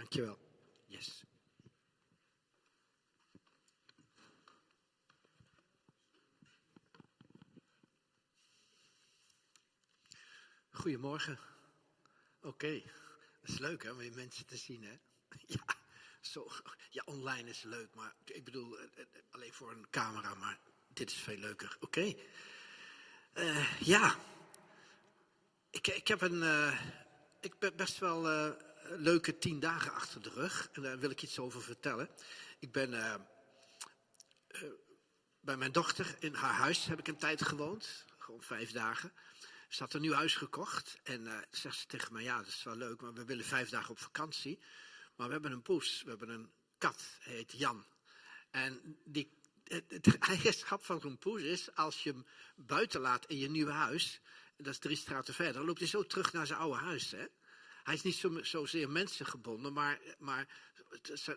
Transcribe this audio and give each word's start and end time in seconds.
Dankjewel. 0.00 0.38
Yes. 0.86 1.22
Goedemorgen. 10.70 11.38
Oké, 12.40 12.82
dat 13.40 13.50
is 13.50 13.58
leuk 13.58 13.82
hè, 13.82 13.90
om 13.90 13.96
weer 13.96 14.12
mensen 14.14 14.46
te 14.46 14.56
zien 14.56 14.82
hè. 14.82 14.98
Ja, 15.46 15.76
zo, 16.20 16.50
ja, 16.90 17.02
online 17.04 17.48
is 17.48 17.62
leuk, 17.62 17.94
maar 17.94 18.14
ik 18.24 18.44
bedoel 18.44 18.78
eh, 18.78 18.84
eh, 19.00 19.06
alleen 19.30 19.52
voor 19.52 19.70
een 19.70 19.90
camera, 19.90 20.34
maar 20.34 20.58
dit 20.88 21.10
is 21.10 21.16
veel 21.16 21.36
leuker. 21.36 21.76
Oké. 21.80 22.14
Eh, 23.32 23.80
ja, 23.80 24.18
ik, 25.70 25.86
ik 25.86 26.08
heb 26.08 26.20
een, 26.20 26.42
uh, 26.42 26.80
ik 27.40 27.58
ben 27.58 27.76
best 27.76 27.98
wel 27.98 28.32
uh, 28.32 28.69
leuke 28.96 29.38
tien 29.38 29.60
dagen 29.60 29.92
achter 29.92 30.22
de 30.22 30.30
rug 30.30 30.68
en 30.72 30.82
daar 30.82 30.98
wil 30.98 31.10
ik 31.10 31.22
iets 31.22 31.38
over 31.38 31.62
vertellen. 31.62 32.08
Ik 32.58 32.72
ben 32.72 32.92
uh, 32.92 33.14
bij 35.40 35.56
mijn 35.56 35.72
dochter 35.72 36.16
in 36.18 36.34
haar 36.34 36.54
huis 36.54 36.84
heb 36.84 36.98
ik 36.98 37.08
een 37.08 37.16
tijd 37.16 37.42
gewoond, 37.42 38.04
gewoon 38.18 38.42
vijf 38.42 38.72
dagen. 38.72 39.12
Ze 39.68 39.82
had 39.82 39.94
een 39.94 40.00
nieuw 40.00 40.12
huis 40.12 40.34
gekocht 40.34 40.98
en 41.02 41.24
uh, 41.24 41.38
zegt 41.50 41.78
ze 41.78 41.86
tegen 41.86 42.12
mij, 42.12 42.22
ja, 42.22 42.36
dat 42.36 42.46
is 42.46 42.62
wel 42.62 42.76
leuk, 42.76 43.00
maar 43.00 43.12
we 43.12 43.24
willen 43.24 43.44
vijf 43.44 43.68
dagen 43.68 43.90
op 43.90 43.98
vakantie. 43.98 44.58
Maar 45.16 45.26
we 45.26 45.32
hebben 45.32 45.52
een 45.52 45.62
poes, 45.62 46.02
we 46.02 46.08
hebben 46.10 46.28
een 46.28 46.52
kat, 46.78 47.02
hij 47.20 47.34
heet 47.34 47.52
Jan. 47.52 47.84
En 48.50 48.98
die, 49.04 49.30
het, 49.64 49.84
het 49.88 50.18
eigenschap 50.28 50.84
van 50.84 51.00
zo'n 51.00 51.18
poes 51.18 51.42
is, 51.42 51.74
als 51.74 52.02
je 52.02 52.10
hem 52.10 52.26
buiten 52.56 53.00
laat 53.00 53.26
in 53.26 53.38
je 53.38 53.50
nieuwe 53.50 53.72
huis, 53.72 54.20
dat 54.56 54.66
is 54.66 54.78
drie 54.78 54.96
straten 54.96 55.34
verder, 55.34 55.54
dan 55.54 55.64
loopt 55.64 55.78
hij 55.78 55.88
zo 55.88 56.06
terug 56.06 56.32
naar 56.32 56.46
zijn 56.46 56.58
oude 56.58 56.78
huis. 56.78 57.10
Hè? 57.10 57.26
Hij 57.82 57.94
is 57.94 58.02
niet 58.02 58.14
zo, 58.14 58.42
zozeer 58.42 58.90
mensengebonden, 58.90 59.72
maar, 59.72 59.98
maar 60.18 60.46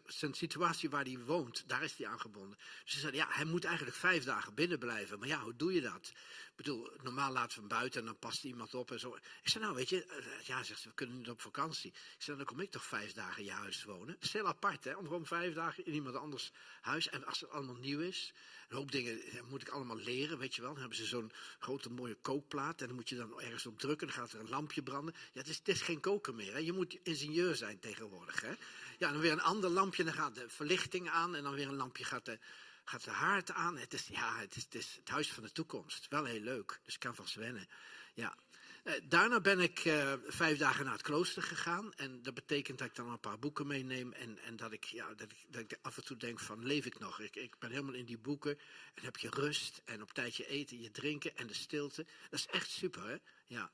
zijn 0.05 0.33
situatie 0.33 0.89
waar 0.89 1.03
hij 1.03 1.19
woont, 1.19 1.63
daar 1.67 1.83
is 1.83 1.97
hij 1.97 2.07
aan 2.07 2.19
gebonden. 2.19 2.57
Dus 2.83 2.93
ze 2.93 2.99
zeiden, 2.99 3.21
ja, 3.21 3.27
hij 3.29 3.45
moet 3.45 3.63
eigenlijk 3.63 3.97
vijf 3.97 4.23
dagen 4.23 4.53
binnen 4.53 4.79
blijven. 4.79 5.19
Maar 5.19 5.27
ja, 5.27 5.39
hoe 5.39 5.55
doe 5.55 5.73
je 5.73 5.81
dat? 5.81 6.11
Ik 6.55 6.63
bedoel, 6.63 6.89
normaal 7.03 7.31
laten 7.31 7.53
we 7.53 7.59
hem 7.59 7.67
buiten 7.67 7.99
en 7.99 8.05
dan 8.05 8.19
past 8.19 8.43
iemand 8.43 8.73
op 8.73 8.91
en 8.91 8.99
zo. 8.99 9.15
Ik 9.15 9.49
zei, 9.49 9.63
nou 9.63 9.75
weet 9.75 9.89
je, 9.89 10.23
ja, 10.43 10.63
zegt 10.63 10.81
ze, 10.81 10.87
we 10.87 10.93
kunnen 10.93 11.17
niet 11.17 11.29
op 11.29 11.41
vakantie. 11.41 11.89
Ik 11.91 12.15
zei, 12.17 12.37
dan 12.37 12.45
kom 12.45 12.59
ik 12.59 12.71
toch 12.71 12.85
vijf 12.85 13.13
dagen 13.13 13.37
in 13.37 13.45
je 13.45 13.51
huis 13.51 13.83
wonen. 13.83 14.17
Heel 14.31 14.47
apart, 14.47 14.83
hè, 14.83 14.95
om 14.95 15.03
gewoon 15.03 15.25
vijf 15.25 15.53
dagen 15.53 15.85
in 15.85 15.93
iemand 15.93 16.15
anders 16.15 16.51
huis. 16.81 17.09
En 17.09 17.25
als 17.25 17.39
het 17.39 17.49
allemaal 17.49 17.75
nieuw 17.75 17.99
is, 17.99 18.33
een 18.69 18.75
hoop 18.77 18.91
dingen 18.91 19.21
moet 19.49 19.61
ik 19.61 19.69
allemaal 19.69 19.97
leren, 19.97 20.37
weet 20.37 20.55
je 20.55 20.61
wel. 20.61 20.71
Dan 20.71 20.79
hebben 20.79 20.97
ze 20.97 21.05
zo'n 21.05 21.31
grote 21.59 21.89
mooie 21.89 22.17
kookplaat 22.21 22.81
en 22.81 22.87
dan 22.87 22.95
moet 22.95 23.09
je 23.09 23.15
dan 23.15 23.41
ergens 23.41 23.65
op 23.65 23.79
drukken. 23.79 24.07
Dan 24.07 24.15
gaat 24.15 24.31
er 24.31 24.39
een 24.39 24.49
lampje 24.49 24.83
branden. 24.83 25.13
Ja, 25.33 25.39
het 25.39 25.47
is, 25.49 25.57
het 25.57 25.67
is 25.67 25.81
geen 25.81 25.99
koken 25.99 26.35
meer, 26.35 26.53
hè. 26.53 26.59
Je 26.59 26.73
moet 26.73 26.97
ingenieur 27.03 27.55
zijn 27.55 27.79
tegenwoordig, 27.79 28.41
hè. 28.41 28.53
Ja, 28.97 29.11
dan 29.11 29.19
weer 29.19 29.31
een 29.31 29.41
ander 29.41 29.69
lampje, 29.69 30.03
dan 30.03 30.13
gaat 30.13 30.35
de 30.35 30.49
verlichting 30.49 31.09
aan 31.09 31.35
en 31.35 31.43
dan 31.43 31.53
weer 31.53 31.67
een 31.67 31.75
lampje 31.75 32.03
gaat 32.03 32.25
de, 32.25 32.39
gaat 32.83 33.03
de 33.03 33.11
haard 33.11 33.51
aan. 33.51 33.77
Het 33.77 33.93
is, 33.93 34.07
ja, 34.07 34.37
het 34.37 34.55
is, 34.55 34.63
het 34.63 34.75
is 34.75 34.95
het 34.95 35.09
huis 35.09 35.31
van 35.31 35.43
de 35.43 35.51
toekomst. 35.51 36.07
Wel 36.09 36.25
heel 36.25 36.39
leuk, 36.39 36.79
dus 36.83 36.93
ik 36.93 36.99
kan 36.99 37.15
van 37.15 37.27
wennen. 37.35 37.67
Ja. 38.13 38.37
Uh, 38.83 38.93
daarna 39.03 39.41
ben 39.41 39.59
ik 39.59 39.85
uh, 39.85 40.13
vijf 40.25 40.57
dagen 40.57 40.83
naar 40.83 40.93
het 40.93 41.01
klooster 41.01 41.43
gegaan. 41.43 41.93
En 41.93 42.23
dat 42.23 42.33
betekent 42.33 42.77
dat 42.77 42.87
ik 42.87 42.95
dan 42.95 43.09
een 43.09 43.19
paar 43.19 43.39
boeken 43.39 43.67
meeneem. 43.67 44.13
En, 44.13 44.39
en 44.39 44.55
dat, 44.55 44.71
ik, 44.71 44.83
ja, 44.83 45.13
dat, 45.13 45.31
ik, 45.31 45.45
dat 45.47 45.61
ik 45.61 45.77
af 45.81 45.97
en 45.97 46.03
toe 46.03 46.17
denk 46.17 46.39
van, 46.39 46.65
leef 46.65 46.85
ik 46.85 46.99
nog? 46.99 47.19
Ik, 47.19 47.35
ik 47.35 47.59
ben 47.59 47.69
helemaal 47.69 47.93
in 47.93 48.05
die 48.05 48.17
boeken. 48.17 48.59
En 48.93 49.03
heb 49.03 49.17
je 49.17 49.29
rust 49.29 49.81
en 49.85 50.01
op 50.01 50.13
tijd 50.13 50.35
je 50.35 50.47
eten, 50.47 50.81
je 50.81 50.91
drinken 50.91 51.37
en 51.37 51.47
de 51.47 51.53
stilte. 51.53 52.05
Dat 52.29 52.39
is 52.39 52.47
echt 52.47 52.69
super, 52.69 53.07
hè? 53.07 53.17
Ja. 53.45 53.71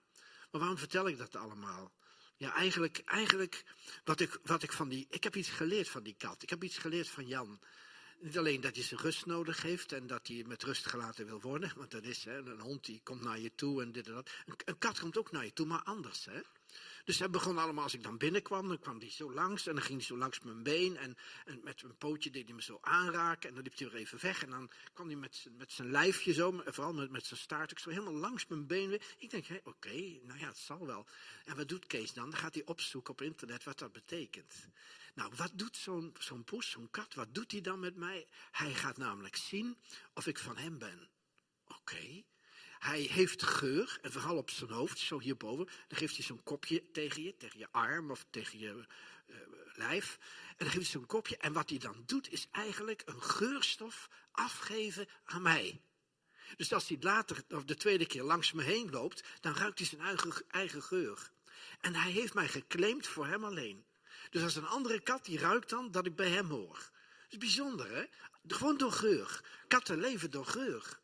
Maar 0.52 0.62
waarom 0.62 0.78
vertel 0.78 1.08
ik 1.08 1.18
dat 1.18 1.36
allemaal? 1.36 1.92
Ja, 2.38 2.54
eigenlijk, 2.54 3.02
eigenlijk 3.06 3.64
wat, 4.04 4.20
ik, 4.20 4.40
wat 4.44 4.64
ik 4.64 4.72
van 4.72 4.90
die. 4.90 5.08
Ik 5.10 5.24
heb 5.24 5.36
iets 5.36 5.50
geleerd 5.50 5.90
van 5.90 6.04
die 6.04 6.16
kat. 6.18 6.44
Ik 6.44 6.50
heb 6.50 6.64
iets 6.64 6.78
geleerd 6.78 7.10
van 7.10 7.28
Jan. 7.28 7.60
Niet 8.22 8.38
alleen 8.38 8.62
dat 8.62 8.76
hij 8.76 8.84
zijn 8.84 9.00
rust 9.00 9.26
nodig 9.26 9.62
heeft 9.62 9.92
en 9.92 10.08
dat 10.08 10.28
hij 10.28 10.44
met 10.48 10.64
rust 10.64 10.86
gelaten 10.86 11.26
wil 11.26 11.42
worden. 11.42 11.74
Want 11.76 11.92
dat 11.92 12.04
is, 12.04 12.24
hè, 12.24 12.38
een 12.38 12.60
hond 12.60 12.86
die 12.86 13.02
komt 13.04 13.22
naar 13.22 13.40
je 13.40 13.52
toe 13.56 13.82
en 13.82 13.92
dit 13.92 14.08
en 14.08 14.14
dat. 14.14 14.30
Een, 14.66 14.78
kat 14.78 15.00
komt 15.00 15.18
ook 15.18 15.32
naar 15.32 15.46
je 15.46 15.54
toe, 15.54 15.66
maar 15.66 15.84
anders. 15.84 16.26
Hè. 16.26 16.42
Dus 17.06 17.20
hij 17.20 17.30
begon 17.30 17.58
allemaal, 17.58 17.84
als 17.84 17.94
ik 17.94 18.04
dan 18.04 18.18
binnenkwam, 18.18 18.68
dan 18.68 18.80
kwam 18.80 19.00
hij 19.00 19.10
zo 19.12 19.34
langs 19.34 19.68
en 19.68 19.74
dan 19.74 19.84
ging 19.84 19.98
hij 19.98 20.08
zo 20.08 20.18
langs 20.18 20.40
mijn 20.40 20.64
been 20.64 20.98
en, 20.98 21.18
en 21.46 21.60
met 21.64 21.82
een 21.82 21.98
pootje 21.98 22.30
deed 22.30 22.46
hij 22.46 22.56
me 22.56 22.62
zo 22.62 22.78
aanraken 22.82 23.50
en 23.50 23.56
dan 23.56 23.64
liep 23.64 23.78
hij 23.78 23.90
weer 23.90 24.00
even 24.00 24.20
weg 24.22 24.44
en 24.44 24.50
dan 24.50 24.72
kwam 24.94 25.08
hij 25.08 25.16
met, 25.16 25.48
met 25.58 25.72
zijn 25.72 25.92
lijfje 25.92 26.34
zo, 26.34 26.62
vooral 26.66 26.94
met, 26.94 27.12
met 27.12 27.26
zijn 27.26 27.40
staart, 27.40 27.72
ik 27.72 27.80
zo 27.80 27.90
helemaal 27.90 28.14
langs 28.14 28.48
mijn 28.48 28.68
been 28.68 28.90
weer. 28.90 29.02
Ik 29.18 29.30
denk, 29.30 29.46
oké, 29.64 30.20
nou 30.24 30.40
ja, 30.40 30.48
het 30.48 30.58
zal 30.58 30.86
wel. 30.86 31.06
En 31.46 31.56
wat 31.56 31.68
doet 31.68 31.88
Kees 31.88 32.14
dan? 32.14 32.30
Dan 32.30 32.40
gaat 32.40 32.54
hij 32.54 32.66
opzoeken 32.66 33.14
op 33.14 33.22
internet 33.22 33.64
wat 33.64 33.80
dat 33.80 33.92
betekent. 33.92 34.68
Nou, 35.16 35.32
wat 35.36 35.52
doet 35.54 35.78
zo'n 35.78 36.16
zo'n 36.20 36.44
poes, 36.44 36.70
zo'n 36.70 36.90
kat, 36.92 37.14
wat 37.14 37.34
doet 37.34 37.52
hij 37.52 37.62
dan 37.62 37.80
met 37.80 37.96
mij? 37.96 38.28
Hij 38.52 38.74
gaat 38.74 38.98
namelijk 38.98 39.36
zien 39.36 39.78
of 40.14 40.28
ik 40.28 40.40
van 40.40 40.58
hem 40.58 40.78
ben. 40.78 41.10
Oké. 41.68 42.24
Hij 42.80 43.00
heeft 43.02 43.44
geur, 43.44 44.00
en 44.02 44.12
vooral 44.12 44.38
op 44.38 44.50
zijn 44.50 44.70
hoofd, 44.70 45.00
zo 45.00 45.20
hierboven. 45.20 45.66
Dan 45.88 45.98
geeft 45.98 46.16
hij 46.16 46.26
zo'n 46.26 46.44
kopje 46.44 46.92
tegen 46.92 47.24
je, 47.24 47.38
tegen 47.38 47.60
je 47.60 47.72
arm 47.72 48.12
of 48.12 48.26
tegen 48.30 48.60
je 48.60 48.86
uh, 49.28 49.36
lijf. 49.74 50.18
En 50.48 50.56
dan 50.58 50.68
geeft 50.68 50.92
hij 50.92 51.00
zo'n 51.00 51.06
kopje. 51.06 51.38
En 51.38 51.54
wat 51.54 51.70
hij 51.70 51.80
dan 51.80 52.04
doet, 52.06 52.32
is 52.32 52.48
eigenlijk 52.52 53.02
een 53.06 53.22
geurstof 53.22 54.10
afgeven 54.32 55.08
aan 55.24 55.42
mij. 55.42 55.82
Dus 56.58 56.74
als 56.74 56.88
hij 56.88 56.98
later, 57.00 57.44
of 57.50 57.64
de 57.64 57.76
tweede 57.76 58.06
keer 58.06 58.24
langs 58.24 58.52
me 58.52 58.64
heen 58.64 58.90
loopt, 58.90 59.24
dan 59.40 59.56
ruikt 59.56 59.80
hij 59.80 59.88
zijn 59.88 60.02
eigen, 60.02 60.44
eigen 60.48 60.84
geur. 60.84 61.32
En 61.80 61.96
hij 61.96 62.12
heeft 62.12 62.34
mij 62.34 62.48
geclaimd 62.48 63.08
voor 63.08 63.28
hem 63.28 63.44
alleen. 63.44 63.86
Dus 64.30 64.44
als 64.44 64.56
een 64.56 64.68
andere 64.68 65.00
kat, 65.00 65.26
die 65.26 65.40
ruikt 65.40 65.70
dan 65.70 65.92
dat 65.92 66.06
ik 66.06 66.16
bij 66.16 66.30
hem 66.30 66.50
hoor. 66.50 66.78
Dat 66.78 67.30
is 67.30 67.38
bijzonder, 67.38 67.96
hè? 67.96 68.04
Gewoon 68.48 68.78
door 68.78 68.92
geur. 68.92 69.42
Katten 69.68 70.00
leven 70.00 70.32
door 70.32 70.46
geur. 70.46 71.00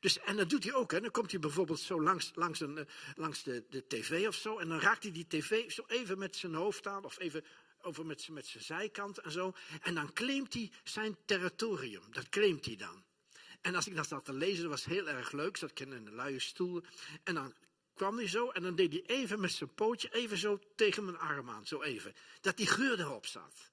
Dus, 0.00 0.18
en 0.18 0.36
dat 0.36 0.50
doet 0.50 0.64
hij 0.64 0.74
ook. 0.74 0.90
Hè. 0.90 1.00
Dan 1.00 1.10
komt 1.10 1.30
hij 1.30 1.40
bijvoorbeeld 1.40 1.80
zo 1.80 2.02
langs, 2.02 2.30
langs, 2.34 2.60
een, 2.60 2.88
langs 3.14 3.42
de, 3.42 3.64
de 3.70 3.86
tv 3.86 4.26
of 4.26 4.34
zo. 4.34 4.58
En 4.58 4.68
dan 4.68 4.80
raakt 4.80 5.02
hij 5.02 5.12
die 5.12 5.26
tv 5.26 5.70
zo 5.70 5.84
even 5.86 6.18
met 6.18 6.36
zijn 6.36 6.54
hoofd 6.54 6.86
aan. 6.86 7.04
Of 7.04 7.18
even 7.18 7.44
over 7.80 8.06
met, 8.06 8.28
met 8.28 8.46
zijn 8.46 8.64
zijkant 8.64 9.18
en 9.18 9.30
zo. 9.30 9.54
En 9.80 9.94
dan 9.94 10.12
claimt 10.12 10.54
hij 10.54 10.72
zijn 10.84 11.16
territorium. 11.24 12.02
Dat 12.10 12.28
claimt 12.28 12.64
hij 12.64 12.76
dan. 12.76 13.04
En 13.60 13.74
als 13.74 13.86
ik 13.86 13.96
dat 13.96 14.08
zat 14.08 14.24
te 14.24 14.32
lezen, 14.32 14.62
dat 14.62 14.70
was 14.70 14.84
heel 14.84 15.08
erg 15.08 15.32
leuk. 15.32 15.56
Zat 15.56 15.70
ik 15.70 15.80
in 15.80 15.92
een 15.92 16.14
luie 16.14 16.40
stoel. 16.40 16.82
En 17.24 17.34
dan 17.34 17.54
kwam 17.96 18.16
hij 18.16 18.28
zo 18.28 18.50
en 18.50 18.62
dan 18.62 18.74
deed 18.74 18.92
hij 18.92 19.02
even 19.06 19.40
met 19.40 19.52
zijn 19.52 19.74
pootje 19.74 20.14
even 20.14 20.38
zo 20.38 20.60
tegen 20.76 21.04
mijn 21.04 21.18
arm 21.18 21.50
aan. 21.50 21.66
Zo 21.66 21.82
even. 21.82 22.14
Dat 22.40 22.56
die 22.56 22.66
geur 22.66 23.00
erop 23.00 23.26
zat. 23.26 23.70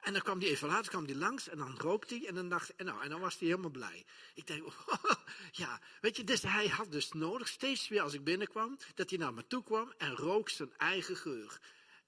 En 0.00 0.12
dan 0.12 0.22
kwam 0.22 0.40
hij 0.40 0.48
even 0.48 0.68
later 0.68 0.90
kwam 0.90 1.06
die 1.06 1.16
langs 1.16 1.48
en 1.48 1.58
dan 1.58 1.78
rookte 1.78 2.14
hij 2.14 2.26
en 2.26 2.34
dan 2.34 2.48
dacht 2.48 2.74
en 2.76 2.86
nou, 2.86 3.02
en 3.02 3.08
dan 3.10 3.20
was 3.20 3.38
hij 3.38 3.48
helemaal 3.48 3.70
blij. 3.70 4.04
Ik 4.34 4.46
denk, 4.46 4.72
ja, 5.52 5.80
weet 6.00 6.16
je, 6.16 6.24
dus 6.24 6.42
hij 6.42 6.68
had 6.68 6.92
dus 6.92 7.12
nodig, 7.12 7.48
steeds 7.48 7.88
weer 7.88 8.00
als 8.00 8.12
ik 8.12 8.24
binnenkwam, 8.24 8.78
dat 8.94 9.10
hij 9.10 9.18
naar 9.18 9.34
me 9.34 9.46
toe 9.46 9.62
kwam 9.62 9.92
en 9.98 10.16
rook 10.16 10.48
zijn 10.48 10.72
eigen 10.76 11.16
geur. 11.16 11.60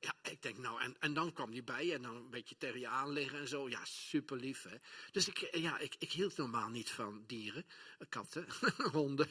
Ja, 0.02 0.14
ik 0.30 0.42
denk 0.42 0.58
nou, 0.58 0.80
en, 0.80 0.96
en 0.98 1.14
dan 1.14 1.32
kwam 1.32 1.52
hij 1.52 1.64
bij 1.64 1.94
en 1.94 2.02
dan 2.02 2.16
een 2.16 2.30
beetje 2.30 2.56
tegen 2.58 2.80
je 2.80 2.88
aanleggen 2.88 3.38
en 3.38 3.48
zo. 3.48 3.68
Ja, 3.68 3.84
super 3.84 4.36
lief, 4.36 4.62
hè. 4.62 4.76
Dus 5.12 5.28
ik, 5.28 5.56
ja, 5.56 5.78
ik, 5.78 5.94
ik 5.98 6.12
hield 6.12 6.36
normaal 6.36 6.68
niet 6.68 6.90
van 6.90 7.24
dieren. 7.26 7.64
Katten, 8.08 8.46
honden. 8.92 9.28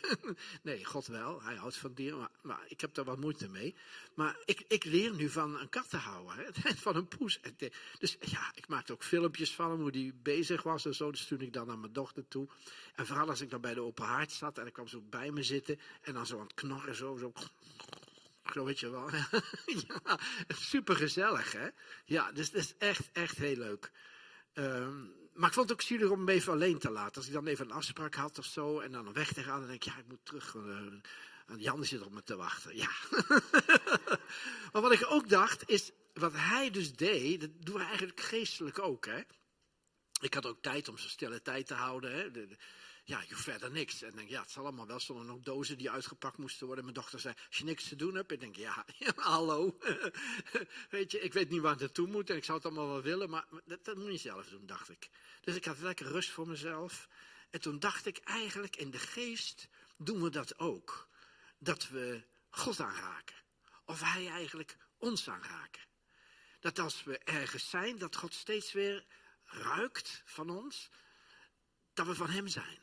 Nee, 0.62 0.86
God 0.86 1.08
wel, 1.08 1.42
hij 1.42 1.56
houdt 1.56 1.78
van 1.78 1.94
dieren, 1.94 2.30
maar, 2.42 2.66
ik 2.68 2.82
heb 2.82 2.94
daar 2.94 3.06
wat 3.06 3.20
moeite 3.20 3.50
mee. 3.50 3.76
Maar 4.14 4.38
ik, 4.46 4.64
ik 4.68 4.84
leer 4.84 5.14
nu 5.14 5.30
van 5.30 5.60
een 5.60 5.70
kat 5.70 5.90
te 5.90 5.98
houden, 5.98 6.36
hè. 6.38 6.74
Van 6.86 6.96
een 6.96 7.08
poes. 7.08 7.40
Dus 8.00 8.18
ja, 8.20 8.52
ik 8.56 8.68
maakte 8.68 8.94
ook 8.94 9.04
filmpjes 9.04 9.52
van 9.52 9.72
hem, 9.72 9.80
hoe 9.80 9.92
die 9.92 10.14
bezig 10.14 10.64
was 10.64 10.86
en 10.86 10.96
zo. 10.96 11.12
Dus 11.12 11.26
toen 11.26 11.42
ik 11.42 11.54
dan 11.54 11.68
naar 11.68 11.80
mijn 11.80 11.94
dochter 11.94 12.28
toe. 12.28 12.48
En 12.96 13.06
vooral 13.06 13.30
als 13.30 13.42
ik 13.42 13.50
dan 13.50 13.62
bij 13.62 13.74
de 13.74 13.82
open 13.82 14.06
haard 14.06 14.32
zat 14.32 14.58
en 14.58 14.68
ik 14.68 14.74
kwam 14.74 14.88
zo 14.88 15.02
bij 15.02 15.32
me 15.32 15.44
zitten. 15.44 15.80
En 16.02 16.14
dan 16.14 16.26
zo 16.26 16.40
aan 16.40 16.44
het 16.44 16.54
knorren, 16.54 16.96
zo, 16.96 17.18
zo 17.18 17.34
wel. 18.54 19.10
ja, 19.88 20.20
super 20.48 20.96
gezellig, 20.96 21.52
hè? 21.52 21.68
Ja, 22.06 22.32
dus 22.32 22.52
dat 22.52 22.62
is 22.62 22.78
echt, 22.78 23.10
echt 23.12 23.38
heel 23.38 23.56
leuk. 23.56 23.92
Um, 24.54 25.14
maar 25.34 25.50
ik 25.50 25.56
vond 25.56 25.70
het 25.70 25.80
ook 25.80 25.86
zielig 25.88 26.10
om 26.10 26.18
hem 26.18 26.30
even 26.30 26.54
alleen 26.54 26.80
te 26.80 26.92
laten. 26.92 27.16
Als 27.16 27.28
ik 27.28 27.34
dan 27.34 27.48
even 27.48 27.66
een 27.66 27.76
afspraak 27.76 28.16
had 28.16 28.38
of 28.38 28.46
zo 28.46 28.80
en 28.80 28.92
dan 28.92 29.14
weg 29.14 29.34
te 29.34 29.44
gaan, 29.44 29.60
dan 29.60 29.68
denk 29.70 29.84
ik, 29.84 29.94
ja, 29.94 29.98
ik 29.98 30.08
moet 30.08 30.26
terug. 30.26 30.54
Uh, 30.54 30.94
Jan 31.58 31.86
zit 31.86 32.02
op 32.02 32.12
me 32.12 32.24
te 32.24 32.36
wachten. 32.36 32.76
Ja. 32.76 32.90
maar 34.72 34.82
wat 34.82 34.92
ik 34.92 35.06
ook 35.10 35.30
dacht, 35.30 35.70
is 35.70 35.92
wat 36.14 36.34
hij 36.36 36.70
dus 36.70 36.96
deed, 36.96 37.42
dat 37.42 37.50
doen 37.60 37.76
we 37.76 37.84
eigenlijk 37.84 38.20
geestelijk 38.20 38.80
ook, 38.80 39.06
hè? 39.06 39.22
Ik 40.22 40.34
had 40.34 40.46
ook 40.46 40.62
tijd 40.62 40.88
om 40.88 40.98
zijn 40.98 41.10
stille 41.10 41.42
tijd 41.42 41.68
te 41.68 41.74
houden. 41.74 42.16
Hè? 42.16 42.32
De, 42.32 42.58
ja, 43.04 43.24
je 43.28 43.36
verder 43.36 43.72
niks. 43.72 44.02
En 44.02 44.16
denk, 44.16 44.30
ja, 44.30 44.42
het 44.42 44.52
zal 44.52 44.64
allemaal 44.64 44.88
wel. 44.88 45.00
Stonden 45.00 45.26
nog 45.26 45.40
dozen 45.40 45.78
die 45.78 45.92
uitgepakt 45.92 46.38
moesten 46.38 46.66
worden. 46.66 46.84
Mijn 46.84 46.96
dochter 46.96 47.20
zei, 47.20 47.36
als 47.48 47.58
je 47.58 47.64
niks 47.64 47.88
te 47.88 47.96
doen 47.96 48.16
hebt. 48.16 48.32
Ik 48.32 48.40
denk, 48.40 48.56
ja, 48.56 48.86
ja 49.00 49.14
hallo. 49.16 49.78
weet 50.90 51.12
je, 51.12 51.20
ik 51.20 51.34
weet 51.34 51.50
niet 51.50 51.62
waar 51.62 51.72
het 51.72 51.80
naartoe 51.80 52.08
moet. 52.08 52.30
En 52.30 52.36
ik 52.36 52.44
zou 52.44 52.58
het 52.58 52.68
allemaal 52.68 52.88
wel 52.88 53.02
willen. 53.02 53.30
Maar 53.30 53.46
dat, 53.66 53.86
dat 53.86 53.98
moet 53.98 54.12
je 54.12 54.18
zelf 54.18 54.48
doen, 54.48 54.66
dacht 54.66 54.90
ik. 54.90 55.10
Dus 55.42 55.56
ik 55.56 55.66
had 55.66 55.80
lekker 55.80 56.06
rust 56.06 56.30
voor 56.30 56.48
mezelf. 56.48 57.08
En 57.50 57.62
toen 57.62 57.80
dacht 57.80 58.06
ik 58.06 58.18
eigenlijk, 58.18 58.76
in 58.76 58.92
de 58.92 59.00
geest 59.00 59.68
doen 59.98 60.22
we 60.22 60.30
dat 60.30 60.60
ook. 60.60 61.10
Dat 61.58 61.90
we 61.90 62.24
God 62.50 62.80
aanraken. 62.80 63.36
Of 63.86 64.02
hij 64.02 64.28
eigenlijk 64.28 64.78
ons 64.98 65.30
aanraken. 65.30 65.82
Dat 66.60 66.80
als 66.80 67.04
we 67.04 67.18
ergens 67.18 67.70
zijn, 67.70 67.98
dat 67.98 68.16
God 68.16 68.34
steeds 68.34 68.72
weer 68.72 69.06
ruikt 69.46 70.22
van 70.26 70.50
ons, 70.50 70.90
dat 71.94 72.06
we 72.06 72.16
van 72.16 72.30
Hem 72.30 72.48
zijn. 72.48 72.80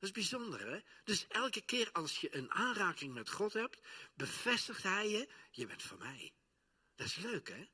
Dat 0.00 0.08
is 0.08 0.14
bijzonder, 0.14 0.70
hè? 0.70 0.78
Dus 1.04 1.26
elke 1.28 1.60
keer 1.60 1.92
als 1.92 2.20
je 2.20 2.36
een 2.36 2.50
aanraking 2.50 3.14
met 3.14 3.30
God 3.30 3.52
hebt, 3.52 3.80
bevestigt 4.14 4.82
Hij 4.82 5.08
je, 5.08 5.28
je 5.50 5.66
bent 5.66 5.82
van 5.82 5.98
mij. 5.98 6.32
Dat 6.94 7.06
is 7.06 7.16
leuk, 7.16 7.48
hè? 7.48 7.68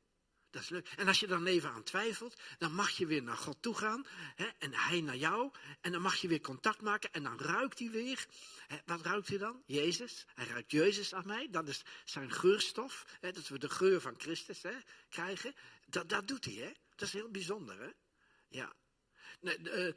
Dat 0.51 0.63
is 0.63 0.69
leuk. 0.69 0.89
En 0.97 1.09
als 1.09 1.21
je 1.21 1.27
dan 1.27 1.47
even 1.47 1.71
aan 1.71 1.83
twijfelt, 1.83 2.41
dan 2.59 2.73
mag 2.73 2.91
je 2.91 3.07
weer 3.07 3.23
naar 3.23 3.37
God 3.37 3.63
toe 3.63 3.75
gaan. 3.75 4.07
Hè, 4.35 4.47
en 4.59 4.75
hij 4.75 5.01
naar 5.01 5.17
jou. 5.17 5.53
En 5.81 5.93
dan 5.93 6.01
mag 6.01 6.17
je 6.17 6.29
weer 6.29 6.41
contact 6.41 6.81
maken. 6.81 7.13
En 7.13 7.23
dan 7.23 7.41
ruikt 7.41 7.79
hij 7.79 7.91
weer. 7.91 8.27
Hè, 8.67 8.79
wat 8.85 9.01
ruikt 9.01 9.29
hij 9.29 9.39
dan? 9.39 9.63
Jezus. 9.67 10.27
Hij 10.35 10.47
ruikt 10.47 10.71
Jezus 10.71 11.15
aan 11.15 11.27
mij. 11.27 11.49
Dat 11.51 11.69
is 11.69 11.83
zijn 12.05 12.33
geurstof. 12.33 13.05
Hè, 13.21 13.33
dat 13.33 13.49
we 13.49 13.59
de 13.59 13.71
geur 13.71 14.01
van 14.01 14.15
Christus 14.19 14.63
hè, 14.63 14.77
krijgen. 15.09 15.55
Dat, 15.87 16.09
dat 16.09 16.29
doet 16.29 16.45
hij, 16.45 16.55
hè? 16.55 16.73
Dat 16.95 17.09
is 17.09 17.13
heel 17.13 17.31
bijzonder, 17.31 17.81
hè? 17.81 17.91
Ja. 18.49 18.73
Nee, 19.41 19.59
uh, 19.59 19.93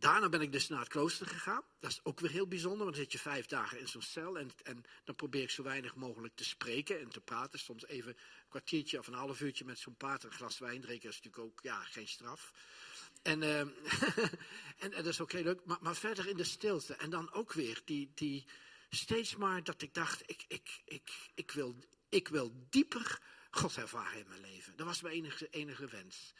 Daarna 0.00 0.28
ben 0.28 0.40
ik 0.40 0.52
dus 0.52 0.68
naar 0.68 0.78
het 0.78 0.88
klooster 0.88 1.26
gegaan. 1.26 1.62
Dat 1.80 1.90
is 1.90 2.00
ook 2.02 2.20
weer 2.20 2.30
heel 2.30 2.46
bijzonder, 2.46 2.78
want 2.84 2.94
dan 2.94 3.02
zit 3.02 3.12
je 3.12 3.18
vijf 3.18 3.46
dagen 3.46 3.80
in 3.80 3.88
zo'n 3.88 4.02
cel. 4.02 4.38
En, 4.38 4.50
en 4.62 4.84
dan 5.04 5.14
probeer 5.14 5.42
ik 5.42 5.50
zo 5.50 5.62
weinig 5.62 5.94
mogelijk 5.94 6.34
te 6.34 6.44
spreken 6.44 7.00
en 7.00 7.08
te 7.08 7.20
praten. 7.20 7.58
Soms 7.58 7.86
even 7.86 8.12
een 8.12 8.48
kwartiertje 8.48 8.98
of 8.98 9.06
een 9.06 9.14
half 9.14 9.40
uurtje 9.40 9.64
met 9.64 9.78
zo'n 9.78 9.96
pater 9.96 10.30
een 10.30 10.36
glas 10.36 10.58
wijn 10.58 10.80
drinken. 10.80 11.08
Is 11.08 11.20
natuurlijk 11.22 11.44
ook 11.44 11.60
ja, 11.62 11.82
geen 11.82 12.08
straf. 12.08 12.52
En, 13.22 13.42
uh, 13.42 13.60
en, 13.60 13.72
en, 14.78 14.90
dat 14.90 15.06
is 15.06 15.20
ook 15.20 15.32
heel 15.32 15.42
leuk. 15.42 15.64
Maar, 15.64 15.78
maar, 15.80 15.96
verder 15.96 16.28
in 16.28 16.36
de 16.36 16.44
stilte. 16.44 16.94
En 16.94 17.10
dan 17.10 17.32
ook 17.32 17.52
weer 17.52 17.82
die, 17.84 18.10
die 18.14 18.46
steeds 18.90 19.36
maar 19.36 19.64
dat 19.64 19.82
ik 19.82 19.94
dacht, 19.94 20.22
ik, 20.26 20.44
ik, 20.48 20.80
ik, 20.84 21.30
ik, 21.34 21.50
wil, 21.50 21.76
ik 22.08 22.28
wil 22.28 22.52
dieper 22.70 23.18
God 23.50 23.76
ervaren 23.76 24.18
in 24.18 24.28
mijn 24.28 24.40
leven. 24.40 24.76
Dat 24.76 24.86
was 24.86 25.00
mijn 25.00 25.14
enige, 25.14 25.48
enige 25.50 25.86
wens. 25.86 26.32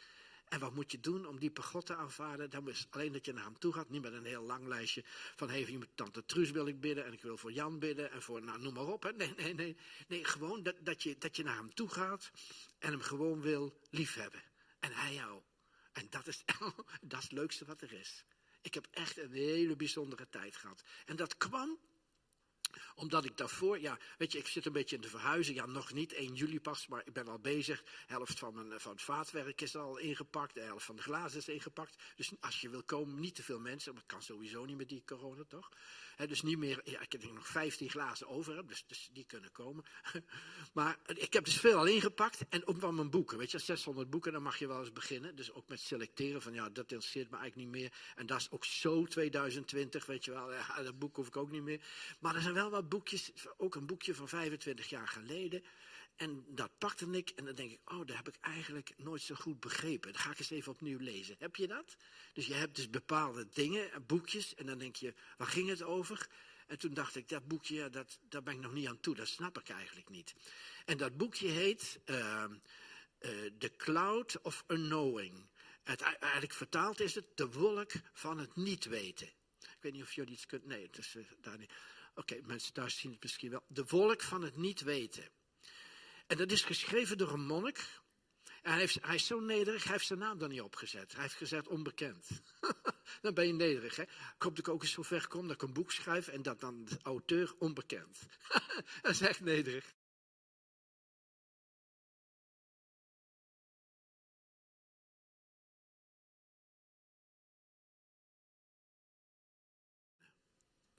En 0.51 0.59
wat 0.59 0.73
moet 0.73 0.91
je 0.91 0.99
doen 0.99 1.25
om 1.25 1.39
diepe 1.39 1.61
God 1.61 1.85
te 1.85 1.95
aanvaarden? 1.95 2.49
Dan 2.49 2.69
is 2.69 2.87
alleen 2.89 3.11
dat 3.11 3.25
je 3.25 3.33
naar 3.33 3.43
hem 3.43 3.59
toe 3.59 3.73
gaat. 3.73 3.89
Niet 3.89 4.01
met 4.01 4.13
een 4.13 4.25
heel 4.25 4.43
lang 4.43 4.67
lijstje 4.67 5.03
van, 5.35 5.49
hey, 5.49 5.71
je 5.71 5.87
tante 5.95 6.25
Truus 6.25 6.51
wil 6.51 6.67
ik 6.67 6.79
bidden. 6.79 7.05
En 7.05 7.13
ik 7.13 7.21
wil 7.21 7.37
voor 7.37 7.51
Jan 7.51 7.79
bidden. 7.79 8.11
En 8.11 8.21
voor, 8.21 8.41
nou, 8.41 8.61
noem 8.61 8.73
maar 8.73 8.87
op. 8.87 9.03
Hè. 9.03 9.11
Nee, 9.11 9.33
nee, 9.37 9.53
nee. 9.53 9.77
Nee, 10.07 10.25
gewoon 10.25 10.63
dat, 10.63 10.75
dat, 10.79 11.03
je, 11.03 11.15
dat 11.17 11.35
je 11.35 11.43
naar 11.43 11.55
hem 11.55 11.73
toe 11.73 11.89
gaat. 11.89 12.31
En 12.79 12.91
hem 12.91 13.01
gewoon 13.01 13.41
wil 13.41 13.79
liefhebben. 13.89 14.43
En 14.79 14.91
hij 14.93 15.13
jou. 15.13 15.41
En 15.91 16.07
dat 16.09 16.27
is, 16.27 16.43
dat 17.01 17.19
is 17.19 17.23
het 17.23 17.31
leukste 17.31 17.65
wat 17.65 17.81
er 17.81 17.93
is. 17.93 18.23
Ik 18.61 18.73
heb 18.73 18.87
echt 18.91 19.17
een 19.17 19.31
hele 19.31 19.75
bijzondere 19.75 20.29
tijd 20.29 20.55
gehad. 20.55 20.83
En 21.05 21.15
dat 21.15 21.37
kwam 21.37 21.79
omdat 22.95 23.25
ik 23.25 23.37
daarvoor, 23.37 23.79
ja, 23.79 23.97
weet 24.17 24.31
je, 24.31 24.37
ik 24.37 24.47
zit 24.47 24.65
een 24.65 24.71
beetje 24.71 24.95
in 24.95 25.01
de 25.01 25.09
verhuizing. 25.09 25.57
Ja, 25.57 25.65
nog 25.65 25.93
niet 25.93 26.13
1 26.13 26.33
juli 26.33 26.59
pas, 26.59 26.87
maar 26.87 27.01
ik 27.05 27.13
ben 27.13 27.27
al 27.27 27.39
bezig. 27.39 27.83
Helft 28.07 28.39
van, 28.39 28.53
mijn, 28.53 28.79
van 28.79 28.91
het 28.91 29.01
vaatwerk 29.01 29.61
is 29.61 29.75
al 29.75 29.97
ingepakt. 29.97 30.53
De 30.53 30.61
helft 30.61 30.85
van 30.85 30.95
de 30.95 31.01
glazen 31.01 31.39
is 31.39 31.47
ingepakt. 31.47 31.95
Dus 32.15 32.31
als 32.39 32.61
je 32.61 32.69
wil 32.69 32.83
komen, 32.83 33.19
niet 33.19 33.35
te 33.35 33.43
veel 33.43 33.59
mensen. 33.59 33.95
Dat 33.95 34.05
kan 34.05 34.21
sowieso 34.21 34.65
niet 34.65 34.77
met 34.77 34.89
die 34.89 35.03
corona, 35.05 35.43
toch? 35.47 35.69
dus 36.27 36.41
niet 36.41 36.57
meer, 36.57 36.81
ja, 36.83 37.01
ik 37.01 37.11
heb 37.11 37.23
nog 37.23 37.47
15 37.47 37.89
glazen 37.89 38.27
over, 38.27 38.67
dus, 38.67 38.83
dus 38.87 39.09
die 39.13 39.25
kunnen 39.25 39.51
komen. 39.51 39.83
maar 40.73 40.97
ik 41.05 41.33
heb 41.33 41.45
dus 41.45 41.57
veel 41.57 41.77
al 41.77 41.85
ingepakt. 41.85 42.45
En 42.49 42.67
ook 42.67 42.79
van 42.79 42.95
mijn 42.95 43.09
boeken. 43.09 43.37
Weet 43.37 43.51
je, 43.51 43.59
600 43.59 44.09
boeken, 44.09 44.31
dan 44.31 44.43
mag 44.43 44.57
je 44.57 44.67
wel 44.67 44.79
eens 44.79 44.91
beginnen. 44.91 45.35
Dus 45.35 45.51
ook 45.51 45.67
met 45.67 45.79
selecteren 45.79 46.41
van, 46.41 46.53
ja, 46.53 46.69
dat 46.69 46.91
interesseert 46.91 47.29
me 47.29 47.37
eigenlijk 47.37 47.71
niet 47.71 47.81
meer. 47.81 47.93
En 48.15 48.25
dat 48.25 48.39
is 48.39 48.51
ook 48.51 48.65
zo 48.65 49.05
2020, 49.05 50.05
weet 50.05 50.25
je 50.25 50.31
wel. 50.31 50.51
Dat 50.83 50.99
boek 50.99 51.15
hoef 51.15 51.27
ik 51.27 51.37
ook 51.37 51.51
niet 51.51 51.63
meer. 51.63 51.81
Maar 52.19 52.35
er 52.35 52.41
zijn 52.41 52.53
wel 52.53 52.69
wat 52.69 52.80
boekjes, 52.83 53.31
ook 53.57 53.75
een 53.75 53.85
boekje 53.85 54.15
van 54.15 54.27
25 54.27 54.89
jaar 54.89 55.07
geleden. 55.07 55.63
En 56.15 56.45
dat 56.47 56.77
pakte 56.77 57.05
ik 57.11 57.29
en 57.29 57.45
dan 57.45 57.55
denk 57.55 57.71
ik, 57.71 57.91
oh, 57.91 58.05
dat 58.05 58.15
heb 58.15 58.27
ik 58.27 58.37
eigenlijk 58.41 58.93
nooit 58.97 59.21
zo 59.21 59.35
goed 59.35 59.59
begrepen. 59.59 60.11
Dan 60.11 60.21
ga 60.21 60.31
ik 60.31 60.39
eens 60.39 60.49
even 60.49 60.71
opnieuw 60.71 60.99
lezen. 60.99 61.35
Heb 61.39 61.55
je 61.55 61.67
dat? 61.67 61.95
Dus 62.33 62.47
je 62.47 62.53
hebt 62.53 62.75
dus 62.75 62.89
bepaalde 62.89 63.47
dingen, 63.53 64.05
boekjes, 64.05 64.55
en 64.55 64.65
dan 64.65 64.77
denk 64.77 64.95
je, 64.95 65.13
waar 65.37 65.47
ging 65.47 65.69
het 65.69 65.83
over? 65.83 66.27
En 66.67 66.79
toen 66.79 66.93
dacht 66.93 67.15
ik, 67.15 67.29
dat 67.29 67.47
boekje, 67.47 67.89
dat, 67.89 68.19
daar 68.29 68.43
ben 68.43 68.53
ik 68.53 68.59
nog 68.59 68.73
niet 68.73 68.87
aan 68.87 68.99
toe, 68.99 69.15
dat 69.15 69.27
snap 69.27 69.59
ik 69.59 69.69
eigenlijk 69.69 70.09
niet. 70.09 70.33
En 70.85 70.97
dat 70.97 71.17
boekje 71.17 71.47
heet 71.47 71.99
uh, 72.05 72.45
uh, 73.19 73.29
The 73.57 73.71
Cloud 73.77 74.41
of 74.41 74.63
Unknowing. 74.67 75.49
Het, 75.83 76.01
eigenlijk 76.01 76.53
vertaald 76.53 76.99
is 76.99 77.15
het 77.15 77.25
de 77.35 77.51
wolk 77.51 77.91
van 78.13 78.37
het 78.37 78.55
niet 78.55 78.85
weten. 78.85 79.27
Ik 79.59 79.77
weet 79.81 79.93
niet 79.93 80.03
of 80.03 80.13
jullie 80.13 80.33
iets 80.33 80.45
kunt, 80.45 80.65
nee, 80.65 80.85
het 80.85 80.97
is 80.97 81.15
uh, 81.15 81.23
daar 81.41 81.57
niet. 81.57 81.71
Oké, 82.15 82.39
mensen 82.43 82.73
daar 82.73 82.89
zien 82.89 83.11
het 83.11 83.21
misschien 83.21 83.49
wel. 83.49 83.63
De 83.67 83.85
wolk 83.87 84.21
van 84.21 84.41
het 84.41 84.57
niet 84.57 84.81
weten. 84.81 85.29
En 86.27 86.37
dat 86.37 86.51
is 86.51 86.63
geschreven 86.63 87.17
door 87.17 87.31
een 87.31 87.45
monnik. 87.45 87.99
En 88.61 88.71
hij, 88.71 88.79
heeft, 88.79 88.97
hij, 89.01 89.15
is 89.15 89.25
zo 89.25 89.39
nederig, 89.39 89.83
hij 89.83 89.91
heeft 89.91 90.05
zijn 90.05 90.19
naam 90.19 90.37
dan 90.37 90.49
niet 90.49 90.61
opgezet. 90.61 91.13
Hij 91.13 91.21
heeft 91.21 91.35
gezet 91.35 91.67
onbekend. 91.67 92.27
dan 93.21 93.33
ben 93.33 93.47
je 93.47 93.53
nederig, 93.53 93.95
hè. 93.95 94.03
Ik 94.03 94.09
hoop 94.37 94.55
dat 94.55 94.67
ik 94.67 94.73
ook 94.73 94.81
eens 94.81 94.91
zo 94.91 95.01
ver 95.01 95.27
kom 95.27 95.47
dat 95.47 95.55
ik 95.55 95.61
een 95.61 95.73
boek 95.73 95.91
schrijf 95.91 96.27
en 96.27 96.41
dat 96.41 96.59
dan 96.59 96.85
de 96.85 96.99
auteur 97.01 97.53
onbekend. 97.59 98.19
dat 99.01 99.11
is 99.11 99.21
echt 99.21 99.41
nederig. 99.41 99.93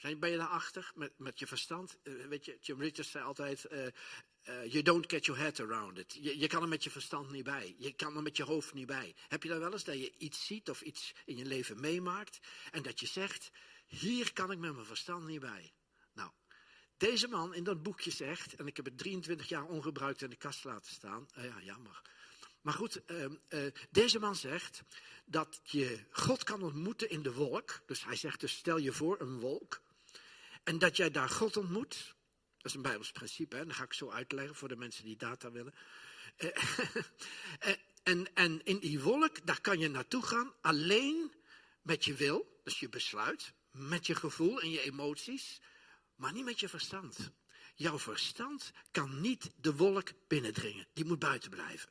Ben 0.02 0.30
je 0.30 0.36
daarachter 0.36 0.92
met, 0.94 1.12
met 1.18 1.38
je 1.38 1.46
verstand? 1.46 1.96
Uh, 2.02 2.26
weet 2.26 2.44
je, 2.44 2.58
Jim 2.60 2.80
Richards 2.80 3.10
zei 3.10 3.24
altijd, 3.24 3.66
uh, 3.70 4.66
you 4.72 4.82
don't 4.82 5.10
get 5.10 5.24
your 5.24 5.40
head 5.40 5.60
around 5.60 5.98
it. 5.98 6.18
Je, 6.20 6.38
je, 6.38 6.46
kan 6.46 6.62
er 6.62 6.68
met 6.68 6.84
je 6.84 6.90
verstand 6.90 7.30
niet 7.30 7.44
bij. 7.44 7.74
Je 7.78 7.92
kan 7.92 8.16
er 8.16 8.22
met 8.22 8.36
je 8.36 8.42
hoofd 8.42 8.74
niet 8.74 8.86
bij. 8.86 9.14
Heb 9.28 9.42
je 9.42 9.48
dan 9.48 9.58
wel 9.58 9.72
eens 9.72 9.84
dat 9.84 9.98
je 9.98 10.12
iets 10.18 10.46
ziet 10.46 10.70
of 10.70 10.80
iets 10.80 11.14
in 11.24 11.36
je 11.36 11.44
leven 11.44 11.80
meemaakt 11.80 12.38
en 12.70 12.82
dat 12.82 13.00
je 13.00 13.06
zegt, 13.06 13.50
hier 13.86 14.32
kan 14.32 14.50
ik 14.50 14.58
met 14.58 14.72
mijn 14.74 14.86
verstand 14.86 15.26
niet 15.26 15.40
bij. 15.40 15.72
Nou, 16.12 16.30
deze 16.96 17.28
man 17.28 17.54
in 17.54 17.64
dat 17.64 17.82
boekje 17.82 18.10
zegt, 18.10 18.54
en 18.54 18.66
ik 18.66 18.76
heb 18.76 18.84
het 18.84 18.98
23 18.98 19.48
jaar 19.48 19.64
ongebruikt 19.64 20.22
in 20.22 20.30
de 20.30 20.36
kast 20.36 20.64
laten 20.64 20.92
staan. 20.92 21.28
Ja, 21.34 21.60
jammer. 21.62 22.02
Maar 22.60 22.74
goed, 22.74 23.00
uh, 23.06 23.26
deze 23.90 24.18
man 24.18 24.36
zegt 24.36 24.82
dat 25.24 25.60
je 25.62 26.04
God 26.10 26.44
kan 26.44 26.62
ontmoeten 26.62 27.10
in 27.10 27.22
de 27.22 27.32
wolk. 27.32 27.80
Dus 27.86 28.04
hij 28.04 28.16
zegt 28.16 28.40
dus, 28.40 28.52
stel 28.52 28.76
je 28.76 28.92
voor 28.92 29.20
een 29.20 29.40
wolk. 29.40 29.82
En 30.62 30.78
dat 30.78 30.96
jij 30.96 31.10
daar 31.10 31.28
God 31.28 31.56
ontmoet. 31.56 32.14
Dat 32.56 32.70
is 32.70 32.74
een 32.74 32.82
Bijbels 32.82 33.12
principe, 33.12 33.56
hè? 33.56 33.66
dat 33.66 33.74
ga 33.74 33.84
ik 33.84 33.92
zo 33.92 34.10
uitleggen 34.10 34.54
voor 34.54 34.68
de 34.68 34.76
mensen 34.76 35.04
die 35.04 35.16
data 35.16 35.50
willen. 35.50 35.74
Eh, 36.36 36.48
eh, 37.58 37.74
en, 38.02 38.34
en 38.34 38.64
in 38.64 38.78
die 38.78 39.00
wolk, 39.00 39.46
daar 39.46 39.60
kan 39.60 39.78
je 39.78 39.88
naartoe 39.88 40.22
gaan 40.22 40.52
alleen 40.60 41.32
met 41.82 42.04
je 42.04 42.14
wil, 42.14 42.60
dus 42.64 42.80
je 42.80 42.88
besluit, 42.88 43.52
met 43.70 44.06
je 44.06 44.14
gevoel 44.14 44.60
en 44.60 44.70
je 44.70 44.82
emoties, 44.82 45.60
maar 46.14 46.32
niet 46.32 46.44
met 46.44 46.60
je 46.60 46.68
verstand. 46.68 47.32
Jouw 47.74 47.98
verstand 47.98 48.72
kan 48.90 49.20
niet 49.20 49.50
de 49.56 49.74
wolk 49.74 50.12
binnendringen, 50.28 50.86
die 50.92 51.04
moet 51.04 51.18
buiten 51.18 51.50
blijven. 51.50 51.90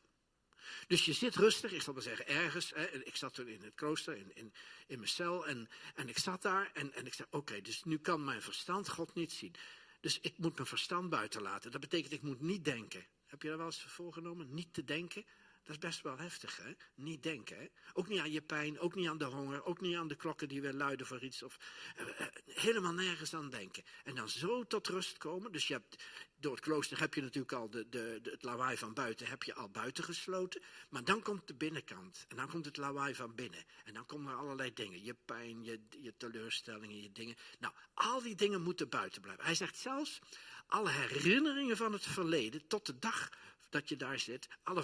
Dus 0.88 1.06
je 1.06 1.14
zit 1.14 1.36
rustig, 1.36 1.72
ik 1.72 1.82
zal 1.82 1.94
maar 1.94 2.02
zeggen, 2.02 2.28
ergens. 2.28 2.72
Hè, 2.76 2.86
ik 2.86 3.16
zat 3.16 3.34
toen 3.34 3.48
in 3.48 3.62
het 3.62 3.76
klooster, 3.76 4.18
in, 4.18 4.32
in, 4.36 4.54
in 4.88 4.98
mijn 4.98 5.10
cel. 5.10 5.48
En, 5.48 5.70
en 5.96 6.10
ik 6.10 6.18
zat 6.18 6.42
daar 6.42 6.72
en, 6.74 6.94
en 6.94 7.06
ik 7.06 7.14
zei, 7.14 7.28
oké, 7.32 7.62
dus 7.62 7.84
nu 7.84 7.98
kan 7.98 8.24
mijn 8.24 8.42
verstand 8.42 8.90
God 8.90 9.14
niet 9.14 9.32
zien. 9.32 9.56
Dus 10.00 10.20
ik 10.20 10.38
moet 10.38 10.56
mijn 10.56 10.68
verstand 10.68 11.10
buiten 11.10 11.42
laten. 11.42 11.72
Dat 11.72 11.82
betekent, 11.82 12.14
ik 12.14 12.22
moet 12.22 12.42
niet 12.42 12.66
denken. 12.66 13.06
Heb 13.26 13.42
je 13.42 13.48
daar 13.48 13.58
wel 13.58 13.66
eens 13.66 13.82
voorgenomen? 13.88 14.54
Niet 14.54 14.74
te 14.74 14.84
denken? 14.84 15.26
Dat 15.64 15.76
is 15.76 15.78
best 15.78 16.02
wel 16.02 16.18
heftig, 16.18 16.58
hè? 16.58 16.72
Niet 16.96 17.24
denken? 17.24 17.70
Ook 17.94 18.08
niet 18.08 18.20
aan 18.20 18.32
je 18.32 18.42
pijn, 18.42 18.80
ook 18.80 18.96
niet 18.96 19.08
aan 19.08 19.18
de 19.18 19.26
honger, 19.26 19.66
ook 19.66 19.82
niet 19.82 19.96
aan 19.96 20.08
de 20.08 20.16
klokken 20.16 20.48
die 20.48 20.62
weer 20.62 20.74
luiden 20.74 21.08
voor 21.08 21.24
iets. 21.24 21.44
Of, 21.44 21.58
uh, 22.00 22.08
uh, 22.08 22.28
helemaal 22.46 22.94
nergens 22.94 23.34
aan 23.34 23.50
denken. 23.50 23.84
En 24.04 24.16
dan 24.16 24.30
zo 24.30 24.64
tot 24.64 24.88
rust 24.88 25.18
komen. 25.18 25.52
Dus 25.52 25.68
je 25.68 25.74
hebt, 25.74 26.04
door 26.40 26.52
het 26.52 26.64
klooster 26.64 27.00
heb 27.00 27.14
je 27.14 27.22
natuurlijk 27.22 27.54
al 27.54 27.70
de, 27.70 27.90
de, 27.90 28.20
de, 28.22 28.30
het 28.30 28.44
lawaai 28.44 28.78
van 28.78 28.94
buiten, 28.94 29.28
heb 29.28 29.44
je 29.44 29.54
al 29.54 29.70
buiten 29.70 30.04
gesloten. 30.04 30.62
Maar 30.90 31.04
dan 31.04 31.22
komt 31.22 31.48
de 31.48 31.56
binnenkant. 31.56 32.26
En 32.28 32.36
dan 32.36 32.48
komt 32.50 32.66
het 32.66 32.78
lawaai 32.78 33.16
van 33.16 33.36
binnen. 33.36 33.64
En 33.84 33.94
dan 33.94 34.06
komen 34.06 34.32
er 34.32 34.38
allerlei 34.38 34.74
dingen. 34.74 35.04
Je 35.04 35.16
pijn, 35.26 35.64
je, 35.64 35.82
je 36.02 36.14
teleurstellingen, 36.18 37.02
je 37.02 37.12
dingen. 37.12 37.36
Nou, 37.60 37.74
al 37.94 38.22
die 38.22 38.36
dingen 38.36 38.62
moeten 38.62 38.90
buiten 38.90 39.22
blijven. 39.22 39.46
Hij 39.46 39.56
zegt 39.56 39.78
zelfs, 39.78 40.20
alle 40.68 40.90
herinneringen 40.90 41.78
van 41.78 41.94
het 41.94 42.06
verleden 42.06 42.68
tot 42.68 42.86
de 42.86 43.00
dag 43.00 43.30
dat 43.72 43.90
je 43.90 43.96
daar 43.96 44.20
zit, 44.20 44.48
alle, 44.64 44.84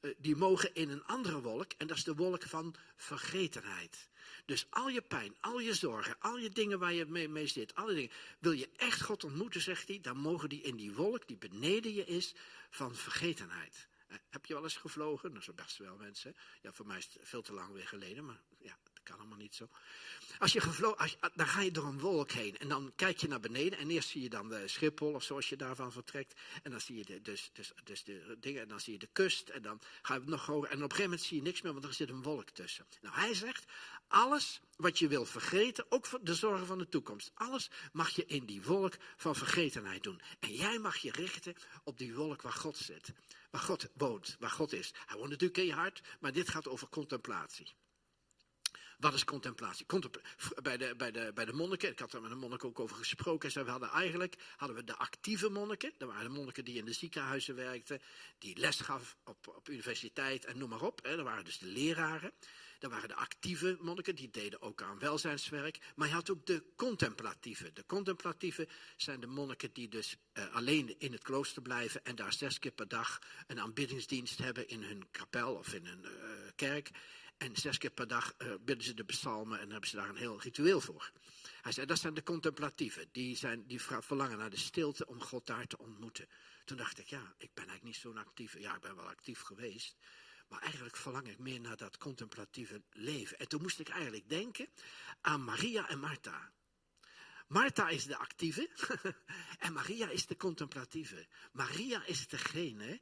eh, 0.00 0.10
die 0.18 0.36
mogen 0.36 0.74
in 0.74 0.90
een 0.90 1.04
andere 1.04 1.40
wolk. 1.40 1.72
En 1.78 1.86
dat 1.86 1.96
is 1.96 2.04
de 2.04 2.14
wolk 2.14 2.42
van 2.42 2.74
vergetenheid. 2.96 4.08
Dus 4.44 4.66
al 4.70 4.88
je 4.88 5.02
pijn, 5.02 5.36
al 5.40 5.58
je 5.58 5.74
zorgen, 5.74 6.16
al 6.20 6.38
je 6.38 6.50
dingen 6.50 6.78
waar 6.78 6.92
je 6.92 7.06
mee, 7.06 7.28
mee 7.28 7.46
zit, 7.46 7.74
alle 7.74 7.94
dingen. 7.94 8.10
Wil 8.38 8.52
je 8.52 8.68
echt 8.76 9.02
God 9.02 9.24
ontmoeten, 9.24 9.60
zegt 9.60 9.88
hij, 9.88 10.00
dan 10.00 10.16
mogen 10.16 10.48
die 10.48 10.62
in 10.62 10.76
die 10.76 10.92
wolk 10.92 11.26
die 11.26 11.36
beneden 11.36 11.94
je 11.94 12.04
is 12.04 12.34
van 12.70 12.94
vergetenheid. 12.94 13.88
Eh, 14.06 14.16
heb 14.30 14.46
je 14.46 14.54
wel 14.54 14.62
eens 14.62 14.76
gevlogen? 14.76 15.32
Dat 15.32 15.42
is 15.42 15.54
best 15.54 15.76
wel 15.76 15.96
mensen. 15.96 16.36
Ja, 16.62 16.72
voor 16.72 16.86
mij 16.86 16.98
is 16.98 17.08
het 17.12 17.28
veel 17.28 17.42
te 17.42 17.52
lang 17.52 17.72
weer 17.72 17.86
geleden, 17.86 18.24
maar 18.24 18.40
ja, 18.58 18.78
kan 19.06 19.18
allemaal 19.18 19.38
niet 19.38 19.54
zo. 19.54 19.68
Als 20.38 20.52
je 20.52 20.60
gevlogen, 20.60 21.10
dan 21.34 21.46
ga 21.46 21.60
je 21.60 21.70
door 21.70 21.84
een 21.84 21.98
wolk 21.98 22.30
heen 22.30 22.58
en 22.58 22.68
dan 22.68 22.92
kijk 22.96 23.18
je 23.18 23.28
naar 23.28 23.40
beneden 23.40 23.78
en 23.78 23.90
eerst 23.90 24.08
zie 24.08 24.22
je 24.22 24.28
dan 24.28 24.48
de 24.48 24.68
Schiphol 24.68 25.12
of 25.12 25.22
zoals 25.22 25.48
je 25.48 25.56
daarvan 25.56 25.92
vertrekt. 25.92 26.40
En 26.62 26.70
dan 26.70 26.80
zie 26.80 26.96
je 26.96 27.04
de, 27.04 27.22
dus, 27.22 27.50
dus, 27.52 27.72
dus 27.84 28.04
de 28.04 28.36
dingen 28.40 28.62
en 28.62 28.68
dan 28.68 28.80
zie 28.80 28.92
je 28.92 28.98
de 28.98 29.08
kust 29.12 29.48
en 29.48 29.62
dan 29.62 29.80
ga 30.02 30.14
je 30.14 30.20
nog 30.24 30.46
hoger. 30.46 30.70
En 30.70 30.76
op 30.76 30.82
een 30.82 30.90
gegeven 30.90 31.10
moment 31.10 31.28
zie 31.28 31.36
je 31.36 31.42
niks 31.42 31.62
meer, 31.62 31.72
want 31.72 31.84
er 31.84 31.94
zit 31.94 32.10
een 32.10 32.22
wolk 32.22 32.50
tussen. 32.50 32.86
Nou, 33.00 33.14
hij 33.14 33.34
zegt, 33.34 33.64
alles 34.08 34.60
wat 34.76 34.98
je 34.98 35.08
wil 35.08 35.24
vergeten, 35.24 35.86
ook 35.88 36.26
de 36.26 36.34
zorgen 36.34 36.66
van 36.66 36.78
de 36.78 36.88
toekomst, 36.88 37.30
alles 37.34 37.70
mag 37.92 38.10
je 38.10 38.26
in 38.26 38.46
die 38.46 38.62
wolk 38.62 38.96
van 39.16 39.34
vergetenheid 39.34 40.02
doen. 40.02 40.20
En 40.40 40.54
jij 40.54 40.78
mag 40.78 40.96
je 40.96 41.10
richten 41.10 41.54
op 41.84 41.98
die 41.98 42.14
wolk 42.14 42.42
waar 42.42 42.52
God 42.52 42.76
zit, 42.76 43.12
waar 43.50 43.60
God 43.60 43.88
woont, 43.94 44.36
waar 44.38 44.50
God 44.50 44.72
is. 44.72 44.92
Hij 45.06 45.16
woont 45.16 45.30
natuurlijk 45.30 45.58
in 45.58 45.66
je 45.66 45.72
hart, 45.72 46.00
maar 46.20 46.32
dit 46.32 46.48
gaat 46.48 46.68
over 46.68 46.88
contemplatie. 46.88 47.74
Wat 48.96 49.14
is 49.14 49.24
contemplatie? 49.24 49.86
Contempla 49.86 50.20
bij, 50.62 50.76
de, 50.76 50.94
bij, 50.96 51.10
de, 51.10 51.30
bij 51.34 51.44
de 51.44 51.52
monniken, 51.52 51.90
ik 51.90 51.98
had 51.98 52.12
er 52.12 52.22
met 52.22 52.30
een 52.30 52.38
monnik 52.38 52.64
ook 52.64 52.80
over 52.80 52.96
gesproken. 52.96 53.50
Ze 53.50 53.60
hadden 53.60 53.88
eigenlijk 53.88 54.36
hadden 54.56 54.76
we 54.76 54.84
de 54.84 54.96
actieve 54.96 55.48
monniken. 55.48 55.92
Dat 55.98 56.08
waren 56.08 56.24
de 56.24 56.36
monniken 56.36 56.64
die 56.64 56.78
in 56.78 56.84
de 56.84 56.92
ziekenhuizen 56.92 57.54
werkten, 57.54 58.00
die 58.38 58.58
les 58.58 58.80
gaf 58.80 59.16
op, 59.24 59.48
op 59.48 59.68
universiteit 59.68 60.44
en 60.44 60.58
noem 60.58 60.68
maar 60.68 60.82
op. 60.82 61.04
Hè. 61.04 61.16
Dat 61.16 61.24
waren 61.24 61.44
dus 61.44 61.58
de 61.58 61.66
leraren. 61.66 62.32
Dat 62.78 62.90
waren 62.90 63.08
de 63.08 63.14
actieve 63.14 63.76
monniken, 63.80 64.14
die 64.14 64.30
deden 64.30 64.62
ook 64.62 64.82
aan 64.82 64.98
welzijnswerk. 64.98 65.78
Maar 65.94 66.08
je 66.08 66.14
had 66.14 66.30
ook 66.30 66.46
de 66.46 66.62
contemplatieve. 66.76 67.72
De 67.72 67.86
contemplatieve 67.86 68.68
zijn 68.96 69.20
de 69.20 69.26
monniken 69.26 69.72
die 69.72 69.88
dus 69.88 70.16
uh, 70.34 70.54
alleen 70.54 70.94
in 70.98 71.12
het 71.12 71.22
klooster 71.22 71.62
blijven 71.62 72.04
en 72.04 72.14
daar 72.14 72.32
zes 72.32 72.58
keer 72.58 72.70
per 72.70 72.88
dag 72.88 73.18
een 73.46 73.60
aanbiddingsdienst 73.60 74.38
hebben 74.38 74.68
in 74.68 74.82
hun 74.82 75.10
kapel 75.10 75.54
of 75.54 75.74
in 75.74 75.86
hun 75.86 76.04
uh, 76.04 76.10
kerk. 76.54 76.90
En 77.36 77.56
zes 77.56 77.78
keer 77.78 77.90
per 77.90 78.08
dag 78.08 78.34
uh, 78.38 78.54
bidden 78.60 78.84
ze 78.84 78.94
de 78.94 79.04
psalmen 79.04 79.60
en 79.60 79.70
hebben 79.70 79.88
ze 79.88 79.96
daar 79.96 80.08
een 80.08 80.16
heel 80.16 80.40
ritueel 80.40 80.80
voor. 80.80 81.12
Hij 81.60 81.72
zei, 81.72 81.86
dat 81.86 81.98
zijn 81.98 82.14
de 82.14 82.22
contemplatieven. 82.22 83.08
Die, 83.12 83.36
zijn, 83.36 83.66
die 83.66 83.82
verlangen 83.82 84.38
naar 84.38 84.50
de 84.50 84.56
stilte 84.56 85.06
om 85.06 85.22
God 85.22 85.46
daar 85.46 85.66
te 85.66 85.78
ontmoeten. 85.78 86.28
Toen 86.64 86.76
dacht 86.76 86.98
ik, 86.98 87.08
ja, 87.08 87.34
ik 87.38 87.54
ben 87.54 87.66
eigenlijk 87.66 87.82
niet 87.82 87.96
zo'n 87.96 88.18
actief. 88.18 88.58
Ja, 88.58 88.74
ik 88.74 88.80
ben 88.80 88.96
wel 88.96 89.08
actief 89.08 89.40
geweest. 89.40 89.96
Maar 90.48 90.60
eigenlijk 90.60 90.96
verlang 90.96 91.28
ik 91.28 91.38
meer 91.38 91.60
naar 91.60 91.76
dat 91.76 91.98
contemplatieve 91.98 92.82
leven. 92.90 93.38
En 93.38 93.48
toen 93.48 93.62
moest 93.62 93.80
ik 93.80 93.88
eigenlijk 93.88 94.28
denken 94.28 94.68
aan 95.20 95.44
Maria 95.44 95.88
en 95.88 95.98
Martha. 95.98 96.52
Martha 97.46 97.88
is 97.88 98.04
de 98.04 98.16
actieve 98.16 98.70
en 99.58 99.72
Maria 99.72 100.08
is 100.08 100.26
de 100.26 100.36
contemplatieve. 100.36 101.26
Maria 101.52 102.04
is 102.04 102.28
degene 102.28 103.00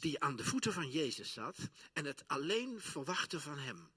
die 0.00 0.20
aan 0.20 0.36
de 0.36 0.44
voeten 0.44 0.72
van 0.72 0.90
Jezus 0.90 1.32
zat 1.32 1.56
en 1.92 2.04
het 2.04 2.24
alleen 2.26 2.80
verwachtte 2.80 3.40
van 3.40 3.58
hem. 3.58 3.88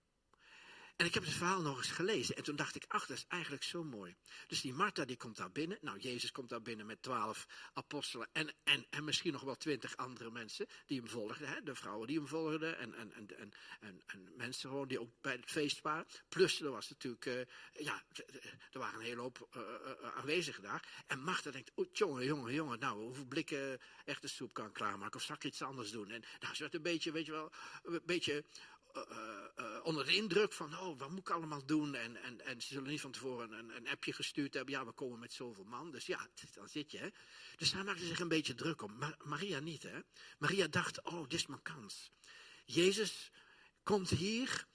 En 0.99 1.05
ik 1.05 1.13
heb 1.13 1.23
het 1.23 1.33
verhaal 1.33 1.61
nog 1.61 1.77
eens 1.77 1.91
gelezen 1.91 2.35
en 2.35 2.43
toen 2.43 2.55
dacht 2.55 2.75
ik, 2.75 2.85
ach, 2.87 3.05
dat 3.05 3.17
is 3.17 3.25
eigenlijk 3.27 3.63
zo 3.63 3.83
mooi. 3.83 4.15
Dus 4.47 4.61
die 4.61 4.73
Martha 4.73 5.05
die 5.05 5.17
komt 5.17 5.37
daar 5.37 5.51
binnen. 5.51 5.77
Nou, 5.81 5.99
Jezus 5.99 6.31
komt 6.31 6.49
daar 6.49 6.61
binnen 6.61 6.85
met 6.85 7.01
twaalf 7.01 7.47
apostelen 7.73 8.29
en, 8.31 8.53
en, 8.63 8.85
en 8.89 9.03
misschien 9.03 9.31
nog 9.31 9.41
wel 9.41 9.55
twintig 9.55 9.97
andere 9.97 10.31
mensen 10.31 10.67
die 10.85 10.99
hem 10.99 11.09
volgden. 11.09 11.47
Hè? 11.47 11.63
De 11.63 11.75
vrouwen 11.75 12.07
die 12.07 12.17
hem 12.17 12.27
volgden 12.27 12.77
en, 12.77 12.93
en, 12.93 13.13
en, 13.13 13.37
en, 13.37 13.53
en, 13.79 14.01
en 14.05 14.33
mensen 14.35 14.69
gewoon 14.69 14.87
die 14.87 14.99
ook 14.99 15.11
bij 15.21 15.31
het 15.31 15.51
feest 15.51 15.81
waren. 15.81 16.07
Plus 16.29 16.61
er 16.61 16.71
was 16.71 16.89
natuurlijk, 16.89 17.25
uh, 17.25 17.41
ja, 17.71 18.03
er 18.71 18.79
waren 18.79 18.99
een 18.99 19.05
hele 19.05 19.21
hoop 19.21 19.49
uh, 19.57 19.63
aanwezigen 20.15 20.63
daar. 20.63 21.03
En 21.07 21.23
Martha 21.23 21.51
denkt, 21.51 21.71
oh, 21.75 21.87
jongen, 21.91 22.25
jongen, 22.25 22.53
jongen, 22.53 22.79
nou, 22.79 23.01
hoeveel 23.01 23.25
blikken 23.25 23.79
echte 24.05 24.27
soep 24.27 24.53
kan 24.53 24.71
klaarmaken? 24.71 25.15
Of 25.15 25.25
zal 25.25 25.35
ik 25.35 25.43
iets 25.43 25.61
anders 25.61 25.91
doen? 25.91 26.09
En 26.09 26.23
nou, 26.39 26.55
ze 26.55 26.61
werd 26.61 26.75
een 26.75 26.81
beetje, 26.81 27.11
weet 27.11 27.25
je 27.25 27.31
wel, 27.31 27.51
een 27.83 28.01
beetje 28.05 28.45
uh, 28.95 29.01
uh, 29.59 29.79
onder 29.83 30.05
de 30.05 30.15
indruk 30.15 30.53
van, 30.53 30.79
oh, 30.79 30.99
wat 30.99 31.09
moet 31.09 31.19
ik 31.19 31.29
allemaal 31.29 31.65
doen? 31.65 31.95
En, 31.95 32.23
en, 32.23 32.45
en 32.45 32.61
ze 32.61 32.67
zullen 32.67 32.89
niet 32.89 33.01
van 33.01 33.11
tevoren 33.11 33.51
een, 33.51 33.75
een 33.75 33.87
appje 33.87 34.13
gestuurd 34.13 34.53
hebben. 34.53 34.73
Ja, 34.73 34.85
we 34.85 34.91
komen 34.91 35.19
met 35.19 35.33
zoveel 35.33 35.63
man. 35.63 35.91
Dus 35.91 36.05
ja, 36.05 36.27
dan 36.53 36.69
zit 36.69 36.91
je. 36.91 36.97
Hè? 36.97 37.07
Dus 37.57 37.73
hij 37.73 37.83
maakte 37.83 38.05
zich 38.05 38.19
een 38.19 38.27
beetje 38.27 38.55
druk 38.55 38.81
om. 38.81 38.97
Maar 38.97 39.15
Maria 39.23 39.59
niet, 39.59 39.83
hè? 39.83 39.99
Maria 40.37 40.67
dacht, 40.67 41.03
oh, 41.03 41.21
dit 41.21 41.33
is 41.33 41.45
mijn 41.45 41.61
kans. 41.61 42.11
Jezus 42.65 43.31
komt 43.83 44.09
hier. 44.09 44.67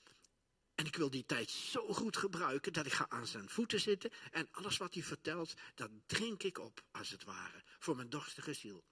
En 0.75 0.87
ik 0.87 0.97
wil 0.97 1.11
die 1.11 1.25
tijd 1.25 1.51
zo 1.51 1.93
goed 1.93 2.17
gebruiken 2.17 2.73
dat 2.73 2.87
ik 2.87 2.93
ga 2.93 3.07
aan 3.09 3.27
zijn 3.27 3.49
voeten 3.49 3.81
zitten. 3.81 4.11
En 4.31 4.49
alles 4.51 4.77
wat 4.77 4.95
hij 4.95 5.03
vertelt, 5.03 5.55
dat 5.75 5.91
drink 6.07 6.43
ik 6.43 6.59
op, 6.59 6.85
als 6.91 7.11
het 7.11 7.25
ware. 7.25 7.63
Voor 7.79 7.97
mijn 7.97 8.09
dorstige 8.09 8.53
ziel. 8.53 8.85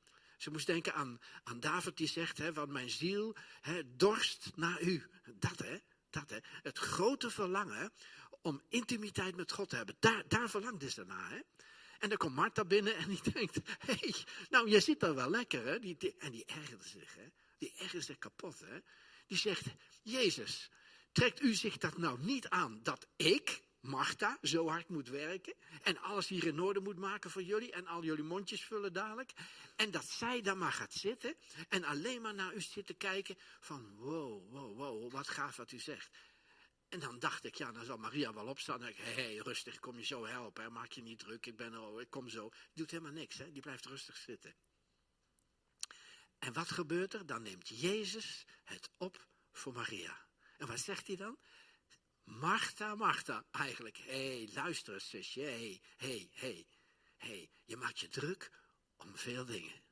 Ze 0.42 0.50
moest 0.50 0.66
denken 0.66 0.94
aan, 0.94 1.20
aan 1.44 1.60
David 1.60 1.96
die 1.96 2.08
zegt, 2.08 2.38
hè, 2.38 2.52
van 2.52 2.72
mijn 2.72 2.90
ziel 2.90 3.36
hè, 3.60 3.96
dorst 3.96 4.50
naar 4.54 4.82
u. 4.82 5.06
Dat 5.34 5.58
hè, 5.58 5.78
dat 6.10 6.30
hè. 6.30 6.38
Het 6.62 6.78
grote 6.78 7.30
verlangen 7.30 7.92
om 8.40 8.62
intimiteit 8.68 9.36
met 9.36 9.52
God 9.52 9.68
te 9.68 9.76
hebben. 9.76 9.96
Daar, 9.98 10.28
daar 10.28 10.50
verlangt 10.50 10.92
ze 10.92 11.04
naar 11.04 11.30
hè. 11.30 11.40
En 11.98 12.08
dan 12.08 12.18
komt 12.18 12.34
Martha 12.34 12.64
binnen 12.64 12.96
en 12.96 13.08
die 13.08 13.22
denkt, 13.32 13.54
hé, 13.78 13.94
hey, 13.94 14.14
nou 14.50 14.70
je 14.70 14.80
zit 14.80 15.02
er 15.02 15.14
wel 15.14 15.30
lekker 15.30 15.66
hè. 15.66 15.78
Die, 15.78 16.14
en 16.18 16.30
die 16.30 16.44
ergerde 16.44 16.88
zich 16.88 17.14
hè. 17.14 17.26
Die 17.58 17.72
ergerde 17.76 18.04
zich 18.04 18.18
kapot 18.18 18.60
hè. 18.60 18.78
Die 19.26 19.38
zegt, 19.38 19.66
Jezus, 20.02 20.70
trekt 21.12 21.42
u 21.42 21.54
zich 21.54 21.76
dat 21.78 21.98
nou 21.98 22.18
niet 22.20 22.48
aan 22.48 22.82
dat 22.82 23.06
ik, 23.16 23.62
Martha 23.82 24.38
zo 24.42 24.68
hard 24.68 24.88
moet 24.88 25.08
werken 25.08 25.54
en 25.82 25.98
alles 25.98 26.28
hier 26.28 26.46
in 26.46 26.60
orde 26.60 26.80
moet 26.80 26.98
maken 26.98 27.30
voor 27.30 27.42
jullie 27.42 27.72
en 27.72 27.86
al 27.86 28.04
jullie 28.04 28.24
mondjes 28.24 28.64
vullen 28.64 28.92
dadelijk. 28.92 29.32
En 29.76 29.90
dat 29.90 30.04
zij 30.04 30.40
dan 30.40 30.58
maar 30.58 30.72
gaat 30.72 30.92
zitten 30.92 31.36
en 31.68 31.84
alleen 31.84 32.22
maar 32.22 32.34
naar 32.34 32.54
u 32.54 32.60
zit 32.60 32.86
te 32.86 32.94
kijken 32.94 33.38
van 33.60 33.96
wow, 33.96 34.50
wow, 34.50 34.76
wow, 34.76 35.12
wat 35.12 35.28
gaaf 35.28 35.56
wat 35.56 35.72
u 35.72 35.78
zegt. 35.78 36.10
En 36.88 37.00
dan 37.00 37.18
dacht 37.18 37.44
ik, 37.44 37.54
ja, 37.54 37.72
dan 37.72 37.84
zal 37.84 37.98
Maria 37.98 38.32
wel 38.32 38.46
opstaan. 38.46 38.82
En 38.82 38.88
ik, 38.88 38.96
hé, 38.96 39.42
rustig, 39.42 39.78
kom 39.78 39.96
je 39.96 40.04
zo 40.04 40.26
helpen, 40.26 40.72
maak 40.72 40.92
je 40.92 41.02
niet 41.02 41.18
druk, 41.18 41.46
ik 41.46 41.56
ben 41.56 41.72
er, 41.72 42.00
ik 42.00 42.10
kom 42.10 42.28
zo. 42.28 42.50
Doet 42.72 42.90
helemaal 42.90 43.12
niks, 43.12 43.38
hè? 43.38 43.52
die 43.52 43.62
blijft 43.62 43.86
rustig 43.86 44.16
zitten. 44.16 44.54
En 46.38 46.52
wat 46.52 46.70
gebeurt 46.70 47.14
er? 47.14 47.26
Dan 47.26 47.42
neemt 47.42 47.68
Jezus 47.68 48.46
het 48.64 48.90
op 48.96 49.26
voor 49.52 49.72
Maria. 49.72 50.26
En 50.58 50.66
wat 50.66 50.80
zegt 50.80 51.06
hij 51.06 51.16
dan? 51.16 51.38
Martha, 52.24 52.94
Martha, 52.94 53.44
eigenlijk. 53.50 53.96
Hé, 53.96 54.36
hey, 54.36 54.48
luister 54.54 54.94
eens, 54.94 55.08
zusje. 55.08 55.40
Hé, 55.40 55.80
hé, 56.32 56.66
hé. 57.16 57.48
Je 57.64 57.76
maakt 57.76 57.98
je 57.98 58.08
druk 58.08 58.50
om 58.96 59.16
veel 59.16 59.44
dingen. 59.44 59.82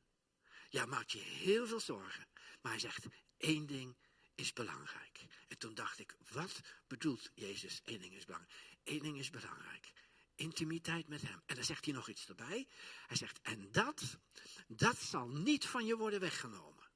Ja, 0.69 0.87
maakt 0.87 1.13
je 1.13 1.19
heel 1.19 1.67
veel 1.67 1.81
zorgen. 1.81 2.29
Maar 2.61 2.73
hij 2.73 2.81
zegt, 2.81 3.07
één 3.37 3.67
ding 3.67 3.97
is 4.35 4.53
belangrijk. 4.53 5.27
En 5.49 5.59
toen 5.59 5.75
dacht 5.75 5.99
ik, 5.99 6.17
wat 6.31 6.61
bedoelt 6.87 7.31
Jezus? 7.35 7.81
Eén 7.85 8.01
ding 8.01 8.15
is 8.15 8.25
belangrijk. 8.25 8.53
Eén 8.85 8.99
ding 8.99 9.19
is 9.19 9.31
belangrijk. 9.31 9.93
Intimiteit 10.35 11.09
met 11.09 11.23
hem. 11.23 11.43
En 11.47 11.55
dan 11.55 11.65
zegt 11.65 11.85
hij 11.85 11.95
nog 11.95 12.09
iets 12.09 12.29
erbij. 12.29 12.69
Hij 13.07 13.17
zegt, 13.17 13.41
en 13.41 13.73
dat, 13.73 14.19
dat 14.67 14.99
zal 14.99 15.29
niet 15.29 15.67
van 15.67 15.87
je 15.87 15.97
worden 15.97 16.21
weggenomen. 16.21 16.91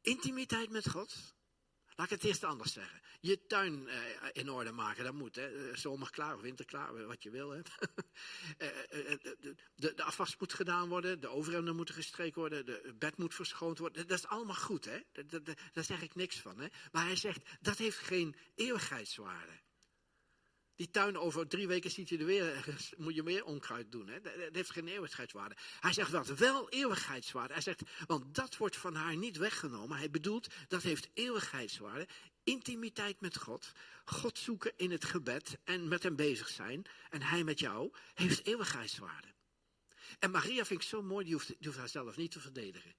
Intimiteit 0.00 0.70
met 0.70 0.88
God, 0.88 1.35
Laat 1.96 2.10
ik 2.10 2.12
het 2.12 2.24
eerst 2.24 2.44
anders 2.44 2.72
zeggen. 2.72 3.00
Je 3.20 3.46
tuin 3.46 3.88
eh, 3.88 3.98
in 4.32 4.50
orde 4.50 4.72
maken, 4.72 5.04
dat 5.04 5.14
moet. 5.14 5.36
Hè. 5.36 5.68
Eh, 5.70 5.76
zomer 5.76 6.10
klaar, 6.10 6.40
winter 6.40 6.64
klaar, 6.64 7.06
wat 7.06 7.22
je 7.22 7.30
wil. 7.30 7.50
Hè. 7.50 7.60
Eh, 8.58 8.68
de, 9.76 9.94
de, 9.94 10.02
afwas 10.02 10.36
moet 10.36 10.52
gedaan 10.52 10.88
worden, 10.88 11.20
de 11.20 11.28
overhemden 11.28 11.76
moeten 11.76 11.94
gestreken 11.94 12.40
worden, 12.40 12.66
de, 12.66 12.94
bed 12.98 13.16
moet 13.16 13.34
verschoond 13.34 13.78
worden. 13.78 14.06
Dat 14.08 14.18
is 14.18 14.26
allemaal 14.26 14.54
goed, 14.54 14.84
hè. 14.84 15.00
Daar 15.72 15.84
zeg 15.84 16.02
ik 16.02 16.14
niks 16.14 16.36
van. 16.36 16.60
Hè. 16.60 16.66
Maar 16.92 17.04
hij 17.04 17.16
zegt, 17.16 17.42
dat 17.60 17.78
heeft 17.78 17.98
geen 17.98 18.36
eeuwigheidswaarde. 18.54 19.52
Die 20.76 20.90
tuin 20.90 21.18
over 21.18 21.48
drie 21.48 21.66
weken 21.66 21.90
ziet 21.90 22.08
je 22.08 22.18
er 22.18 22.24
weer, 22.24 22.64
moet 22.96 23.14
je 23.14 23.22
meer 23.22 23.44
onkruid 23.44 23.92
doen. 23.92 24.08
Hè? 24.08 24.20
Dat 24.20 24.32
heeft 24.52 24.70
geen 24.70 24.88
eeuwigheidswaarde. 24.88 25.56
Hij 25.80 25.92
zegt 25.92 26.10
wat 26.10 26.26
wel 26.26 26.68
eeuwigheidswaarde. 26.70 27.52
Hij 27.52 27.62
zegt, 27.62 27.82
want 28.06 28.34
dat 28.34 28.56
wordt 28.56 28.76
van 28.76 28.94
haar 28.94 29.16
niet 29.16 29.36
weggenomen. 29.36 29.96
Hij 29.96 30.10
bedoelt, 30.10 30.46
dat 30.68 30.82
heeft 30.82 31.08
eeuwigheidswaarde. 31.14 32.08
Intimiteit 32.44 33.20
met 33.20 33.36
God. 33.36 33.72
God 34.04 34.38
zoeken 34.38 34.72
in 34.76 34.90
het 34.90 35.04
gebed 35.04 35.58
en 35.64 35.88
met 35.88 36.02
hem 36.02 36.16
bezig 36.16 36.48
zijn. 36.48 36.84
En 37.10 37.22
hij 37.22 37.44
met 37.44 37.58
jou 37.58 37.92
heeft 38.14 38.46
eeuwigheidswaarde. 38.46 39.34
En 40.18 40.30
Maria 40.30 40.64
vind 40.64 40.82
ik 40.82 40.88
zo 40.88 41.02
mooi, 41.02 41.24
die 41.24 41.34
hoeft, 41.34 41.54
hoeft 41.60 41.76
haar 41.76 41.88
zelf 41.88 42.16
niet 42.16 42.30
te 42.30 42.40
verdedigen. 42.40 42.94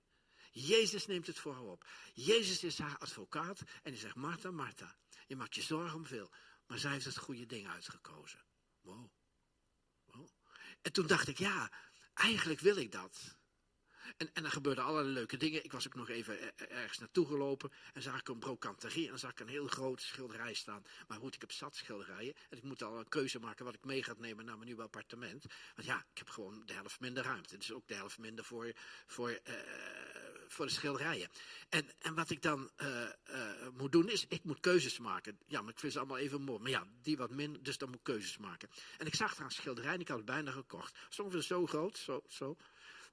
Jezus 0.51 1.05
neemt 1.05 1.27
het 1.27 1.39
voor 1.39 1.53
haar 1.53 1.63
op. 1.63 1.87
Jezus 2.13 2.63
is 2.63 2.77
haar 2.77 2.97
advocaat 2.97 3.59
en 3.59 3.91
hij 3.91 3.97
zegt, 3.97 4.15
Martha, 4.15 4.51
Martha, 4.51 4.95
je 5.27 5.35
maakt 5.35 5.55
je 5.55 5.61
zorgen 5.61 5.97
om 5.97 6.05
veel. 6.05 6.31
Maar 6.67 6.79
zij 6.79 6.91
heeft 6.91 7.05
het 7.05 7.17
goede 7.17 7.45
ding 7.45 7.67
uitgekozen. 7.67 8.39
Wow. 8.81 9.09
wow. 10.05 10.29
En 10.81 10.91
toen 10.91 11.07
dacht 11.07 11.27
ik, 11.27 11.37
ja, 11.37 11.71
eigenlijk 12.13 12.59
wil 12.59 12.77
ik 12.77 12.91
dat. 12.91 13.37
En, 14.17 14.29
en 14.33 14.45
er 14.45 14.51
gebeurden 14.51 14.83
allerlei 14.83 15.13
leuke 15.13 15.37
dingen. 15.37 15.63
Ik 15.63 15.71
was 15.71 15.87
ook 15.87 15.95
nog 15.95 16.09
even 16.09 16.57
ergens 16.57 16.97
naartoe 16.97 17.25
gelopen 17.25 17.71
en 17.93 18.01
zag 18.01 18.19
ik 18.19 18.27
een 18.27 18.39
brokanterie 18.39 19.03
en 19.03 19.09
dan 19.09 19.19
zag 19.19 19.31
ik 19.31 19.39
een 19.39 19.47
heel 19.47 19.67
grote 19.67 20.03
schilderij 20.03 20.53
staan. 20.53 20.83
Maar 21.07 21.17
goed, 21.17 21.35
ik 21.35 21.41
heb 21.41 21.51
zat 21.51 21.75
schilderijen 21.75 22.33
en 22.49 22.57
ik 22.57 22.63
moet 22.63 22.83
al 22.83 22.99
een 22.99 23.09
keuze 23.09 23.39
maken 23.39 23.65
wat 23.65 23.73
ik 23.73 23.85
mee 23.85 24.03
ga 24.03 24.13
nemen 24.17 24.45
naar 24.45 24.55
mijn 24.55 24.67
nieuwe 24.67 24.83
appartement. 24.83 25.45
Want 25.75 25.87
ja, 25.87 26.05
ik 26.11 26.17
heb 26.17 26.29
gewoon 26.29 26.65
de 26.65 26.73
helft 26.73 26.99
minder 26.99 27.23
ruimte. 27.23 27.57
Dus 27.57 27.71
ook 27.71 27.87
de 27.87 27.95
helft 27.95 28.17
minder 28.17 28.45
voor, 28.45 28.71
voor, 29.05 29.29
uh, 29.29 29.53
voor 30.47 30.65
de 30.65 30.71
schilderijen. 30.71 31.29
En, 31.69 31.85
en 31.99 32.15
wat 32.15 32.29
ik 32.29 32.41
dan 32.41 32.69
uh, 32.77 33.09
moet 33.73 33.91
doen 33.91 34.09
is, 34.09 34.25
ik 34.27 34.43
moet 34.43 34.59
keuzes 34.59 34.99
maken. 34.99 35.39
Ja, 35.47 35.61
maar 35.61 35.71
ik 35.71 35.79
vind 35.79 35.91
ze 35.93 35.99
allemaal 35.99 36.17
even 36.17 36.41
mooi. 36.41 36.59
Maar 36.59 36.71
ja, 36.71 36.87
die 37.01 37.17
wat 37.17 37.31
minder, 37.31 37.63
dus 37.63 37.77
dan 37.77 37.89
moet 37.89 37.97
ik 37.97 38.03
keuzes 38.03 38.37
maken. 38.37 38.69
En 38.97 39.05
ik 39.05 39.15
zag 39.15 39.35
daar 39.35 39.45
een 39.45 39.51
schilderij 39.51 39.93
en 39.93 39.99
ik 39.99 40.07
had 40.07 40.17
het 40.17 40.25
bijna 40.25 40.51
gekocht. 40.51 40.97
Soms 41.09 41.47
zo 41.47 41.65
groot, 41.65 41.97
zo, 41.97 42.23
zo. 42.27 42.57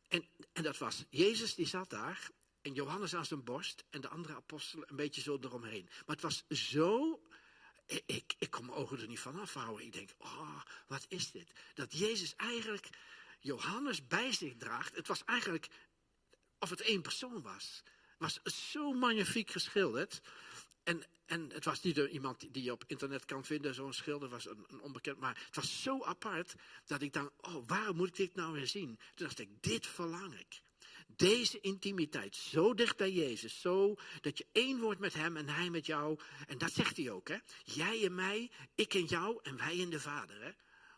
En, 0.08 0.24
en 0.52 0.62
dat 0.62 0.78
was, 0.78 1.04
Jezus 1.10 1.54
die 1.54 1.66
zat 1.66 1.90
daar 1.90 2.30
en 2.62 2.72
Johannes 2.72 3.14
aan 3.14 3.24
zijn 3.24 3.44
borst 3.44 3.84
en 3.90 4.00
de 4.00 4.08
andere 4.08 4.34
apostelen 4.34 4.90
een 4.90 4.96
beetje 4.96 5.20
zo 5.20 5.38
eromheen. 5.40 5.88
Maar 6.06 6.16
het 6.16 6.24
was 6.24 6.44
zo 6.48 7.20
ik, 8.06 8.34
ik 8.38 8.50
kon 8.50 8.66
mijn 8.66 8.78
ogen 8.78 9.00
er 9.00 9.06
niet 9.06 9.20
van 9.20 9.40
afhouden. 9.40 9.86
Ik 9.86 9.92
denk, 9.92 10.10
oh, 10.18 10.62
wat 10.86 11.04
is 11.08 11.30
dit? 11.30 11.52
Dat 11.74 11.98
Jezus 11.98 12.36
eigenlijk 12.36 12.88
Johannes 13.38 14.06
bij 14.06 14.32
zich 14.32 14.56
draagt. 14.56 14.96
Het 14.96 15.08
was 15.08 15.24
eigenlijk 15.24 15.68
of 16.64 16.70
het 16.70 16.80
één 16.80 17.02
persoon 17.02 17.42
was. 17.42 17.82
Was 18.18 18.40
zo 18.70 18.92
magnifiek 18.92 19.50
geschilderd. 19.50 20.20
En, 20.82 21.06
en 21.26 21.50
het 21.50 21.64
was 21.64 21.82
niet 21.82 21.96
iemand 21.96 22.52
die 22.52 22.62
je 22.62 22.72
op 22.72 22.84
internet 22.86 23.24
kan 23.24 23.44
vinden, 23.44 23.74
zo'n 23.74 23.92
schilder, 23.92 24.28
was 24.28 24.46
een, 24.46 24.80
onbekend. 24.80 25.18
Maar 25.18 25.42
het 25.46 25.56
was 25.56 25.82
zo 25.82 26.04
apart 26.04 26.54
dat 26.86 27.02
ik 27.02 27.12
dacht, 27.12 27.30
oh, 27.40 27.66
waarom 27.66 27.96
moet 27.96 28.08
ik 28.08 28.16
dit 28.16 28.34
nou 28.34 28.52
weer 28.52 28.66
zien? 28.66 28.98
Toen 29.14 29.26
dacht 29.26 29.38
ik, 29.38 29.62
dit 29.62 29.86
verlang 29.86 30.38
ik. 30.38 30.62
Deze 31.06 31.60
intimiteit, 31.60 32.36
zo 32.36 32.74
dicht 32.74 32.96
bij 32.96 33.12
Jezus, 33.12 33.60
zo 33.60 33.94
dat 34.20 34.38
je 34.38 34.46
één 34.52 34.80
wordt 34.80 35.00
met 35.00 35.14
Hem 35.14 35.36
en 35.36 35.48
Hij 35.48 35.70
met 35.70 35.86
jou. 35.86 36.18
En 36.46 36.58
dat 36.58 36.72
zegt 36.72 36.96
hij 36.96 37.10
ook, 37.10 37.28
hè? 37.28 37.36
Jij 37.64 38.04
en 38.04 38.14
mij, 38.14 38.50
ik 38.74 38.94
en 38.94 39.04
jou 39.04 39.38
en 39.42 39.56
wij 39.56 39.80
en 39.80 39.90
de 39.90 40.00
Vader, 40.00 40.42
hè? 40.42 40.50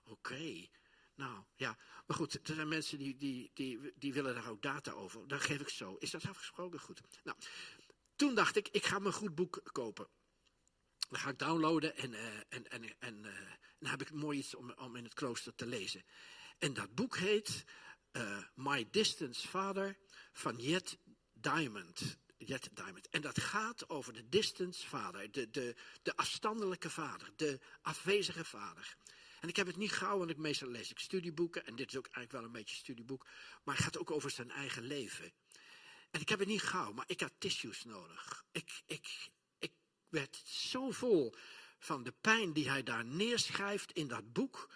Oké. 0.04 0.68
Nou, 1.16 1.44
ja. 1.54 1.78
Maar 2.06 2.16
goed, 2.16 2.48
er 2.48 2.54
zijn 2.54 2.68
mensen 2.68 2.98
die, 2.98 3.16
die, 3.16 3.50
die, 3.54 3.92
die 3.94 4.12
willen 4.12 4.34
daar 4.34 4.50
ook 4.50 4.62
data 4.62 4.92
over. 4.92 5.28
Dat 5.28 5.40
geef 5.40 5.60
ik 5.60 5.68
zo. 5.68 5.96
Is 5.98 6.10
dat 6.10 6.26
afgesproken? 6.26 6.80
Goed. 6.80 7.00
Nou, 7.24 7.38
toen 8.16 8.34
dacht 8.34 8.56
ik, 8.56 8.68
ik 8.68 8.86
ga 8.86 8.96
een 8.96 9.12
goed 9.12 9.34
boek 9.34 9.60
kopen. 9.72 10.08
Dan 11.08 11.20
ga 11.20 11.30
ik 11.30 11.38
downloaden 11.38 11.96
en, 11.96 12.12
uh, 12.12 12.26
en, 12.48 12.70
en, 12.70 12.98
en 12.98 13.24
uh, 13.24 13.32
dan 13.78 13.90
heb 13.90 14.00
ik 14.00 14.12
mooi 14.12 14.38
iets 14.38 14.54
om, 14.54 14.72
om 14.72 14.96
in 14.96 15.04
het 15.04 15.14
klooster 15.14 15.54
te 15.54 15.66
lezen. 15.66 16.04
En 16.58 16.72
dat 16.72 16.94
boek 16.94 17.16
heet 17.16 17.64
uh, 18.12 18.38
My 18.54 18.88
Distance 18.90 19.48
Father 19.48 19.98
van 20.32 20.56
Jet 20.56 20.98
Diamond. 21.32 22.18
Jet 22.38 22.68
Diamond. 22.72 23.08
En 23.08 23.20
dat 23.20 23.40
gaat 23.40 23.88
over 23.88 24.12
de 24.12 24.28
distance 24.28 24.86
vader, 24.86 25.32
de, 25.32 25.50
de, 25.50 25.76
de 26.02 26.16
afstandelijke 26.16 26.90
vader, 26.90 27.30
de 27.36 27.60
afwezige 27.82 28.44
vader. 28.44 28.96
En 29.40 29.48
ik 29.48 29.56
heb 29.56 29.66
het 29.66 29.76
niet 29.76 29.92
gauw, 29.92 30.18
want 30.18 30.30
ik 30.30 30.36
meestal 30.36 30.68
lees 30.68 30.90
ik 30.90 30.98
studieboeken. 30.98 31.66
En 31.66 31.76
dit 31.76 31.88
is 31.88 31.96
ook 31.96 32.04
eigenlijk 32.04 32.32
wel 32.32 32.44
een 32.44 32.52
beetje 32.52 32.76
studieboek. 32.76 33.26
Maar 33.64 33.74
het 33.74 33.84
gaat 33.84 33.98
ook 33.98 34.10
over 34.10 34.30
zijn 34.30 34.50
eigen 34.50 34.82
leven. 34.82 35.32
En 36.10 36.20
ik 36.20 36.28
heb 36.28 36.38
het 36.38 36.48
niet 36.48 36.62
gauw, 36.62 36.92
maar 36.92 37.04
ik 37.08 37.20
had 37.20 37.32
tissues 37.38 37.84
nodig. 37.84 38.44
Ik, 38.52 38.82
ik, 38.86 39.28
ik 39.58 39.72
werd 40.08 40.42
zo 40.44 40.90
vol 40.90 41.34
van 41.78 42.02
de 42.02 42.12
pijn 42.20 42.52
die 42.52 42.68
hij 42.68 42.82
daar 42.82 43.04
neerschrijft 43.04 43.92
in 43.92 44.08
dat 44.08 44.32
boek 44.32 44.70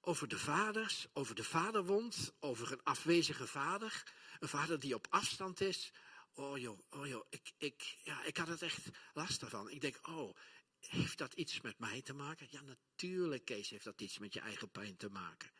over 0.00 0.28
de 0.28 0.38
vaders, 0.38 1.06
over 1.12 1.34
de 1.34 1.44
vaderwond, 1.44 2.32
over 2.40 2.72
een 2.72 2.82
afwezige 2.82 3.46
vader. 3.46 4.02
Een 4.38 4.48
vader 4.48 4.80
die 4.80 4.94
op 4.94 5.06
afstand 5.10 5.60
is. 5.60 5.92
Oh 6.32 6.58
joh, 6.58 6.78
oh 6.90 7.06
joh, 7.06 7.26
ik, 7.30 7.52
ik, 7.58 7.96
ja, 8.02 8.24
ik 8.24 8.36
had 8.36 8.48
het 8.48 8.62
echt 8.62 8.88
last 9.14 9.40
daarvan. 9.40 9.70
Ik 9.70 9.80
denk, 9.80 10.08
oh, 10.08 10.36
heeft 10.80 11.18
dat 11.18 11.34
iets 11.34 11.60
met 11.60 11.78
mij 11.78 12.02
te 12.02 12.12
maken? 12.12 12.46
Ja, 12.50 12.60
natuurlijk, 12.60 13.44
Kees, 13.44 13.70
heeft 13.70 13.84
dat 13.84 14.00
iets 14.00 14.18
met 14.18 14.32
je 14.32 14.40
eigen 14.40 14.70
pijn 14.70 14.96
te 14.96 15.08
maken. 15.08 15.50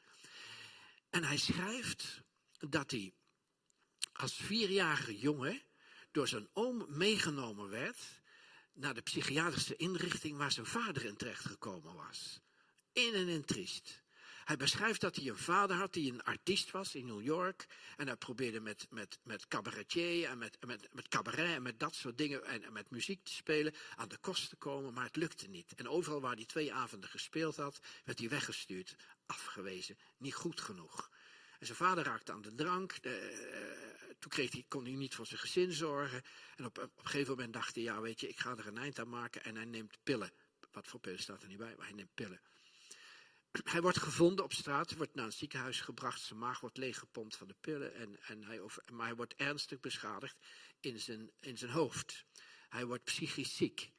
En 1.11 1.25
hij 1.25 1.39
schrijft 1.39 2.23
dat 2.59 2.91
hij 2.91 3.13
als 4.13 4.35
vierjarige 4.35 5.19
jongen 5.19 5.63
door 6.11 6.29
zijn 6.29 6.49
oom 6.53 6.85
meegenomen 6.89 7.69
werd 7.69 8.21
naar 8.73 8.95
de 8.95 9.03
psychiatrische 9.03 9.77
inrichting 9.77 10.37
waar 10.37 10.53
zijn 10.53 10.67
vader 10.67 11.05
in 11.05 11.17
terecht 11.17 11.45
gekomen 11.45 11.95
was. 11.95 12.41
In 12.93 13.15
en 13.15 13.29
in 13.29 13.45
triest. 13.45 14.03
Hij 14.51 14.59
beschrijft 14.59 15.01
dat 15.01 15.17
hij 15.17 15.29
een 15.29 15.37
vader 15.37 15.77
had 15.77 15.93
die 15.93 16.13
een 16.13 16.23
artiest 16.23 16.71
was 16.71 16.95
in 16.95 17.07
New 17.07 17.23
York. 17.23 17.67
En 17.97 18.07
hij 18.07 18.17
probeerde 18.17 18.61
met, 18.61 18.87
met, 18.89 19.19
met 19.23 19.49
cabaretier 19.49 20.29
en 20.29 20.39
met, 20.39 20.59
met, 20.93 21.09
cabaret 21.09 21.55
en 21.55 21.63
met 21.63 21.79
dat 21.81 21.95
soort 21.95 22.19
dingen 22.19 22.45
en, 22.45 22.73
met 22.73 22.91
muziek 22.91 23.25
te 23.25 23.33
spelen 23.33 23.75
aan 23.97 24.09
de 24.09 24.19
kost 24.19 24.49
te 24.49 24.57
komen, 24.57 24.93
maar 24.93 25.05
het 25.05 25.17
lukte 25.17 25.49
niet. 25.49 25.75
En 25.75 25.89
overal 25.89 26.21
waar 26.21 26.35
hij 26.35 26.45
twee 26.45 26.73
avonden 26.73 27.11
gespeeld 27.11 27.57
had, 27.57 27.81
werd 28.05 28.19
hij 28.19 28.29
weggestuurd, 28.29 28.97
afgewezen, 29.27 29.99
niet 30.17 30.35
goed 30.35 30.61
genoeg. 30.61 31.11
En 31.59 31.67
zijn 31.67 31.79
vader 31.79 32.05
raakte 32.05 32.33
aan 32.33 32.43
de 32.43 32.55
drank. 32.55 32.93
Eh, 32.93 33.13
toen 34.19 34.31
kreeg 34.31 34.53
hij, 34.53 34.65
kon 34.69 34.85
hij 34.85 34.95
niet 34.95 35.15
voor 35.15 35.27
zijn 35.27 35.41
gezin 35.41 35.73
zorgen. 35.73 36.23
En 36.57 36.65
op, 36.65 36.79
op 36.79 36.99
een 36.99 37.07
gegeven 37.07 37.35
moment 37.35 37.53
dacht 37.53 37.75
hij, 37.75 37.85
ja 37.85 38.01
weet 38.01 38.21
je, 38.21 38.29
ik 38.29 38.41
ga 38.41 38.57
er 38.57 38.67
een 38.67 38.79
eind 38.79 38.99
aan 38.99 39.09
maken. 39.09 39.45
En 39.45 39.57
hij 39.57 39.65
neemt 39.65 39.99
pillen. 40.03 40.33
Wat 40.73 40.87
voor 40.87 41.01
pillen 41.01 41.21
staat 41.21 41.43
er 41.43 41.49
niet 41.49 41.59
bij, 41.59 41.75
maar 41.77 41.87
hij 41.87 41.95
neemt 41.95 42.15
pillen. 42.15 42.41
Hij 43.73 43.81
wordt 43.81 43.99
gevonden 43.99 44.45
op 44.45 44.53
straat, 44.53 44.97
wordt 44.97 45.15
naar 45.15 45.25
een 45.25 45.33
ziekenhuis 45.33 45.81
gebracht. 45.81 46.21
Zijn 46.21 46.39
maag 46.39 46.61
wordt 46.61 46.77
leeggepompt 46.77 47.37
van 47.37 47.49
de 47.49 47.57
pillen. 47.61 47.95
En, 47.95 48.23
en 48.23 48.45
hij 48.45 48.61
maar 48.93 49.07
hij 49.07 49.17
wordt 49.17 49.35
ernstig 49.35 49.81
beschadigd 49.81 50.37
in 50.81 50.99
zijn, 51.01 51.31
in 51.41 51.59
zijn 51.59 51.71
hoofd. 51.71 52.25
Hij 52.69 52.87
wordt 52.87 53.05
psychisch 53.05 53.57
ziek. 53.57 53.91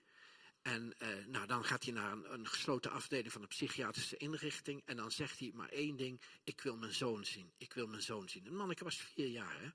En 0.62 0.94
eh, 0.98 1.26
nou, 1.26 1.48
dan 1.48 1.66
gaat 1.66 1.84
hij 1.84 1.94
naar 1.94 2.12
een, 2.12 2.34
een, 2.34 2.48
gesloten 2.48 2.92
afdeling 2.92 3.32
van 3.32 3.42
een 3.42 3.48
psychiatrische 3.48 4.18
inrichting. 4.18 4.82
En 4.86 4.96
dan 4.96 5.12
zegt 5.12 5.40
hij 5.40 5.52
maar 5.54 5.70
één 5.70 5.96
ding: 5.96 6.22
Ik 6.44 6.62
wil 6.62 6.78
mijn 6.78 6.94
zoon 6.94 7.26
zien. 7.26 7.54
Ik 7.58 7.74
wil 7.74 7.88
mijn 7.88 8.02
zoon 8.02 8.30
zien. 8.30 8.46
Een 8.46 8.56
manneke 8.56 8.84
was 8.84 8.98
vier 8.98 9.28
jaar. 9.28 9.62
Hè? 9.62 9.70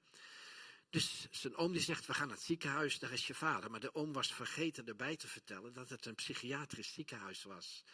Dus 0.90 1.26
zijn 1.30 1.56
oom 1.56 1.72
die 1.72 1.80
zegt: 1.80 2.06
We 2.06 2.14
gaan 2.14 2.28
naar 2.28 2.36
het 2.36 2.46
ziekenhuis, 2.46 2.98
daar 2.98 3.12
is 3.12 3.26
je 3.26 3.34
vader. 3.34 3.70
Maar 3.70 3.80
de 3.80 3.94
oom 3.94 4.12
was 4.12 4.34
vergeten 4.34 4.86
erbij 4.86 5.16
te 5.16 5.28
vertellen 5.28 5.72
dat 5.72 5.88
het 5.88 6.06
een 6.06 6.14
psychiatrisch 6.14 6.92
ziekenhuis 6.92 7.42
was. 7.42 7.84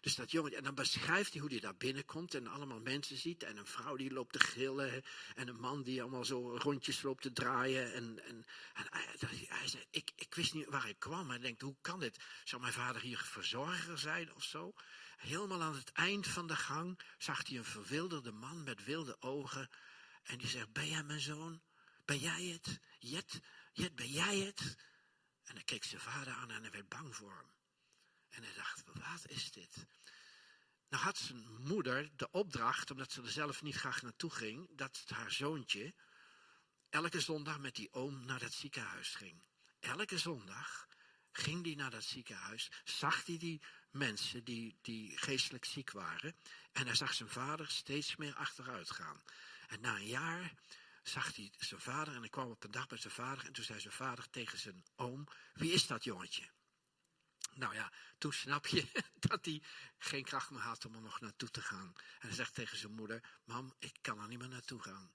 Dus 0.00 0.14
dat 0.14 0.30
jongen, 0.30 0.56
en 0.56 0.62
dan 0.62 0.74
beschrijft 0.74 1.32
hij 1.32 1.40
hoe 1.40 1.50
hij 1.50 1.60
daar 1.60 1.76
binnenkomt 1.76 2.34
en 2.34 2.46
allemaal 2.46 2.80
mensen 2.80 3.16
ziet. 3.16 3.42
En 3.42 3.56
een 3.56 3.66
vrouw 3.66 3.96
die 3.96 4.12
loopt 4.12 4.32
te 4.32 4.40
gillen. 4.40 5.02
En 5.34 5.48
een 5.48 5.60
man 5.60 5.82
die 5.82 6.02
allemaal 6.02 6.24
zo 6.24 6.56
rondjes 6.56 7.02
loopt 7.02 7.22
te 7.22 7.32
draaien. 7.32 7.92
En, 7.92 8.24
en, 8.24 8.44
en 8.74 8.86
hij, 9.48 9.68
zei, 9.68 9.84
ik, 9.90 10.10
ik 10.16 10.34
wist 10.34 10.54
niet 10.54 10.68
waar 10.68 10.88
ik 10.88 10.98
kwam. 10.98 11.28
Hij 11.28 11.38
denkt, 11.38 11.60
hoe 11.60 11.76
kan 11.80 12.00
dit? 12.00 12.24
Zou 12.44 12.60
mijn 12.60 12.72
vader 12.72 13.02
hier 13.02 13.18
verzorger 13.18 13.98
zijn 13.98 14.34
of 14.34 14.42
zo? 14.42 14.72
Helemaal 15.16 15.62
aan 15.62 15.74
het 15.74 15.92
eind 15.92 16.26
van 16.26 16.46
de 16.46 16.56
gang 16.56 17.00
zag 17.18 17.48
hij 17.48 17.56
een 17.56 17.64
verwilderde 17.64 18.32
man 18.32 18.62
met 18.62 18.84
wilde 18.84 19.16
ogen. 19.20 19.70
En 20.22 20.38
die 20.38 20.48
zegt, 20.48 20.72
ben 20.72 20.88
jij 20.88 21.02
mijn 21.02 21.20
zoon? 21.20 21.60
Ben 22.04 22.18
jij 22.18 22.44
het? 22.44 22.80
Jet, 22.98 23.40
Jet, 23.72 23.94
ben 23.94 24.10
jij 24.10 24.38
het? 24.38 24.76
En 25.44 25.54
hij 25.54 25.64
keek 25.64 25.84
zijn 25.84 26.00
vader 26.00 26.32
aan 26.32 26.50
en 26.50 26.62
hij 26.62 26.70
werd 26.70 26.88
bang 26.88 27.16
voor 27.16 27.36
hem. 27.36 27.59
En 28.30 28.42
hij 28.42 28.54
dacht, 28.54 28.82
wat 28.84 29.28
is 29.28 29.50
dit? 29.50 29.86
Nou 30.88 31.02
had 31.02 31.18
zijn 31.18 31.62
moeder 31.62 32.10
de 32.16 32.30
opdracht, 32.30 32.90
omdat 32.90 33.12
ze 33.12 33.22
er 33.22 33.30
zelf 33.30 33.62
niet 33.62 33.76
graag 33.76 34.02
naartoe 34.02 34.30
ging, 34.30 34.68
dat 34.76 35.04
haar 35.06 35.32
zoontje 35.32 35.94
elke 36.88 37.20
zondag 37.20 37.58
met 37.58 37.74
die 37.74 37.92
oom 37.92 38.24
naar 38.24 38.38
dat 38.38 38.52
ziekenhuis 38.52 39.14
ging. 39.14 39.42
Elke 39.80 40.18
zondag 40.18 40.88
ging 41.32 41.64
hij 41.64 41.74
naar 41.74 41.90
dat 41.90 42.04
ziekenhuis, 42.04 42.70
zag 42.84 43.26
hij 43.26 43.38
die 43.38 43.62
mensen 43.90 44.44
die, 44.44 44.78
die 44.82 45.18
geestelijk 45.18 45.64
ziek 45.64 45.90
waren. 45.90 46.36
En 46.72 46.86
hij 46.86 46.96
zag 46.96 47.14
zijn 47.14 47.28
vader 47.28 47.70
steeds 47.70 48.16
meer 48.16 48.34
achteruit 48.34 48.90
gaan. 48.90 49.22
En 49.66 49.80
na 49.80 49.96
een 49.96 50.06
jaar 50.06 50.54
zag 51.02 51.36
hij 51.36 51.52
zijn 51.58 51.80
vader 51.80 52.14
en 52.14 52.20
hij 52.20 52.28
kwam 52.28 52.50
op 52.50 52.64
een 52.64 52.70
dag 52.70 52.86
bij 52.86 52.98
zijn 52.98 53.12
vader. 53.12 53.46
En 53.46 53.52
toen 53.52 53.64
zei 53.64 53.80
zijn 53.80 53.94
vader 53.94 54.30
tegen 54.30 54.58
zijn 54.58 54.84
oom, 54.96 55.26
wie 55.54 55.72
is 55.72 55.86
dat 55.86 56.04
jongetje? 56.04 56.48
Nou 57.54 57.74
ja, 57.74 57.92
toen 58.18 58.32
snap 58.32 58.66
je 58.66 58.86
dat 59.28 59.44
hij 59.44 59.62
geen 59.98 60.24
kracht 60.24 60.50
meer 60.50 60.60
had 60.60 60.84
om 60.84 60.94
er 60.94 61.00
nog 61.00 61.20
naartoe 61.20 61.50
te 61.50 61.62
gaan. 61.62 61.92
En 62.20 62.26
hij 62.28 62.32
zegt 62.32 62.54
tegen 62.54 62.78
zijn 62.78 62.92
moeder, 62.92 63.22
mam, 63.44 63.74
ik 63.78 63.98
kan 64.00 64.20
er 64.20 64.28
niet 64.28 64.38
meer 64.38 64.48
naartoe 64.48 64.82
gaan. 64.82 65.12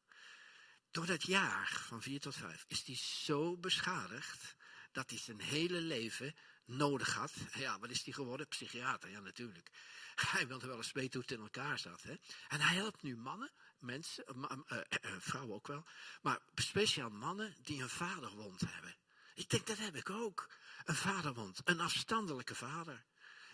Door 0.91 1.05
dat 1.05 1.23
jaar 1.23 1.83
van 1.87 2.01
vier 2.01 2.19
tot 2.19 2.35
vijf 2.35 2.65
is 2.67 2.83
hij 2.85 2.95
zo 2.95 3.57
beschadigd 3.57 4.55
dat 4.91 5.09
hij 5.09 5.19
zijn 5.19 5.41
hele 5.41 5.81
leven 5.81 6.35
nodig 6.65 7.13
had. 7.13 7.33
Ja, 7.53 7.79
wat 7.79 7.89
is 7.89 8.03
hij 8.03 8.13
geworden? 8.13 8.47
Psychiater, 8.47 9.09
ja 9.09 9.19
natuurlijk. 9.19 9.69
Hij 10.31 10.47
wilde 10.47 10.67
wel 10.67 10.77
eens 10.77 10.91
weten 10.91 11.13
hoe 11.13 11.21
het 11.21 11.31
in 11.31 11.43
elkaar 11.43 11.79
zat. 11.79 12.01
Hè? 12.01 12.15
En 12.47 12.61
hij 12.61 12.75
helpt 12.75 13.01
nu 13.01 13.17
mannen, 13.17 13.51
mensen, 13.79 14.23
uh, 14.37 14.57
uh, 14.69 15.11
vrouwen 15.19 15.55
ook 15.55 15.67
wel, 15.67 15.85
maar 16.21 16.39
speciaal 16.55 17.09
mannen 17.09 17.55
die 17.61 17.81
een 17.81 17.89
vaderwond 17.89 18.61
hebben. 18.67 18.95
Ik 19.35 19.49
denk, 19.49 19.67
dat 19.67 19.77
heb 19.77 19.95
ik 19.95 20.09
ook. 20.09 20.49
Een 20.85 20.95
vaderwond, 20.95 21.61
een 21.63 21.79
afstandelijke 21.79 22.55
vader. 22.55 23.03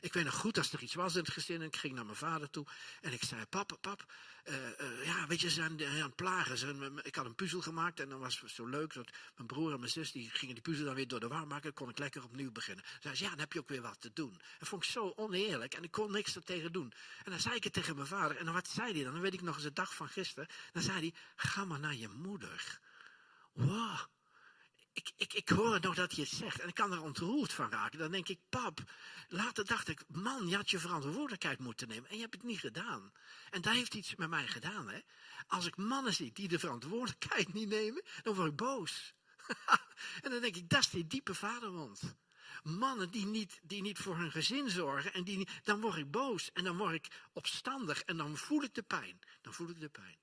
Ik 0.01 0.13
weet 0.13 0.23
nog 0.23 0.35
goed 0.35 0.57
als 0.57 0.73
er 0.73 0.81
iets 0.81 0.93
was 0.93 1.15
in 1.15 1.19
het 1.19 1.31
gezin 1.31 1.61
en 1.61 1.67
ik 1.67 1.75
ging 1.75 1.93
naar 1.93 2.05
mijn 2.05 2.17
vader 2.17 2.49
toe 2.49 2.65
en 3.01 3.13
ik 3.13 3.23
zei, 3.23 3.45
pap, 3.45 3.77
pap, 3.81 4.13
uh, 4.45 4.55
uh, 4.55 5.05
ja, 5.05 5.27
weet 5.27 5.41
je, 5.41 5.49
ze 5.49 5.53
zijn 5.53 5.85
aan 5.85 5.95
het 5.95 6.15
plagen. 6.15 6.99
Ik 7.03 7.15
had 7.15 7.25
een 7.25 7.35
puzzel 7.35 7.61
gemaakt 7.61 7.99
en 7.99 8.09
dan 8.09 8.19
was 8.19 8.39
het 8.39 8.51
zo 8.51 8.65
leuk 8.65 8.93
dat 8.93 9.09
mijn 9.35 9.47
broer 9.47 9.73
en 9.73 9.79
mijn 9.79 9.91
zus, 9.91 10.11
die 10.11 10.29
gingen 10.29 10.53
die 10.53 10.63
puzzel 10.63 10.85
dan 10.85 10.95
weer 10.95 11.07
door 11.07 11.19
de 11.19 11.27
war 11.27 11.47
maken, 11.47 11.63
dan 11.63 11.73
kon 11.73 11.89
ik 11.89 11.97
lekker 11.97 12.23
opnieuw 12.23 12.51
beginnen. 12.51 12.85
Zei 12.99 13.15
ze, 13.15 13.23
ja, 13.23 13.29
dan 13.29 13.39
heb 13.39 13.53
je 13.53 13.59
ook 13.59 13.69
weer 13.69 13.81
wat 13.81 14.01
te 14.01 14.13
doen. 14.13 14.41
Dat 14.59 14.67
vond 14.67 14.83
ik 14.83 14.89
zo 14.89 15.13
oneerlijk 15.15 15.73
en 15.73 15.83
ik 15.83 15.91
kon 15.91 16.11
niks 16.11 16.35
er 16.35 16.43
tegen 16.43 16.71
doen. 16.71 16.93
En 17.23 17.31
dan 17.31 17.39
zei 17.39 17.55
ik 17.55 17.63
het 17.63 17.73
tegen 17.73 17.95
mijn 17.95 18.07
vader 18.07 18.37
en 18.37 18.53
wat 18.53 18.67
zei 18.67 18.93
hij 18.93 19.03
dan? 19.03 19.13
Dan 19.13 19.21
weet 19.21 19.33
ik 19.33 19.41
nog 19.41 19.55
eens 19.55 19.63
de 19.63 19.73
dag 19.73 19.95
van 19.95 20.09
gisteren. 20.09 20.47
Dan 20.71 20.83
zei 20.83 20.99
hij, 20.99 21.13
ga 21.35 21.65
maar 21.65 21.79
naar 21.79 21.95
je 21.95 22.07
moeder. 22.07 22.79
Wow. 23.53 23.99
Ik, 24.93 25.33
ik 25.33 25.49
hoor 25.49 25.79
nog 25.79 25.95
dat 25.95 26.15
je 26.15 26.21
het 26.21 26.31
zegt 26.31 26.59
en 26.59 26.67
ik 26.67 26.73
kan 26.73 26.91
er 26.91 27.01
ontroerd 27.01 27.53
van 27.53 27.69
raken. 27.69 27.99
Dan 27.99 28.11
denk 28.11 28.27
ik, 28.27 28.39
pap, 28.49 28.79
later 29.27 29.65
dacht 29.65 29.87
ik, 29.87 30.03
man, 30.07 30.47
je 30.47 30.55
had 30.55 30.69
je 30.69 30.79
verantwoordelijkheid 30.79 31.59
moeten 31.59 31.87
nemen 31.87 32.09
en 32.09 32.15
je 32.15 32.21
hebt 32.21 32.33
het 32.33 32.43
niet 32.43 32.59
gedaan. 32.59 33.11
En 33.49 33.61
dat 33.61 33.73
heeft 33.73 33.93
iets 33.93 34.15
met 34.15 34.29
mij 34.29 34.47
gedaan. 34.47 34.89
Hè? 34.89 34.99
Als 35.47 35.65
ik 35.65 35.77
mannen 35.77 36.13
zie 36.13 36.31
die 36.31 36.47
de 36.47 36.59
verantwoordelijkheid 36.59 37.53
niet 37.53 37.69
nemen, 37.69 38.03
dan 38.21 38.35
word 38.35 38.49
ik 38.49 38.55
boos. 38.55 39.13
en 40.23 40.31
dan 40.31 40.41
denk 40.41 40.55
ik, 40.55 40.69
dat 40.69 40.79
is 40.79 40.89
die 40.89 41.07
diepe 41.07 41.33
vaderwond. 41.33 42.15
Mannen 42.63 43.11
die 43.11 43.25
niet, 43.25 43.59
die 43.61 43.81
niet 43.81 43.97
voor 43.97 44.17
hun 44.17 44.31
gezin 44.31 44.69
zorgen, 44.69 45.13
en 45.13 45.23
die 45.23 45.47
dan 45.63 45.81
word 45.81 45.95
ik 45.95 46.11
boos 46.11 46.51
en 46.51 46.63
dan 46.63 46.77
word 46.77 46.93
ik 46.93 47.07
opstandig 47.33 48.01
en 48.01 48.17
dan 48.17 48.37
voel 48.37 48.63
ik 48.63 48.73
de 48.73 48.83
pijn. 48.83 49.19
Dan 49.41 49.53
voel 49.53 49.69
ik 49.69 49.79
de 49.79 49.89
pijn. 49.89 50.17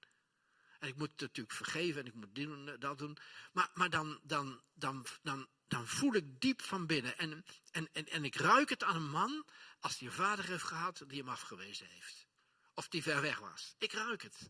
En 0.79 0.89
ik 0.89 0.97
moet 0.97 1.11
het 1.11 1.21
natuurlijk 1.21 1.57
vergeven 1.57 2.01
en 2.01 2.07
ik 2.07 2.15
moet 2.15 2.35
doen, 2.35 2.77
dat 2.79 2.99
doen. 2.99 3.19
Maar, 3.53 3.71
maar 3.75 3.91
dan, 3.91 4.21
dan, 4.23 4.63
dan, 4.75 5.07
dan, 5.23 5.49
dan 5.67 5.87
voel 5.87 6.15
ik 6.15 6.41
diep 6.41 6.63
van 6.63 6.87
binnen. 6.87 7.19
En, 7.19 7.45
en, 7.71 7.89
en, 7.93 8.09
en 8.09 8.25
ik 8.25 8.35
ruik 8.35 8.69
het 8.69 8.83
aan 8.83 8.97
een 8.97 9.11
man 9.11 9.45
als 9.81 9.99
die 9.99 10.09
een 10.09 10.15
vader 10.15 10.45
heeft 10.45 10.63
gehad 10.63 11.05
die 11.07 11.19
hem 11.19 11.29
afgewezen 11.29 11.87
heeft. 11.87 12.27
Of 12.75 12.89
die 12.89 13.03
ver 13.03 13.21
weg 13.21 13.39
was. 13.39 13.75
Ik 13.79 13.93
ruik 13.93 14.23
het. 14.23 14.49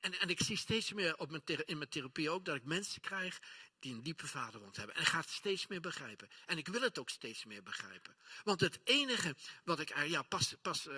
En, 0.00 0.20
en 0.20 0.28
ik 0.28 0.40
zie 0.40 0.56
steeds 0.56 0.92
meer 0.92 1.16
op 1.16 1.30
mijn, 1.30 1.42
in 1.44 1.78
mijn 1.78 1.90
therapie 1.90 2.30
ook 2.30 2.44
dat 2.44 2.56
ik 2.56 2.64
mensen 2.64 3.00
krijg 3.00 3.38
die 3.78 3.94
een 3.94 4.02
diepe 4.02 4.26
vaderwond 4.26 4.76
hebben. 4.76 4.94
En 4.94 5.02
ik 5.02 5.08
ga 5.08 5.18
het 5.18 5.30
steeds 5.30 5.66
meer 5.66 5.80
begrijpen. 5.80 6.28
En 6.46 6.58
ik 6.58 6.68
wil 6.68 6.80
het 6.80 6.98
ook 6.98 7.10
steeds 7.10 7.44
meer 7.44 7.62
begrijpen. 7.62 8.16
Want 8.44 8.60
het 8.60 8.78
enige 8.84 9.36
wat 9.64 9.80
ik, 9.80 10.06
ja, 10.06 10.22
pas, 10.22 10.54
pas 10.62 10.86
uh, 10.86 10.94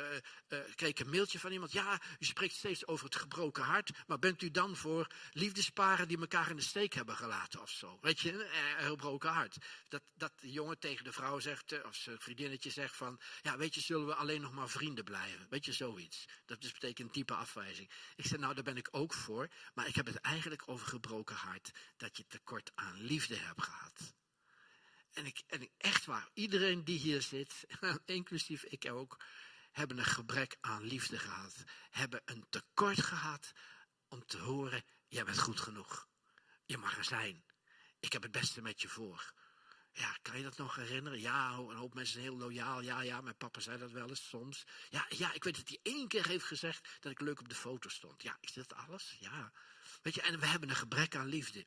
uh, 0.49 0.59
kreeg 0.75 0.91
ik 0.91 0.99
een 0.99 1.11
mailtje 1.11 1.38
van 1.38 1.53
iemand. 1.53 1.73
Ja, 1.73 2.01
u 2.19 2.25
spreekt 2.25 2.55
steeds 2.55 2.87
over 2.87 3.05
het 3.05 3.17
gebroken 3.17 3.62
hart. 3.62 3.91
Maar 4.07 4.19
bent 4.19 4.43
u 4.43 4.51
dan 4.51 4.77
voor 4.77 5.07
liefdesparen 5.33 6.09
die 6.09 6.19
elkaar 6.19 6.51
in 6.51 6.57
de 6.57 6.62
steek 6.62 6.95
hebben 6.95 7.17
gelaten 7.17 7.61
of 7.61 7.71
zo? 7.71 7.99
Weet 8.01 8.21
je, 8.21 8.33
een 8.79 8.87
gebroken 8.87 9.31
hart. 9.31 9.57
Dat, 9.88 10.03
dat 10.14 10.33
de 10.41 10.53
jongen 10.53 10.79
tegen 10.79 11.05
de 11.05 11.12
vrouw 11.12 11.38
zegt, 11.38 11.85
of 11.85 11.95
zijn 11.95 12.21
vriendinnetje 12.21 12.71
zegt 12.71 12.97
van, 12.97 13.21
ja, 13.43 13.57
weet 13.57 13.75
je, 13.75 13.81
zullen 13.81 14.07
we 14.07 14.14
alleen 14.14 14.41
nog 14.41 14.53
maar 14.53 14.69
vrienden 14.69 15.05
blijven? 15.05 15.47
Weet 15.51 15.64
je, 15.64 15.73
zoiets. 15.73 16.25
Dat 16.47 16.61
dus 16.61 16.73
betekent 16.73 17.14
diepe 17.14 17.35
afwijzing. 17.35 17.91
Ik 18.17 18.27
zeg, 18.27 18.38
nou, 18.38 18.55
daar 18.55 18.64
ben 18.64 18.77
ik 18.77 18.88
ook 18.91 19.14
voor. 19.14 19.49
Maar 19.75 19.87
ik 19.87 19.95
heb 19.95 20.07
het 20.07 20.17
eigenlijk 20.17 20.62
over 20.67 20.87
gebroken 20.87 21.37
hart. 21.37 21.71
Dat 21.97 22.17
je 22.17 22.27
tekort 22.27 22.67
aan 22.74 23.00
liefde 23.00 23.37
heb 23.37 23.61
gehad. 23.61 24.14
En 25.12 25.26
ik, 25.26 25.42
en 25.46 25.70
echt 25.76 26.04
waar, 26.04 26.28
iedereen 26.35 26.85
die 26.85 26.98
hier 26.98 27.22
zit, 27.22 27.66
inclusief 28.04 28.62
ik 28.62 28.90
ook, 28.90 29.24
hebben 29.72 29.98
een 29.98 30.04
gebrek 30.04 30.57
aan 30.61 30.83
liefde 30.83 31.18
gehad. 31.18 31.64
Hebben 31.90 32.22
een 32.24 32.46
tekort 32.50 33.02
gehad 33.02 33.52
om 34.09 34.26
te 34.26 34.38
horen, 34.38 34.85
jij 35.09 35.24
bent 35.24 35.38
goed 35.38 35.61
genoeg. 35.61 36.09
Je 36.64 36.78
mag 36.78 36.96
er 36.96 37.04
zijn. 37.04 37.44
Ik 38.00 38.12
heb 38.12 38.22
het 38.22 38.33
beste 38.33 38.62
met 38.62 38.81
je 38.81 38.88
voor. 38.88 39.33
Ja, 39.92 40.18
kan 40.22 40.37
je 40.37 40.42
dat 40.42 40.57
nog 40.57 40.74
herinneren? 40.74 41.20
Ja, 41.20 41.52
een 41.52 41.76
hoop 41.76 41.94
mensen 41.94 42.12
zijn 42.12 42.24
heel 42.24 42.37
loyaal. 42.38 42.81
Ja, 42.81 43.00
ja, 43.00 43.20
mijn 43.20 43.37
papa 43.37 43.61
zei 43.61 43.78
dat 43.78 43.90
wel 43.90 44.09
eens 44.09 44.28
soms. 44.28 44.64
Ja, 44.88 45.07
ja, 45.09 45.33
ik 45.33 45.44
weet 45.44 45.57
dat 45.57 45.68
hij 45.68 45.78
één 45.83 46.09
keer 46.09 46.26
heeft 46.26 46.44
gezegd 46.44 46.88
dat 47.00 47.12
ik 47.12 47.20
leuk 47.20 47.40
op 47.40 47.48
de 47.48 47.54
foto 47.54 47.88
stond. 47.88 48.22
Ja, 48.22 48.37
is 48.40 48.52
dat 48.52 48.74
alles? 48.74 49.16
Ja. 49.20 49.52
Weet 50.02 50.14
je, 50.14 50.22
en 50.22 50.40
we 50.40 50.46
hebben 50.46 50.68
een 50.68 50.76
gebrek 50.76 51.16
aan 51.16 51.26
liefde. 51.26 51.66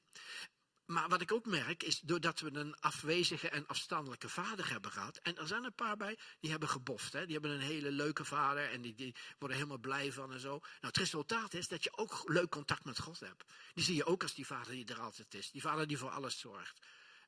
Maar 0.92 1.10
wat 1.10 1.22
ik 1.22 1.32
ook 1.32 1.46
merk 1.46 1.84
is, 1.84 2.00
doordat 2.00 2.40
we 2.40 2.54
een 2.54 2.76
afwezige 2.80 3.50
en 3.50 3.68
afstandelijke 3.68 4.30
vader 4.30 4.70
hebben 4.70 4.92
gehad. 4.92 5.18
En 5.18 5.38
er 5.38 5.48
zijn 5.48 5.64
een 5.64 5.74
paar 5.74 5.98
bij, 5.98 6.18
die 6.40 6.52
hebben 6.52 6.70
geboft. 6.70 7.14
Hè? 7.14 7.24
Die 7.26 7.34
hebben 7.34 7.52
een 7.52 7.60
hele 7.60 7.92
leuke 7.92 8.26
vader 8.26 8.72
en 8.72 8.82
die, 8.82 8.96
die 8.96 9.16
worden 9.40 9.58
helemaal 9.58 9.78
blij 9.78 10.12
van 10.12 10.34
en 10.34 10.40
zo. 10.40 10.50
Nou, 10.50 10.62
het 10.80 10.98
resultaat 10.98 11.54
is 11.54 11.68
dat 11.68 11.84
je 11.84 11.98
ook 11.98 12.22
leuk 12.26 12.50
contact 12.50 12.86
met 12.86 13.00
God 13.00 13.20
hebt. 13.20 13.44
Die 13.74 13.84
zie 13.84 13.96
je 13.96 14.06
ook 14.06 14.22
als 14.22 14.34
die 14.34 14.46
vader 14.46 14.72
die 14.72 14.86
er 14.86 15.00
altijd 15.00 15.34
is. 15.34 15.52
Die 15.52 15.62
vader 15.62 15.88
die 15.88 15.98
voor 15.98 16.10
alles 16.10 16.40
zorgt. 16.40 16.80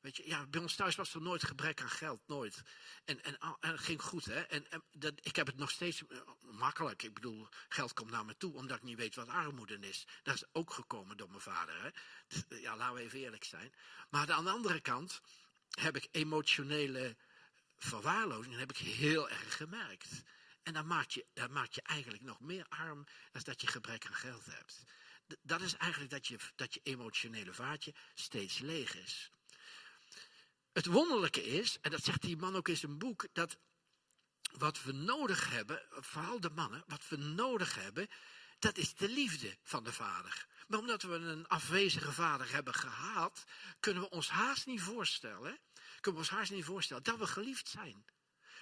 Weet 0.04 0.16
je, 0.16 0.26
ja, 0.26 0.46
bij 0.46 0.60
ons 0.60 0.74
thuis 0.74 0.94
was 0.94 1.14
er 1.14 1.22
nooit 1.22 1.44
gebrek 1.44 1.80
aan 1.80 1.90
geld, 1.90 2.20
nooit. 2.26 2.62
En, 3.04 3.24
en, 3.24 3.36
het 3.60 3.80
ging 3.80 4.02
goed, 4.02 4.24
hè. 4.24 4.40
En, 4.40 4.66
dat, 4.92 5.12
ik 5.22 5.36
heb 5.36 5.46
het 5.46 5.56
nog 5.56 5.70
steeds 5.70 6.06
eh, 6.06 6.18
makkelijk. 6.40 7.02
Ik 7.02 7.14
bedoel, 7.14 7.48
geld 7.68 7.92
komt 7.92 8.10
naar 8.10 8.24
me 8.24 8.36
toe, 8.36 8.54
omdat 8.54 8.76
ik 8.76 8.82
niet 8.82 8.96
weet 8.96 9.14
wat 9.14 9.28
armoede 9.28 9.78
is. 9.78 10.06
Dat 10.22 10.34
is 10.34 10.44
ook 10.52 10.72
gekomen 10.72 11.16
door 11.16 11.28
mijn 11.28 11.40
vader, 11.40 11.82
hè. 11.82 11.90
Dus, 12.28 12.44
eh, 12.48 12.60
ja, 12.60 12.76
laten 12.76 12.94
we 12.94 13.00
even 13.00 13.18
eerlijk 13.18 13.44
zijn. 13.44 13.74
Maar 14.10 14.32
aan 14.32 14.44
de 14.44 14.50
andere 14.50 14.80
kant 14.80 15.20
heb 15.70 15.96
ik 15.96 16.08
emotionele 16.10 17.16
verwaarlozing, 17.76 18.58
heb 18.58 18.70
ik 18.70 18.78
heel 18.78 19.30
erg 19.30 19.56
gemerkt. 19.56 20.22
En 20.62 20.72
dan 20.72 20.86
maakt 20.86 21.12
je, 21.12 21.26
dat 21.32 21.50
maakt 21.50 21.74
je 21.74 21.82
eigenlijk 21.82 22.22
nog 22.22 22.40
meer 22.40 22.66
arm 22.68 23.06
dan 23.32 23.42
dat 23.42 23.60
je 23.60 23.66
gebrek 23.66 24.06
aan 24.06 24.14
geld 24.14 24.44
hebt. 24.44 24.84
Dat 25.42 25.60
is 25.60 25.74
eigenlijk 25.76 26.10
dat 26.10 26.26
je, 26.26 26.38
dat 26.54 26.74
je 26.74 26.80
emotionele 26.82 27.54
vaatje 27.54 27.94
steeds 28.14 28.58
leeg 28.58 28.96
is. 28.96 29.30
Het 30.74 30.86
wonderlijke 30.86 31.44
is, 31.44 31.78
en 31.80 31.90
dat 31.90 32.04
zegt 32.04 32.22
die 32.22 32.36
man 32.36 32.56
ook 32.56 32.68
in 32.68 32.76
zijn 32.76 32.98
boek, 32.98 33.26
dat 33.32 33.58
wat 34.52 34.82
we 34.82 34.92
nodig 34.92 35.50
hebben, 35.50 35.82
vooral 35.90 36.40
de 36.40 36.50
mannen, 36.50 36.84
wat 36.86 37.08
we 37.08 37.16
nodig 37.16 37.74
hebben, 37.74 38.08
dat 38.58 38.76
is 38.76 38.94
de 38.94 39.08
liefde 39.08 39.58
van 39.62 39.84
de 39.84 39.92
vader. 39.92 40.46
Maar 40.68 40.78
omdat 40.78 41.02
we 41.02 41.14
een 41.14 41.46
afwezige 41.46 42.12
vader 42.12 42.52
hebben 42.52 42.74
gehad, 42.74 43.44
kunnen 43.80 44.02
we 44.02 44.10
ons 44.10 44.28
haast 44.28 44.66
niet 44.66 44.80
voorstellen, 44.80 45.58
kunnen 46.00 46.20
we 46.20 46.26
ons 46.26 46.38
haast 46.38 46.50
niet 46.50 46.64
voorstellen 46.64 47.02
dat 47.02 47.18
we 47.18 47.26
geliefd 47.26 47.68
zijn. 47.68 48.04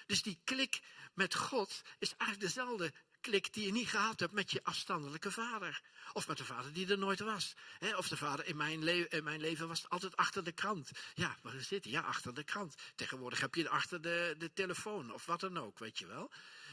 Dus 0.06 0.22
die 0.22 0.40
klik 0.44 0.82
met 1.14 1.34
God 1.34 1.82
is 1.98 2.14
eigenlijk 2.16 2.40
dezelfde 2.40 2.92
klik 3.22 3.52
die 3.52 3.66
je 3.66 3.72
niet 3.72 3.88
gehad 3.88 4.20
hebt 4.20 4.32
met 4.32 4.50
je 4.50 4.64
afstandelijke 4.64 5.30
vader. 5.30 5.80
Of 6.12 6.28
met 6.28 6.36
de 6.36 6.44
vader 6.44 6.72
die 6.72 6.90
er 6.90 6.98
nooit 6.98 7.20
was. 7.20 7.54
of 7.96 8.08
de 8.08 8.16
vader 8.16 8.46
in 8.46 8.56
mijn, 8.56 9.10
in 9.10 9.24
mijn, 9.24 9.40
leven 9.40 9.68
was 9.68 9.88
altijd 9.88 10.16
achter 10.16 10.44
de 10.44 10.52
krant. 10.52 10.90
Ja, 11.14 11.36
waar 11.42 11.60
zit 11.60 11.84
hij? 11.84 11.92
Ja, 11.92 12.00
achter 12.00 12.34
de 12.34 12.44
krant. 12.44 12.74
Tegenwoordig 12.94 13.40
heb 13.40 13.54
je 13.54 13.68
achter 13.68 14.02
de, 14.02 14.34
de 14.38 14.52
telefoon 14.52 15.12
of 15.12 15.26
wat 15.26 15.40
dan 15.40 15.58
ook, 15.58 15.78
weet 15.78 15.98
je 15.98 16.06
wel. 16.06 16.30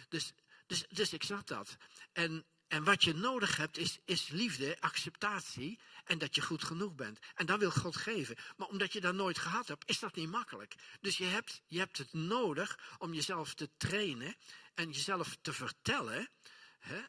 Dus, 0.10 0.32
dus, 0.68 0.86
dus 0.90 1.14
ik 1.14 1.24
snap 1.24 1.48
dat. 1.48 1.78
En, 2.14 2.46
en 2.68 2.84
wat 2.84 3.04
je 3.04 3.14
nodig 3.14 3.58
hebt 3.58 3.78
is, 3.78 4.00
is 4.06 4.28
liefde, 4.28 4.78
acceptatie 4.80 5.80
en 6.04 6.18
dat 6.18 6.36
je 6.36 6.42
goed 6.42 6.64
genoeg 6.64 6.96
bent. 6.96 7.20
En 7.36 7.46
dat 7.46 7.60
wil 7.60 7.72
God 7.72 7.96
geven. 7.96 8.36
Maar 8.58 8.68
omdat 8.68 8.94
je 8.94 9.02
dat 9.02 9.14
nooit 9.14 9.38
gehad 9.38 9.68
hebt, 9.68 9.90
is 9.90 10.00
dat 10.00 10.16
niet 10.16 10.30
makkelijk. 10.30 10.76
Dus 11.02 11.18
je 11.18 11.26
hebt, 11.26 11.62
je 11.68 11.80
hebt 11.80 11.98
het 11.98 12.14
nodig 12.14 12.80
om 12.98 13.14
jezelf 13.14 13.54
te 13.54 13.70
trainen 13.78 14.36
en 14.80 14.92
jezelf 14.92 15.38
te 15.42 15.54
vertellen 15.54 16.30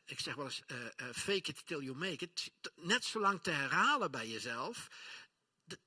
ik 0.04 0.20
zeg 0.20 0.34
wel 0.34 0.44
eens, 0.44 0.62
uh, 0.66 0.78
uh, 0.78 0.88
fake 1.12 1.50
it 1.50 1.66
till 1.66 1.82
you 1.82 1.96
make 1.96 2.24
it. 2.24 2.52
Net 2.74 3.04
zo 3.04 3.20
lang 3.20 3.42
te 3.42 3.50
herhalen 3.50 4.10
bij 4.10 4.28
jezelf 4.28 4.88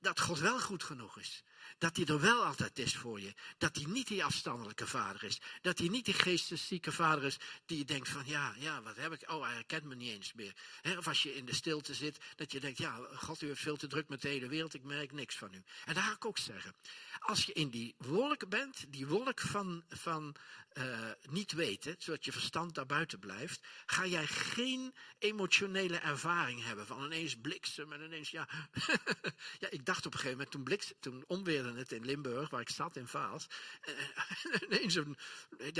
dat 0.00 0.20
God 0.20 0.38
wel 0.38 0.60
goed 0.60 0.82
genoeg 0.82 1.18
is. 1.18 1.42
Dat 1.78 1.96
hij 1.96 2.06
er 2.06 2.20
wel 2.20 2.44
altijd 2.44 2.78
is 2.78 2.96
voor 2.96 3.20
je. 3.20 3.34
Dat 3.58 3.76
hij 3.76 3.84
niet 3.84 4.08
die 4.08 4.24
afstandelijke 4.24 4.86
vader 4.86 5.24
is. 5.24 5.40
Dat 5.60 5.78
hij 5.78 5.88
niet 5.88 6.04
die 6.04 6.14
geesteszieke 6.14 6.92
vader 6.92 7.24
is 7.24 7.36
die 7.66 7.78
je 7.78 7.84
denkt 7.84 8.08
van 8.08 8.22
ja, 8.26 8.54
ja, 8.58 8.82
wat 8.82 8.96
heb 8.96 9.12
ik? 9.12 9.30
Oh, 9.30 9.42
hij 9.42 9.64
kent 9.66 9.84
me 9.84 9.94
niet 9.94 10.10
eens 10.10 10.32
meer. 10.32 10.54
of 10.98 11.08
als 11.08 11.22
je 11.22 11.36
in 11.36 11.44
de 11.44 11.54
stilte 11.54 11.94
zit, 11.94 12.18
dat 12.36 12.52
je 12.52 12.60
denkt 12.60 12.78
ja, 12.78 13.00
God, 13.14 13.42
u 13.42 13.46
heeft 13.46 13.60
veel 13.60 13.76
te 13.76 13.86
druk 13.86 14.08
met 14.08 14.22
de 14.22 14.28
hele 14.28 14.48
wereld, 14.48 14.74
ik 14.74 14.82
merk 14.82 15.12
niks 15.12 15.36
van 15.36 15.54
u. 15.54 15.62
En 15.84 15.94
daar 15.94 16.02
ga 16.02 16.12
ik 16.12 16.24
ook 16.24 16.38
zeggen. 16.38 16.74
Als 17.18 17.44
je 17.44 17.52
in 17.52 17.70
die 17.70 17.94
wolk 17.98 18.48
bent, 18.48 18.84
die 18.88 19.06
wolk 19.06 19.40
van, 19.40 19.84
van 19.88 20.36
uh, 20.74 21.10
niet 21.28 21.52
weten, 21.52 21.96
zodat 21.98 22.24
je 22.24 22.32
verstand 22.32 22.74
daar 22.74 22.86
buiten 22.86 23.18
blijft, 23.18 23.66
ga 23.86 24.06
jij 24.06 24.26
geen 24.26 24.94
emotionele 25.18 25.96
ervaring 25.96 26.64
hebben 26.64 26.86
van 26.86 27.04
ineens 27.04 27.36
bliksem 27.36 27.92
en 27.92 28.02
ineens 28.04 28.30
ja. 28.30 28.48
ja, 29.62 29.70
ik 29.70 29.84
dacht 29.84 30.06
op 30.06 30.12
een 30.12 30.18
gegeven 30.18 30.30
moment 30.30 30.50
toen 30.50 30.62
bliks, 30.62 30.92
toen 31.00 31.24
onweerde 31.54 31.78
het 31.78 31.92
in 31.92 32.04
Limburg, 32.04 32.50
waar 32.50 32.60
ik 32.60 32.70
zat 32.70 32.96
in 32.96 33.06
Vaals, 33.06 33.46
en, 33.80 34.64
ineens 34.64 34.94
een, 34.94 35.16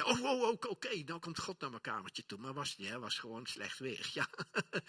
oh, 0.05 0.23
oh, 0.23 0.43
oh 0.43 0.57
oké, 0.69 1.05
dan 1.05 1.21
komt 1.21 1.39
God 1.39 1.61
naar 1.61 1.71
mijn 1.71 1.83
kamertje 1.83 2.27
toe, 2.27 2.39
maar 2.39 2.53
was 2.53 2.77
hè, 2.79 2.99
was 2.99 3.19
gewoon 3.19 3.47
slecht 3.47 3.79
weer, 3.79 4.11
ja. 4.13 4.29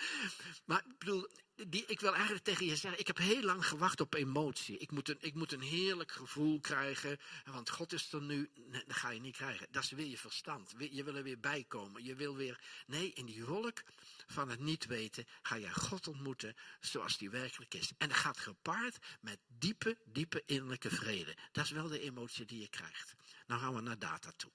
maar 0.65 0.83
ik 0.85 0.97
bedoel, 0.97 1.27
die, 1.67 1.85
ik 1.87 1.99
wil 1.99 2.13
eigenlijk 2.13 2.43
tegen 2.43 2.65
je 2.65 2.75
zeggen, 2.75 2.99
ik 2.99 3.07
heb 3.07 3.17
heel 3.17 3.41
lang 3.41 3.65
gewacht 3.65 4.01
op 4.01 4.13
emotie. 4.13 4.77
Ik 4.77 4.91
moet, 4.91 5.09
een, 5.09 5.17
ik 5.19 5.33
moet 5.33 5.51
een 5.51 5.61
heerlijk 5.61 6.11
gevoel 6.11 6.59
krijgen, 6.59 7.19
want 7.45 7.69
God 7.69 7.93
is 7.93 8.13
er 8.13 8.21
nu, 8.21 8.49
nee, 8.55 8.83
dat 8.87 8.95
ga 8.95 9.09
je 9.09 9.19
niet 9.19 9.35
krijgen. 9.35 9.67
Dat 9.71 9.83
is 9.83 9.91
weer 9.91 10.07
je 10.07 10.17
verstand. 10.17 10.73
Je 10.77 11.03
wil 11.03 11.15
er 11.15 11.23
weer 11.23 11.39
bij 11.39 11.65
komen. 11.67 12.03
Je 12.03 12.15
wil 12.15 12.35
weer, 12.35 12.59
nee, 12.87 13.11
in 13.13 13.25
die 13.25 13.45
wolk 13.45 13.83
van 14.27 14.49
het 14.49 14.59
niet 14.59 14.85
weten 14.85 15.25
ga 15.41 15.57
jij 15.57 15.73
God 15.73 16.07
ontmoeten 16.07 16.55
zoals 16.79 17.17
die 17.17 17.29
werkelijk 17.29 17.73
is. 17.73 17.91
En 17.97 18.07
dat 18.07 18.17
gaat 18.17 18.37
gepaard 18.37 18.97
met 19.21 19.39
diepe, 19.47 19.97
diepe 20.05 20.43
innerlijke 20.45 20.89
vrede. 20.89 21.37
Dat 21.51 21.65
is 21.65 21.71
wel 21.71 21.87
de 21.87 21.99
emotie 21.99 22.45
die 22.45 22.59
je 22.59 22.69
krijgt. 22.69 23.15
Nou 23.47 23.61
gaan 23.61 23.75
we 23.75 23.81
naar 23.81 23.99
data 23.99 24.31
toe. 24.35 24.51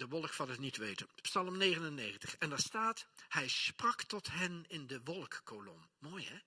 de 0.00 0.08
wolk 0.08 0.32
van 0.32 0.50
het 0.50 0.58
niet 0.58 0.76
weten. 0.76 1.08
Psalm 1.22 1.56
99. 1.56 2.36
En 2.36 2.48
daar 2.48 2.58
staat, 2.58 3.06
hij 3.28 3.48
sprak 3.48 4.02
tot 4.02 4.30
hen 4.30 4.64
in 4.68 4.86
de 4.86 5.00
wolkkolom. 5.04 5.90
Mooi 5.98 6.26
hè? 6.26 6.38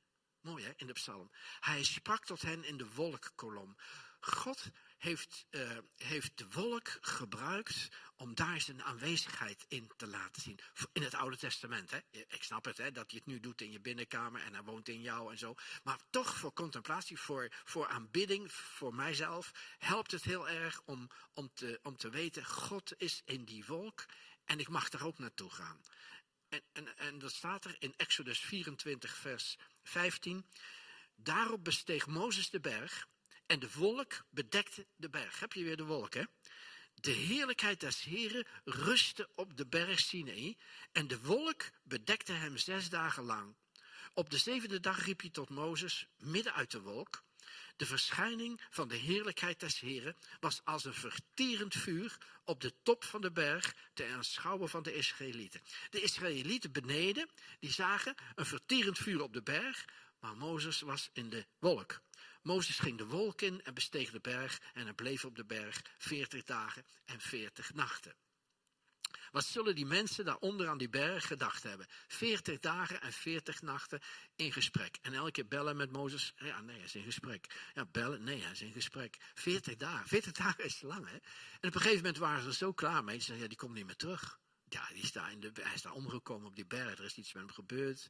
Mooi 0.41 0.63
hè, 0.63 0.71
in 0.75 0.87
de 0.87 0.93
psalm. 0.93 1.31
Hij 1.59 1.83
sprak 1.83 2.25
tot 2.25 2.41
hen 2.41 2.63
in 2.63 2.77
de 2.77 2.93
wolkkolom. 2.93 3.77
God 4.25 4.71
heeft, 4.97 5.45
uh, 5.49 5.77
heeft 5.97 6.37
de 6.37 6.47
wolk 6.49 6.97
gebruikt 7.01 7.89
om 8.15 8.35
daar 8.35 8.61
zijn 8.61 8.83
aanwezigheid 8.83 9.65
in 9.67 9.91
te 9.97 10.07
laten 10.07 10.41
zien. 10.41 10.59
In 10.93 11.01
het 11.01 11.13
Oude 11.13 11.37
Testament. 11.37 11.91
Hè? 11.91 11.99
Ik 12.11 12.43
snap 12.43 12.65
het, 12.65 12.77
hè, 12.77 12.91
dat 12.91 13.11
hij 13.11 13.19
het 13.23 13.33
nu 13.33 13.39
doet 13.39 13.61
in 13.61 13.71
je 13.71 13.79
binnenkamer 13.79 14.41
en 14.41 14.53
hij 14.53 14.63
woont 14.63 14.87
in 14.87 15.01
jou 15.01 15.31
en 15.31 15.37
zo. 15.37 15.55
Maar 15.83 15.99
toch 16.09 16.35
voor 16.35 16.53
contemplatie, 16.53 17.19
voor, 17.19 17.49
voor 17.63 17.87
aanbidding, 17.87 18.51
voor 18.51 18.95
mijzelf, 18.95 19.51
helpt 19.77 20.11
het 20.11 20.23
heel 20.23 20.49
erg 20.49 20.81
om, 20.85 21.09
om, 21.33 21.53
te, 21.53 21.79
om 21.81 21.97
te 21.97 22.09
weten, 22.09 22.45
God 22.45 22.93
is 22.97 23.21
in 23.25 23.45
die 23.45 23.65
wolk 23.65 24.05
en 24.45 24.59
ik 24.59 24.69
mag 24.69 24.89
daar 24.89 25.05
ook 25.05 25.19
naartoe 25.19 25.49
gaan. 25.49 25.81
En, 26.49 26.61
en, 26.71 26.97
en 26.97 27.19
dat 27.19 27.31
staat 27.31 27.65
er 27.65 27.75
in 27.79 27.93
Exodus 27.97 28.39
24, 28.39 29.15
vers 29.15 29.57
15. 29.83 30.45
Daarop 31.15 31.63
besteeg 31.63 32.07
Mozes 32.07 32.49
de 32.49 32.59
berg 32.59 33.07
en 33.45 33.59
de 33.59 33.71
wolk 33.73 34.25
bedekte 34.29 34.87
de 34.95 35.09
berg. 35.09 35.39
Heb 35.39 35.53
je 35.53 35.63
weer 35.63 35.77
de 35.77 35.85
wolk, 35.85 36.13
hè? 36.13 36.23
De 36.93 37.11
heerlijkheid 37.11 37.79
des 37.79 38.03
Heren 38.03 38.47
rustte 38.63 39.29
op 39.35 39.57
de 39.57 39.65
berg 39.67 39.99
Sinai 39.99 40.57
en 40.91 41.07
de 41.07 41.21
wolk 41.21 41.69
bedekte 41.83 42.31
hem 42.31 42.57
zes 42.57 42.89
dagen 42.89 43.23
lang. 43.23 43.55
Op 44.13 44.29
de 44.29 44.37
zevende 44.37 44.79
dag 44.79 45.05
riep 45.05 45.21
hij 45.21 45.29
tot 45.29 45.49
Mozes, 45.49 46.07
midden 46.17 46.53
uit 46.53 46.71
de 46.71 46.81
wolk. 46.81 47.23
De 47.75 47.85
verschijning 47.85 48.61
van 48.69 48.87
de 48.87 48.95
heerlijkheid 48.95 49.59
des 49.59 49.79
Heren 49.79 50.17
was 50.39 50.61
als 50.63 50.85
een 50.85 50.93
verterend 50.93 51.75
vuur 51.75 52.17
op 52.43 52.61
de 52.61 52.73
top 52.83 53.03
van 53.03 53.21
de 53.21 53.31
berg 53.31 53.75
te 53.93 54.05
aanschouwen 54.05 54.69
van 54.69 54.83
de 54.83 54.93
Israëlieten. 54.93 55.61
De 55.89 56.01
Israëlieten 56.01 56.71
beneden, 56.71 57.29
die 57.59 57.71
zagen 57.71 58.15
een 58.35 58.45
verterend 58.45 58.97
vuur 58.97 59.21
op 59.21 59.33
de 59.33 59.43
berg, 59.43 59.85
maar 60.19 60.37
Mozes 60.37 60.81
was 60.81 61.09
in 61.13 61.29
de 61.29 61.45
wolk. 61.59 62.01
Mozes 62.43 62.79
ging 62.79 62.97
de 62.97 63.05
wolk 63.05 63.41
in 63.41 63.63
en 63.63 63.73
besteeg 63.73 64.11
de 64.11 64.19
berg 64.19 64.61
en 64.73 64.83
hij 64.83 64.93
bleef 64.93 65.25
op 65.25 65.35
de 65.35 65.45
berg 65.45 65.81
veertig 65.97 66.43
dagen 66.43 66.85
en 67.05 67.19
veertig 67.19 67.73
nachten. 67.73 68.15
Wat 69.31 69.45
zullen 69.45 69.75
die 69.75 69.85
mensen 69.85 70.25
daaronder 70.25 70.67
aan 70.67 70.77
die 70.77 70.89
berg 70.89 71.27
gedacht 71.27 71.63
hebben? 71.63 71.87
Veertig 72.07 72.59
dagen 72.59 73.01
en 73.01 73.13
veertig 73.13 73.61
nachten 73.61 74.01
in 74.35 74.51
gesprek. 74.51 74.97
En 75.01 75.13
elke 75.13 75.31
keer 75.31 75.47
bellen 75.47 75.77
met 75.77 75.91
Mozes. 75.91 76.33
Ja, 76.35 76.61
nee, 76.61 76.75
hij 76.75 76.85
is 76.85 76.95
in 76.95 77.03
gesprek. 77.03 77.71
Ja, 77.73 77.85
bellen. 77.85 78.23
Nee, 78.23 78.41
hij 78.41 78.51
is 78.51 78.61
in 78.61 78.73
gesprek. 78.73 79.17
Veertig 79.33 79.75
dagen. 79.75 80.07
Veertig 80.07 80.31
dagen 80.31 80.63
is 80.63 80.81
lang, 80.81 81.05
hè? 81.05 81.13
En 81.59 81.67
op 81.67 81.75
een 81.75 81.81
gegeven 81.81 81.95
moment 81.95 82.17
waren 82.17 82.43
ze 82.43 82.53
zo 82.53 82.73
klaar 82.73 83.03
mee. 83.03 83.21
Ja, 83.25 83.47
die 83.47 83.57
komt 83.57 83.73
niet 83.73 83.85
meer 83.85 83.95
terug. 83.95 84.39
Ja, 84.69 84.87
die 84.93 85.03
is 85.03 85.11
daar 85.11 85.31
in 85.31 85.39
de, 85.39 85.51
hij 85.61 85.73
is 85.73 85.81
daar 85.81 85.93
omgekomen 85.93 86.47
op 86.47 86.55
die 86.55 86.65
berg. 86.65 86.97
Er 86.97 87.05
is 87.05 87.17
iets 87.17 87.33
met 87.33 87.43
hem 87.43 87.51
gebeurd. 87.51 88.07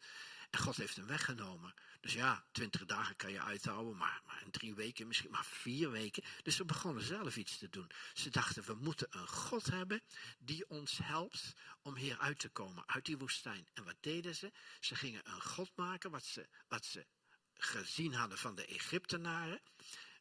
En 0.54 0.60
God 0.60 0.78
heeft 0.78 0.96
hem 0.96 1.08
weggenomen. 1.08 1.74
Dus 2.02 2.13
ja, 2.13 2.46
twintig 2.52 2.86
dagen 2.86 3.16
kan 3.16 3.32
je 3.32 3.42
uithouden, 3.42 3.98
maar, 3.98 4.22
maar 4.26 4.44
drie 4.52 4.76
weken, 4.76 5.08
misschien 5.08 5.32
maar 5.32 5.46
vier 5.46 5.92
weken. 5.92 6.24
Dus 6.44 6.56
ze 6.56 6.66
begonnen 6.66 7.04
zelf 7.04 7.38
iets 7.38 7.58
te 7.58 7.70
doen. 7.70 7.92
Ze 8.13 8.30
dachten, 8.30 8.63
we 8.63 8.74
moeten 8.74 9.08
een 9.10 9.28
God 9.28 9.66
hebben 9.66 10.02
die 10.39 10.70
ons 10.70 10.98
helpt 11.04 11.54
om 11.82 11.96
hier 11.96 12.18
uit 12.18 12.39
te 12.39 12.50
komen, 12.50 12.84
uit 12.88 13.06
die 13.06 13.18
woestijn. 13.18 13.68
En 13.74 13.84
wat 13.84 13.96
deden 14.00 14.36
ze? 14.36 14.52
Ze 14.80 14.96
gingen 14.96 15.22
een 15.24 15.42
God 15.42 15.72
maken, 15.76 16.12
wat 16.12 16.26
ze, 16.26 16.48
wat 16.68 16.86
ze 16.86 17.06
gezien 17.54 18.13
hadden 18.13 18.38
van 18.38 18.56
de 18.56 18.66
Egyptenaren. 18.66 19.62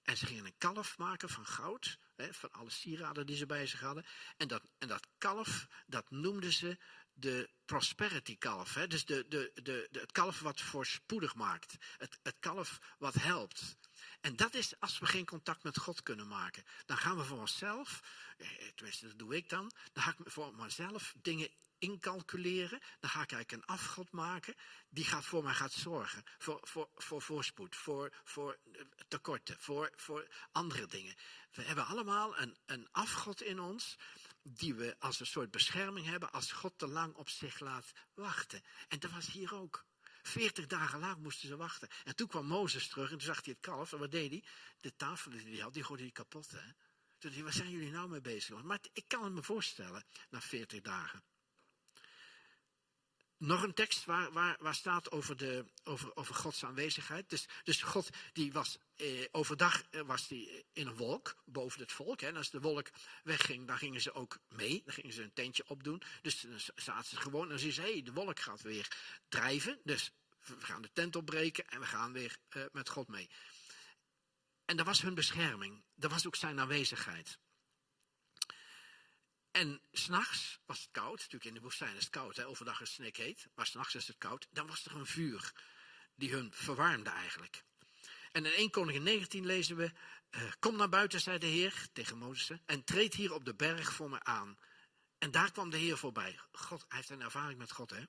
En 0.02 0.16
ze 0.16 0.26
gingen 0.26 0.44
een 0.44 0.58
kalf 0.58 0.98
maken 0.98 1.28
van 1.28 1.46
goud, 1.46 1.98
hè, 2.16 2.34
van 2.34 2.52
alle 2.52 2.70
sieraden 2.70 3.26
die 3.26 3.36
ze 3.36 3.46
bij 3.46 3.66
zich 3.66 3.80
hadden. 3.80 4.04
En 4.36 4.48
dat, 4.48 4.62
en 4.78 4.88
dat 4.88 5.06
kalf, 5.18 5.66
dat 5.86 6.10
noemden 6.10 6.52
ze 6.52 6.78
de 7.12 7.50
prosperity 7.64 8.38
kalf. 8.38 8.74
Hè? 8.74 8.86
Dus 8.86 9.04
de, 9.04 9.26
de, 9.28 9.50
de, 9.54 9.88
de, 9.90 10.00
het 10.00 10.12
kalf 10.12 10.40
wat 10.40 10.60
voorspoedig 10.60 11.34
maakt. 11.34 11.76
Het, 11.98 12.18
het 12.22 12.36
kalf 12.40 12.78
wat 12.98 13.14
helpt. 13.14 13.76
En 14.20 14.36
dat 14.36 14.54
is 14.54 14.80
als 14.80 14.98
we 14.98 15.06
geen 15.06 15.24
contact 15.24 15.62
met 15.62 15.78
God 15.78 16.02
kunnen 16.02 16.28
maken. 16.28 16.64
Dan 16.86 16.96
gaan 16.96 17.16
we 17.16 17.24
voor 17.24 17.38
onszelf, 17.38 18.00
eh, 18.36 18.48
tenminste 18.74 19.06
dat 19.06 19.18
doe 19.18 19.36
ik 19.36 19.48
dan, 19.48 19.72
dan 19.92 20.02
ga 20.02 20.10
ik 20.10 20.30
voor 20.30 20.54
mezelf 20.54 21.14
dingen 21.22 21.48
incalculeren. 21.78 22.80
Dan 23.00 23.10
ga 23.10 23.22
ik 23.22 23.32
eigenlijk 23.32 23.52
een 23.52 23.74
afgod 23.74 24.10
maken 24.10 24.54
die 24.88 25.04
gaat 25.04 25.24
voor 25.24 25.42
mij 25.42 25.54
gaat 25.54 25.72
zorgen. 25.72 26.24
Voor, 26.38 26.60
voor, 26.62 26.88
voor 26.94 27.22
voorspoed, 27.22 27.76
voor, 27.76 28.12
voor 28.24 28.58
tekorten, 29.08 29.56
voor, 29.58 29.92
voor 29.96 30.28
andere 30.52 30.86
dingen. 30.86 31.14
We 31.50 31.62
hebben 31.62 31.86
allemaal 31.86 32.38
een, 32.38 32.56
een 32.66 32.88
afgod 32.90 33.42
in 33.42 33.60
ons 33.60 33.96
die 34.42 34.74
we 34.74 34.96
als 34.98 35.20
een 35.20 35.26
soort 35.26 35.50
bescherming 35.50 36.06
hebben 36.06 36.32
als 36.32 36.52
God 36.52 36.78
te 36.78 36.86
lang 36.86 37.14
op 37.14 37.28
zich 37.28 37.60
laat 37.60 37.92
wachten. 38.14 38.62
En 38.88 38.98
dat 38.98 39.10
was 39.10 39.26
hier 39.26 39.54
ook. 39.54 39.84
Veertig 40.22 40.66
dagen 40.66 40.98
lang 40.98 41.22
moesten 41.22 41.48
ze 41.48 41.56
wachten. 41.56 41.88
En 42.04 42.16
toen 42.16 42.28
kwam 42.28 42.46
Mozes 42.46 42.88
terug 42.88 43.10
en 43.10 43.18
toen 43.18 43.26
zag 43.26 43.44
hij 43.44 43.52
het 43.52 43.62
kalf. 43.62 43.92
En 43.92 43.98
wat 43.98 44.10
deed 44.10 44.30
hij? 44.30 44.44
De 44.80 44.96
tafel 44.96 45.30
die 45.30 45.42
hij 45.42 45.58
had, 45.58 45.74
die 45.74 45.84
gooide 45.84 46.02
hij 46.02 46.12
kapot. 46.12 46.50
Hè? 46.50 46.72
Toen 47.18 47.32
hij, 47.32 47.42
waar 47.42 47.52
zijn 47.52 47.70
jullie 47.70 47.90
nou 47.90 48.08
mee 48.08 48.20
bezig? 48.20 48.62
Maar 48.62 48.78
ik 48.92 49.04
kan 49.06 49.24
het 49.24 49.32
me 49.32 49.42
voorstellen, 49.42 50.04
na 50.30 50.40
veertig 50.40 50.80
dagen. 50.80 51.22
Nog 53.42 53.62
een 53.62 53.74
tekst 53.74 54.04
waar, 54.04 54.32
waar, 54.32 54.56
waar 54.60 54.74
staat 54.74 55.10
over, 55.10 55.36
de, 55.36 55.64
over, 55.84 56.16
over 56.16 56.34
Gods 56.34 56.64
aanwezigheid. 56.64 57.30
Dus, 57.30 57.46
dus 57.64 57.82
God 57.82 58.10
die 58.32 58.52
was 58.52 58.78
eh, 58.96 59.24
overdag 59.30 59.82
eh, 59.90 60.00
was 60.00 60.28
die 60.28 60.64
in 60.72 60.86
een 60.86 60.96
wolk 60.96 61.36
boven 61.44 61.80
het 61.80 61.92
volk. 61.92 62.20
Hè. 62.20 62.26
En 62.26 62.36
als 62.36 62.50
de 62.50 62.60
wolk 62.60 62.90
wegging, 63.22 63.66
dan 63.66 63.78
gingen 63.78 64.00
ze 64.00 64.12
ook 64.12 64.38
mee. 64.48 64.82
Dan 64.84 64.94
gingen 64.94 65.12
ze 65.12 65.22
een 65.22 65.32
tentje 65.32 65.64
opdoen. 65.66 66.02
Dus 66.20 66.40
dan 66.40 66.60
zaten 66.74 67.08
ze 67.08 67.16
gewoon 67.16 67.50
en 67.50 67.58
ze, 67.58 67.80
hé, 67.80 68.02
de 68.02 68.12
wolk 68.12 68.40
gaat 68.40 68.62
weer 68.62 68.96
drijven. 69.28 69.80
Dus 69.84 70.12
we 70.44 70.56
gaan 70.58 70.82
de 70.82 70.92
tent 70.92 71.16
opbreken 71.16 71.68
en 71.68 71.80
we 71.80 71.86
gaan 71.86 72.12
weer 72.12 72.36
eh, 72.48 72.62
met 72.72 72.88
God 72.88 73.08
mee. 73.08 73.30
En 74.64 74.76
dat 74.76 74.86
was 74.86 75.02
hun 75.02 75.14
bescherming. 75.14 75.82
Dat 75.94 76.10
was 76.10 76.26
ook 76.26 76.36
zijn 76.36 76.60
aanwezigheid. 76.60 77.38
En 79.52 79.80
s'nachts 79.92 80.58
was 80.66 80.80
het 80.80 80.88
koud. 80.90 81.18
Natuurlijk 81.18 81.44
in 81.44 81.54
de 81.54 81.60
woestijn 81.60 81.96
is 81.96 82.04
het 82.04 82.12
koud. 82.12 82.44
Overdag 82.44 82.80
is 82.80 82.88
het 82.88 82.96
snikheet. 82.96 83.46
Maar 83.54 83.66
s'nachts 83.66 83.94
is 83.94 84.06
het 84.06 84.18
koud. 84.18 84.46
Dan 84.50 84.66
was 84.66 84.84
er 84.84 84.96
een 84.96 85.06
vuur. 85.06 85.52
Die 86.14 86.32
hun 86.32 86.52
verwarmde 86.52 87.10
eigenlijk. 87.10 87.64
En 88.32 88.46
in 88.46 88.52
1 88.52 88.70
Koningin 88.70 89.02
19 89.02 89.46
lezen 89.46 89.76
we. 89.76 89.92
Uh, 90.30 90.42
kom 90.58 90.76
naar 90.76 90.88
buiten, 90.88 91.20
zei 91.20 91.38
de 91.38 91.46
Heer 91.46 91.86
tegen 91.92 92.18
Mozes. 92.18 92.58
En 92.66 92.84
treed 92.84 93.14
hier 93.14 93.32
op 93.32 93.44
de 93.44 93.54
berg 93.54 93.92
voor 93.92 94.10
me 94.10 94.22
aan. 94.22 94.58
En 95.18 95.30
daar 95.30 95.52
kwam 95.52 95.70
de 95.70 95.76
Heer 95.76 95.98
voorbij. 95.98 96.38
God, 96.52 96.84
hij 96.88 96.96
heeft 96.96 97.10
een 97.10 97.20
ervaring 97.20 97.58
met 97.58 97.72
God, 97.72 97.90
hè? 97.90 98.02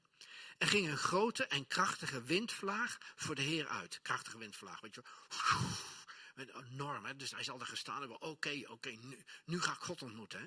Er 0.57 0.67
ging 0.67 0.87
een 0.87 0.97
grote 0.97 1.47
en 1.47 1.67
krachtige 1.67 2.23
windvlaag 2.23 2.97
voor 3.15 3.35
de 3.35 3.41
Heer 3.41 3.67
uit. 3.67 3.99
Krachtige 4.01 4.37
windvlaag, 4.37 4.79
weet 4.81 4.95
je 4.95 5.03
wel. 5.03 6.61
Enorm, 6.71 7.05
hè? 7.05 7.15
Dus 7.15 7.31
hij 7.31 7.43
zal 7.43 7.59
er 7.59 7.65
gestaan 7.65 7.99
hebben. 7.99 8.21
Oké, 8.21 8.61
oké, 8.67 8.89
nu, 8.89 9.23
nu 9.45 9.61
ga 9.61 9.71
ik 9.71 9.79
God 9.79 10.01
ontmoeten, 10.01 10.39
hè? 10.39 10.45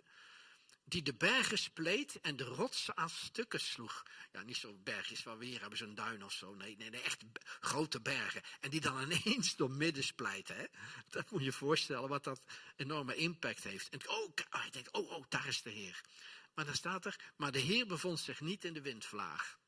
Die 0.88 1.02
de 1.02 1.14
bergen 1.14 1.58
spleet 1.58 2.20
en 2.20 2.36
de 2.36 2.44
rotsen 2.44 2.96
aan 2.96 3.10
stukken 3.10 3.60
sloeg. 3.60 4.02
Ja, 4.32 4.42
niet 4.42 4.56
zo'n 4.56 4.82
bergjes 4.82 5.22
waar 5.22 5.38
we 5.38 5.44
hier 5.44 5.60
hebben, 5.60 5.78
zo'n 5.78 5.94
duin 5.94 6.24
of 6.24 6.32
zo. 6.32 6.54
Nee, 6.54 6.76
nee, 6.76 6.90
nee, 6.90 7.02
echt 7.02 7.24
grote 7.60 8.00
bergen. 8.00 8.42
En 8.60 8.70
die 8.70 8.80
dan 8.80 9.00
ineens 9.10 9.56
door 9.56 9.70
midden 9.70 10.04
splijten. 10.04 10.56
Hè? 10.56 10.64
Dat 11.10 11.30
moet 11.30 11.44
je 11.44 11.52
voorstellen 11.52 12.08
wat 12.08 12.24
dat 12.24 12.44
enorme 12.76 13.14
impact 13.14 13.62
heeft. 13.62 13.88
En 13.88 14.08
oh, 14.08 14.32
hij 14.50 14.70
denkt, 14.70 14.92
oh, 14.92 15.10
oh, 15.10 15.24
daar 15.28 15.46
is 15.46 15.62
de 15.62 15.70
Heer. 15.70 16.00
Maar 16.54 16.64
dan 16.64 16.74
staat 16.74 17.04
er, 17.04 17.32
maar 17.36 17.52
de 17.52 17.58
Heer 17.58 17.86
bevond 17.86 18.20
zich 18.20 18.40
niet 18.40 18.64
in 18.64 18.72
de 18.72 18.80
windvlaag. 18.80 19.58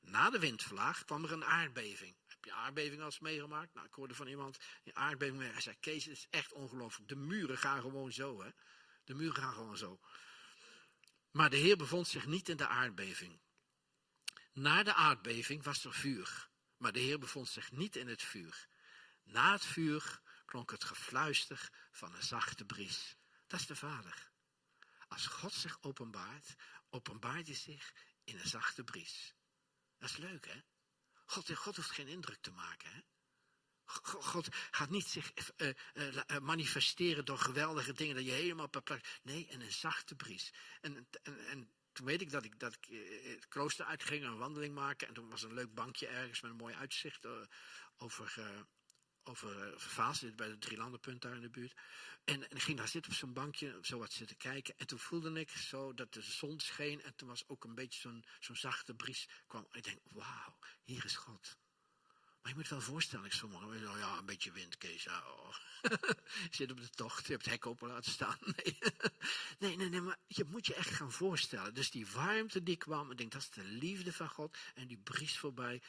Na 0.00 0.30
de 0.30 0.38
windvlaag 0.38 1.04
kwam 1.04 1.24
er 1.24 1.32
een 1.32 1.44
aardbeving. 1.44 2.14
Heb 2.26 2.44
je 2.44 2.52
aardbeving 2.52 3.00
al 3.00 3.06
eens 3.06 3.18
meegemaakt? 3.18 3.74
Nou, 3.74 3.86
ik 3.86 3.94
hoorde 3.94 4.14
van 4.14 4.26
iemand, 4.26 4.58
die 4.82 4.94
aardbeving, 4.94 5.52
hij 5.52 5.60
zei, 5.60 5.76
Kees, 5.80 6.04
het 6.04 6.16
is 6.16 6.26
echt 6.30 6.52
ongelooflijk. 6.52 7.08
De 7.08 7.16
muren 7.16 7.58
gaan 7.58 7.80
gewoon 7.80 8.12
zo, 8.12 8.42
hè. 8.42 8.50
De 9.04 9.14
muren 9.14 9.42
gaan 9.42 9.52
gewoon 9.52 9.76
zo. 9.76 10.00
Maar 11.30 11.50
de 11.50 11.56
Heer 11.56 11.76
bevond 11.76 12.08
zich 12.08 12.26
niet 12.26 12.48
in 12.48 12.56
de 12.56 12.66
aardbeving. 12.66 13.40
Na 14.52 14.82
de 14.82 14.94
aardbeving 14.94 15.62
was 15.62 15.84
er 15.84 15.94
vuur, 15.94 16.48
maar 16.76 16.92
de 16.92 17.00
Heer 17.00 17.18
bevond 17.18 17.48
zich 17.48 17.72
niet 17.72 17.96
in 17.96 18.08
het 18.08 18.22
vuur. 18.22 18.68
Na 19.22 19.52
het 19.52 19.64
vuur 19.64 20.20
klonk 20.44 20.70
het 20.70 20.84
gefluister 20.84 21.70
van 21.90 22.14
een 22.14 22.22
zachte 22.22 22.64
bries. 22.64 23.16
Dat 23.46 23.60
is 23.60 23.66
de 23.66 23.76
Vader. 23.76 24.32
Als 25.08 25.26
God 25.26 25.52
zich 25.52 25.82
openbaart, 25.82 26.54
openbaart 26.90 27.46
hij 27.46 27.56
zich 27.56 27.92
in 28.24 28.38
een 28.38 28.48
zachte 28.48 28.84
bries. 28.84 29.34
Dat 29.98 30.10
is 30.10 30.16
leuk, 30.16 30.46
hè? 30.46 30.60
God, 31.26 31.54
God 31.54 31.76
hoeft 31.76 31.90
geen 31.90 32.08
indruk 32.08 32.40
te 32.40 32.50
maken, 32.50 32.90
hè? 32.90 33.00
God 33.84 34.48
gaat 34.70 34.90
niet 34.90 35.06
zich 35.06 35.32
uh, 35.56 35.68
uh, 35.94 36.38
manifesteren 36.38 37.24
door 37.24 37.38
geweldige 37.38 37.92
dingen 37.92 38.14
dat 38.14 38.24
je 38.24 38.30
helemaal 38.30 38.68
perplex. 38.68 39.20
Nee, 39.22 39.48
en 39.48 39.60
een 39.60 39.72
zachte 39.72 40.14
bries. 40.14 40.52
En, 40.80 41.08
en, 41.22 41.46
en 41.46 41.72
toen 41.92 42.06
weet 42.06 42.20
ik 42.20 42.30
dat 42.30 42.44
ik, 42.44 42.58
dat 42.58 42.74
ik 42.74 42.86
het 43.22 43.48
klooster 43.48 43.84
uitging 43.84 44.22
en 44.22 44.30
een 44.30 44.38
wandeling 44.38 44.74
maken. 44.74 45.08
En 45.08 45.14
toen 45.14 45.30
was 45.30 45.42
een 45.42 45.54
leuk 45.54 45.74
bankje 45.74 46.06
ergens 46.06 46.40
met 46.40 46.50
een 46.50 46.56
mooi 46.56 46.74
uitzicht 46.74 47.26
over, 47.96 48.66
over 49.22 49.80
Vaas, 49.80 50.34
bij 50.34 50.48
de 50.48 50.58
Drielandenpunt 50.58 51.22
daar 51.22 51.34
in 51.34 51.40
de 51.40 51.50
buurt. 51.50 51.74
En, 52.24 52.50
en 52.50 52.56
ik 52.56 52.62
ging 52.62 52.78
daar 52.78 52.88
zitten 52.88 53.12
op 53.12 53.18
zo'n 53.18 53.32
bankje, 53.32 53.78
zo 53.82 53.98
wat 53.98 54.12
zitten 54.12 54.36
kijken. 54.36 54.74
En 54.76 54.86
toen 54.86 54.98
voelde 54.98 55.40
ik 55.40 55.50
zo 55.50 55.94
dat 55.94 56.12
de 56.12 56.22
zon 56.22 56.60
scheen. 56.60 57.02
En 57.02 57.14
toen 57.14 57.28
was 57.28 57.48
ook 57.48 57.64
een 57.64 57.74
beetje 57.74 58.00
zo'n 58.00 58.24
zo'n 58.40 58.56
zachte 58.56 58.94
bries 58.94 59.28
kwam. 59.46 59.66
En 59.70 59.78
ik 59.78 59.84
denk, 59.84 59.98
wauw, 60.04 60.58
hier 60.82 61.04
is 61.04 61.16
God. 61.16 61.56
Maar 62.44 62.52
je 62.52 62.58
moet 62.58 62.68
wel 62.68 63.20
mensen, 63.20 63.52
oh 63.52 63.98
ja, 63.98 64.18
een 64.18 64.24
beetje 64.24 64.52
wind, 64.52 64.78
Kees. 64.78 65.06
Oh. 65.06 65.54
Zit 66.50 66.70
op 66.70 66.80
de 66.80 66.90
tocht, 66.90 67.26
je 67.26 67.32
hebt 67.32 67.44
het 67.44 67.54
hek 67.54 67.66
open 67.66 67.88
laten 67.88 68.10
staan. 68.10 68.38
Nee. 68.56 68.78
nee, 69.58 69.76
nee, 69.76 69.88
nee, 69.88 70.00
maar 70.00 70.18
je 70.26 70.44
moet 70.44 70.66
je 70.66 70.74
echt 70.74 70.90
gaan 70.90 71.12
voorstellen. 71.12 71.74
Dus 71.74 71.90
die 71.90 72.06
warmte 72.06 72.62
die 72.62 72.76
kwam, 72.76 73.10
ik 73.10 73.18
denk 73.18 73.32
dat 73.32 73.40
is 73.40 73.50
de 73.50 73.64
liefde 73.64 74.12
van 74.12 74.28
God. 74.28 74.56
En 74.74 74.86
die 74.86 74.98
bries 74.98 75.38
voorbij. 75.38 75.82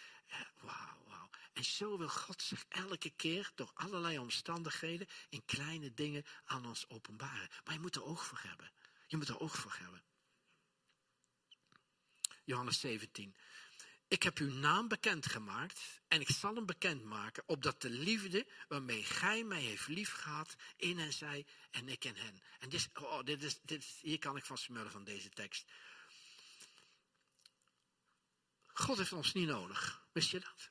Wauw, 0.62 1.04
wauw. 1.08 1.30
En 1.54 1.64
zo 1.64 1.98
wil 1.98 2.10
God 2.10 2.42
zich 2.42 2.66
elke 2.70 3.10
keer 3.10 3.52
door 3.56 3.72
allerlei 3.74 4.18
omstandigheden 4.18 5.08
in 5.30 5.46
kleine 5.46 5.94
dingen 5.94 6.26
aan 6.46 6.66
ons 6.66 6.90
openbaren. 6.90 7.50
Maar 7.64 7.74
je 7.74 7.80
moet 7.80 7.96
er 7.96 8.06
oog 8.06 8.26
voor 8.26 8.40
hebben. 8.42 8.72
Je 9.08 9.18
moet 9.18 9.30
er 9.30 9.40
oog 9.40 9.56
voor 9.56 9.76
hebben. 9.80 10.04
Johannes 12.44 12.80
17. 12.80 13.36
Ik 14.16 14.24
heb 14.24 14.38
uw 14.38 14.52
naam 14.52 14.88
bekendgemaakt 14.88 16.02
en 16.08 16.22
ik 16.22 16.30
zal 16.30 16.56
hem 16.56 16.66
bekendmaken, 16.66 17.44
opdat 17.46 17.82
de 17.82 17.90
liefde 17.90 18.48
waarmee 18.68 19.04
gij 19.04 19.44
mij 19.44 19.62
heeft 19.62 19.88
liefgehad 19.88 20.56
in 20.78 21.00
hen 21.00 21.14
zij 21.14 21.46
en 21.72 21.90
ik 21.90 22.06
in 22.06 22.16
hen. 22.16 22.42
En 22.60 22.70
dit, 22.70 22.90
oh, 22.94 23.24
dit 23.24 23.44
is, 23.44 23.60
dit 23.62 23.84
is, 23.84 24.00
hier 24.02 24.20
kan 24.20 24.38
ik 24.38 24.46
van 24.46 24.58
smullen 24.58 24.92
van 24.92 25.04
deze 25.04 25.30
tekst. 25.30 25.66
God 28.66 28.98
heeft 28.98 29.14
ons 29.14 29.34
niet 29.34 29.48
nodig, 29.48 30.08
wist 30.12 30.32
je 30.32 30.40
dat? 30.40 30.70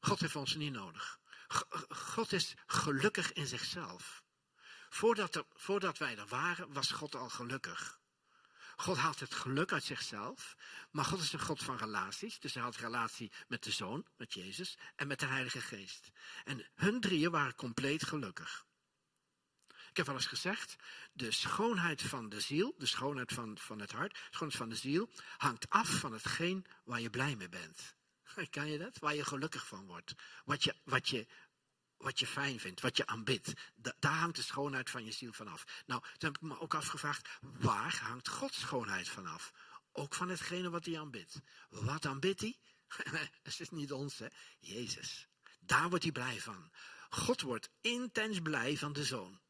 God 0.00 0.20
heeft 0.20 0.36
ons 0.36 0.54
niet 0.54 0.72
nodig. 0.72 1.20
God 1.88 2.32
is 2.32 2.54
gelukkig 2.66 3.32
in 3.32 3.46
zichzelf. 3.46 4.22
Voordat, 4.88 5.34
er, 5.34 5.44
voordat 5.52 5.98
wij 5.98 6.16
er 6.16 6.26
waren, 6.26 6.72
was 6.72 6.90
God 6.90 7.14
al 7.14 7.28
gelukkig. 7.28 8.00
God 8.82 8.96
haalt 8.96 9.20
het 9.20 9.34
geluk 9.34 9.72
uit 9.72 9.84
zichzelf, 9.84 10.56
maar 10.90 11.04
God 11.04 11.20
is 11.20 11.32
een 11.32 11.40
God 11.40 11.62
van 11.62 11.76
relaties. 11.76 12.40
Dus 12.40 12.54
hij 12.54 12.62
had 12.62 12.76
relatie 12.76 13.32
met 13.48 13.64
de 13.64 13.70
Zoon, 13.70 14.06
met 14.16 14.34
Jezus, 14.34 14.78
en 14.96 15.06
met 15.06 15.20
de 15.20 15.26
Heilige 15.26 15.60
Geest. 15.60 16.10
En 16.44 16.66
hun 16.74 17.00
drieën 17.00 17.30
waren 17.30 17.54
compleet 17.54 18.04
gelukkig. 18.04 18.66
Ik 19.66 19.96
heb 19.96 20.06
wel 20.06 20.14
eens 20.14 20.26
gezegd, 20.26 20.76
de 21.12 21.30
schoonheid 21.30 22.02
van 22.02 22.28
de 22.28 22.40
ziel, 22.40 22.74
de 22.78 22.86
schoonheid 22.86 23.32
van, 23.32 23.58
van 23.58 23.80
het 23.80 23.92
hart, 23.92 24.12
de 24.12 24.20
schoonheid 24.30 24.58
van 24.58 24.68
de 24.68 24.76
ziel, 24.76 25.10
hangt 25.36 25.68
af 25.68 25.88
van 25.88 26.12
hetgeen 26.12 26.66
waar 26.84 27.00
je 27.00 27.10
blij 27.10 27.36
mee 27.36 27.48
bent. 27.48 27.94
Kan 28.50 28.70
je 28.70 28.78
dat? 28.78 28.98
Waar 28.98 29.14
je 29.14 29.24
gelukkig 29.24 29.66
van 29.66 29.86
wordt. 29.86 30.14
Wat 30.44 30.64
je, 30.64 30.74
wat 30.84 31.08
je 31.08 31.26
wat 32.02 32.18
je 32.18 32.26
fijn 32.26 32.60
vindt, 32.60 32.80
wat 32.80 32.96
je 32.96 33.06
aanbidt. 33.06 33.52
daar 33.98 34.12
hangt 34.12 34.36
de 34.36 34.42
schoonheid 34.42 34.90
van 34.90 35.04
je 35.04 35.12
ziel 35.12 35.32
vanaf. 35.32 35.64
Nou, 35.86 36.02
toen 36.02 36.32
heb 36.32 36.36
ik 36.36 36.48
me 36.48 36.60
ook 36.60 36.74
afgevraagd, 36.74 37.28
waar 37.40 37.96
hangt 37.96 38.28
Gods 38.28 38.60
schoonheid 38.60 39.08
vanaf? 39.08 39.52
Ook 39.92 40.14
van 40.14 40.28
hetgene 40.28 40.70
wat 40.70 40.84
hij 40.84 40.98
aanbidt. 40.98 41.40
Wat 41.68 42.06
aanbidt 42.06 42.40
hij? 42.40 42.58
Dat 43.42 43.60
is 43.60 43.70
niet 43.70 43.92
ons, 43.92 44.18
hè? 44.18 44.26
Jezus. 44.58 45.28
Daar 45.60 45.88
wordt 45.88 46.04
hij 46.04 46.12
blij 46.12 46.40
van. 46.40 46.70
God 47.10 47.40
wordt 47.40 47.70
intens 47.80 48.40
blij 48.40 48.76
van 48.76 48.92
de 48.92 49.04
zoon. 49.04 49.40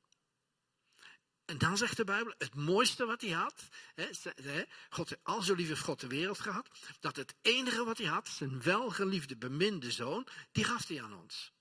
En 1.45 1.59
dan 1.59 1.77
zegt 1.77 1.97
de 1.97 2.05
Bijbel, 2.05 2.35
het 2.39 2.55
mooiste 2.55 3.05
wat 3.05 3.21
hij 3.21 3.31
had, 3.31 3.69
hè, 3.95 4.65
God, 4.91 5.17
al 5.23 5.43
zo 5.43 5.55
lief 5.55 5.69
heeft 5.69 5.81
God 5.81 6.01
de 6.01 6.07
wereld 6.07 6.41
gehad, 6.41 6.69
dat 7.01 7.17
het 7.17 7.35
enige 7.43 7.85
wat 7.85 7.99
hij 7.99 8.07
had, 8.07 8.29
zijn 8.29 8.63
welgeliefde, 8.63 9.37
beminde 9.37 9.91
zoon, 9.91 10.27
die 10.53 10.65
gaf 10.65 10.87
hij 10.87 11.03
aan 11.03 11.15
ons. 11.15 11.52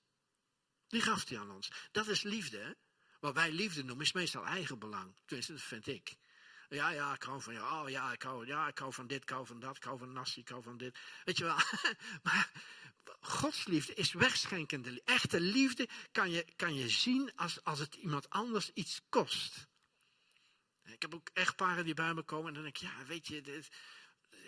Die 0.91 1.01
gaf 1.01 1.29
hij 1.29 1.39
aan 1.39 1.51
ons. 1.51 1.71
Dat 1.91 2.07
is 2.07 2.21
liefde. 2.21 2.77
Wat 3.19 3.33
wij 3.33 3.51
liefde 3.51 3.83
noemen 3.83 4.05
is 4.05 4.11
meestal 4.11 4.45
eigenbelang. 4.45 5.15
Tenminste, 5.25 5.53
dat 5.53 5.61
vind 5.61 5.87
ik. 5.87 6.15
Ja, 6.69 6.89
ja, 6.89 7.13
ik 7.13 7.23
hou 7.23 7.41
van 7.41 7.53
jou. 7.53 7.83
Oh 7.83 7.89
ja, 7.89 8.11
ik 8.11 8.21
hou, 8.21 8.45
ja, 8.45 8.67
ik 8.67 8.77
hou 8.77 8.93
van 8.93 9.07
dit, 9.07 9.21
ik 9.21 9.29
hou 9.29 9.45
van 9.45 9.59
dat, 9.59 9.75
ik 9.75 9.83
hou 9.83 9.97
van 9.97 10.11
nasi, 10.11 10.39
ik 10.39 10.49
hou 10.49 10.63
van 10.63 10.77
dit. 10.77 10.99
Weet 11.23 11.37
je 11.37 11.43
wel. 11.43 11.55
maar 12.23 12.51
Gods 13.19 13.65
liefde 13.65 13.93
is 13.93 14.13
wegschenkende. 14.13 15.01
Echte 15.05 15.39
liefde 15.39 15.89
kan 16.11 16.31
je, 16.31 16.45
kan 16.55 16.75
je 16.75 16.89
zien 16.89 17.31
als, 17.35 17.63
als 17.63 17.79
het 17.79 17.95
iemand 17.95 18.29
anders 18.29 18.71
iets 18.73 19.01
kost. 19.09 19.67
Ik 20.83 21.01
heb 21.01 21.15
ook 21.15 21.29
echtparen 21.33 21.85
die 21.85 21.93
bij 21.93 22.13
me 22.13 22.21
komen 22.21 22.47
en 22.47 22.53
dan 22.53 22.63
denk 22.63 22.75
ik, 22.75 22.81
ja, 22.81 23.05
weet 23.05 23.27
je, 23.27 23.41
dit, 23.41 23.69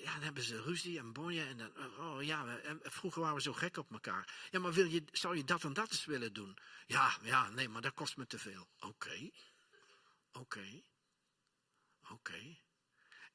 ja, 0.03 0.13
dan 0.13 0.21
hebben 0.21 0.43
ze 0.43 0.61
ruzie 0.61 0.99
en 0.99 1.13
bonje. 1.13 1.43
En 1.43 1.57
dan, 1.57 1.71
oh 1.97 2.23
ja, 2.23 2.59
vroeger 2.81 3.21
waren 3.21 3.35
we 3.35 3.41
zo 3.41 3.53
gek 3.53 3.77
op 3.77 3.91
elkaar. 3.91 4.47
Ja, 4.51 4.59
maar 4.59 4.73
wil 4.73 4.85
je, 4.85 5.03
zou 5.11 5.37
je 5.37 5.43
dat 5.43 5.63
en 5.63 5.73
dat 5.73 5.91
eens 5.91 6.05
willen 6.05 6.33
doen? 6.33 6.57
Ja, 6.85 7.17
ja, 7.21 7.49
nee, 7.49 7.69
maar 7.69 7.81
dat 7.81 7.93
kost 7.93 8.17
me 8.17 8.25
te 8.25 8.39
veel. 8.39 8.67
Oké, 8.79 9.29
oké, 10.31 10.81
oké. 12.09 12.57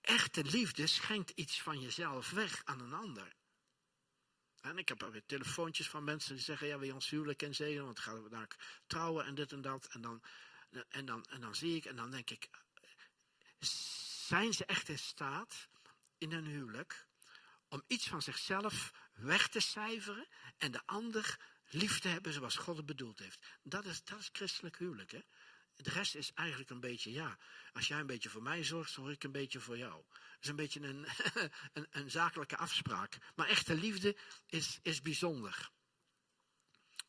Echte 0.00 0.44
liefde 0.44 0.86
schenkt 0.86 1.30
iets 1.30 1.62
van 1.62 1.80
jezelf 1.80 2.30
weg 2.30 2.64
aan 2.64 2.80
een 2.80 2.92
ander. 2.92 3.36
En 4.60 4.78
ik 4.78 4.88
heb 4.88 5.02
ook 5.02 5.12
weer 5.12 5.26
telefoontjes 5.26 5.88
van 5.88 6.04
mensen 6.04 6.34
die 6.34 6.44
zeggen, 6.44 6.66
ja, 6.66 6.78
wil 6.78 6.86
je 6.86 6.94
ons 6.94 7.10
huwelijk 7.10 7.42
en 7.42 7.54
zegen, 7.54 7.84
want 7.84 7.98
gaan 7.98 8.22
we 8.22 8.28
daar 8.28 8.82
trouwen 8.86 9.24
en 9.24 9.34
dit 9.34 9.52
en 9.52 9.60
dat. 9.60 9.86
En 9.86 10.00
dan, 10.00 10.22
en, 10.88 11.04
dan, 11.04 11.24
en 11.24 11.40
dan 11.40 11.54
zie 11.54 11.76
ik, 11.76 11.84
en 11.84 11.96
dan 11.96 12.10
denk 12.10 12.30
ik, 12.30 12.50
zijn 14.26 14.52
ze 14.52 14.64
echt 14.64 14.88
in 14.88 14.98
staat 14.98 15.68
in 16.18 16.32
een 16.32 16.46
huwelijk 16.46 17.06
om 17.68 17.82
iets 17.86 18.08
van 18.08 18.22
zichzelf 18.22 18.92
weg 19.14 19.48
te 19.48 19.60
cijferen 19.60 20.28
en 20.58 20.70
de 20.70 20.80
ander 20.86 21.38
lief 21.68 21.98
te 21.98 22.08
hebben 22.08 22.32
zoals 22.32 22.56
God 22.56 22.76
het 22.76 22.86
bedoeld 22.86 23.18
heeft. 23.18 23.46
Dat 23.62 23.84
is, 23.84 24.04
dat 24.04 24.18
is 24.18 24.28
christelijk 24.32 24.78
huwelijk. 24.78 25.10
Hè? 25.10 25.20
De 25.76 25.90
rest 25.90 26.14
is 26.14 26.32
eigenlijk 26.32 26.70
een 26.70 26.80
beetje, 26.80 27.12
ja, 27.12 27.38
als 27.72 27.88
jij 27.88 28.00
een 28.00 28.06
beetje 28.06 28.28
voor 28.28 28.42
mij 28.42 28.64
zorgt, 28.64 28.90
zorg 28.90 29.12
ik 29.12 29.24
een 29.24 29.32
beetje 29.32 29.60
voor 29.60 29.78
jou. 29.78 30.04
Dat 30.08 30.38
is 30.40 30.48
een 30.48 30.56
beetje 30.56 30.80
een, 30.80 31.06
een, 31.72 31.86
een 31.90 32.10
zakelijke 32.10 32.56
afspraak. 32.56 33.18
Maar 33.34 33.48
echte 33.48 33.74
liefde 33.74 34.16
is, 34.46 34.78
is 34.82 35.02
bijzonder. 35.02 35.70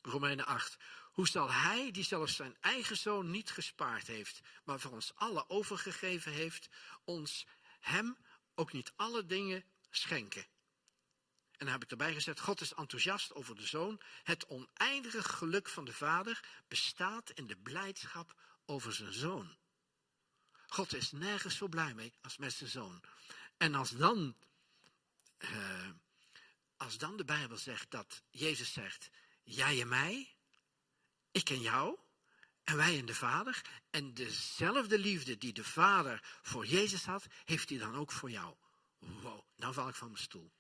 Romeinen 0.02 0.45
8. 0.45 0.78
Hoe 1.12 1.28
zal 1.28 1.52
hij, 1.52 1.91
die 1.91 2.04
zelfs 2.04 2.36
zijn 2.36 2.58
eigen 2.60 2.98
zoon 2.98 3.32
niet 3.32 3.52
gespaard 3.52 4.08
heeft, 4.08 4.39
maar 4.63 4.80
voor 4.80 4.91
ons 4.91 5.15
alle 5.15 5.50
overgegeven 5.50 6.32
heeft, 6.32 6.69
ons 7.04 7.45
hem 7.80 8.17
ook 8.60 8.72
niet 8.72 8.93
alle 8.95 9.26
dingen 9.26 9.63
schenken. 9.89 10.41
En 11.52 11.65
dan 11.65 11.67
heb 11.67 11.84
ik 11.84 11.91
erbij 11.91 12.13
gezet, 12.13 12.39
God 12.39 12.62
is 12.62 12.74
enthousiast 12.74 13.34
over 13.34 13.56
de 13.56 13.65
zoon. 13.65 14.02
Het 14.24 14.48
oneindige 14.48 15.24
geluk 15.24 15.69
van 15.69 15.86
de 15.86 15.93
vader 15.93 16.63
bestaat 16.67 17.30
in 17.30 17.48
de 17.48 17.56
blijdschap 17.56 18.36
over 18.65 18.93
zijn 18.93 19.13
zoon. 19.13 19.58
God 20.67 20.93
is 20.93 21.12
nergens 21.12 21.58
zo 21.58 21.67
blij 21.67 21.93
mee 21.93 22.13
als 22.22 22.38
met 22.38 22.54
zijn 22.54 22.69
zoon. 22.69 23.02
En 23.58 23.76
als 23.76 23.89
dan, 23.89 24.36
uh, 25.39 25.89
als 26.78 26.98
dan 26.98 27.17
de 27.17 27.26
Bijbel 27.26 27.58
zegt 27.58 27.91
dat 27.91 28.24
Jezus 28.30 28.74
zegt, 28.74 29.10
jij 29.43 29.82
en 29.82 29.88
mij, 29.88 30.36
ik 31.32 31.50
en 31.50 31.62
jou, 31.62 31.98
en 32.69 32.77
wij 32.77 32.99
en 32.99 33.05
de 33.05 33.15
Vader. 33.15 33.62
En 33.89 34.13
dezelfde 34.13 34.99
liefde 34.99 35.38
die 35.38 35.53
de 35.53 35.63
Vader 35.63 36.39
voor 36.41 36.65
Jezus 36.65 37.05
had, 37.05 37.27
heeft 37.45 37.69
hij 37.69 37.77
dan 37.77 37.95
ook 37.95 38.12
voor 38.12 38.32
jou. 38.32 38.55
Wow, 38.99 39.41
nou 39.55 39.73
val 39.73 39.88
ik 39.88 39.95
van 39.95 40.08
mijn 40.12 40.23
stoel. 40.23 40.51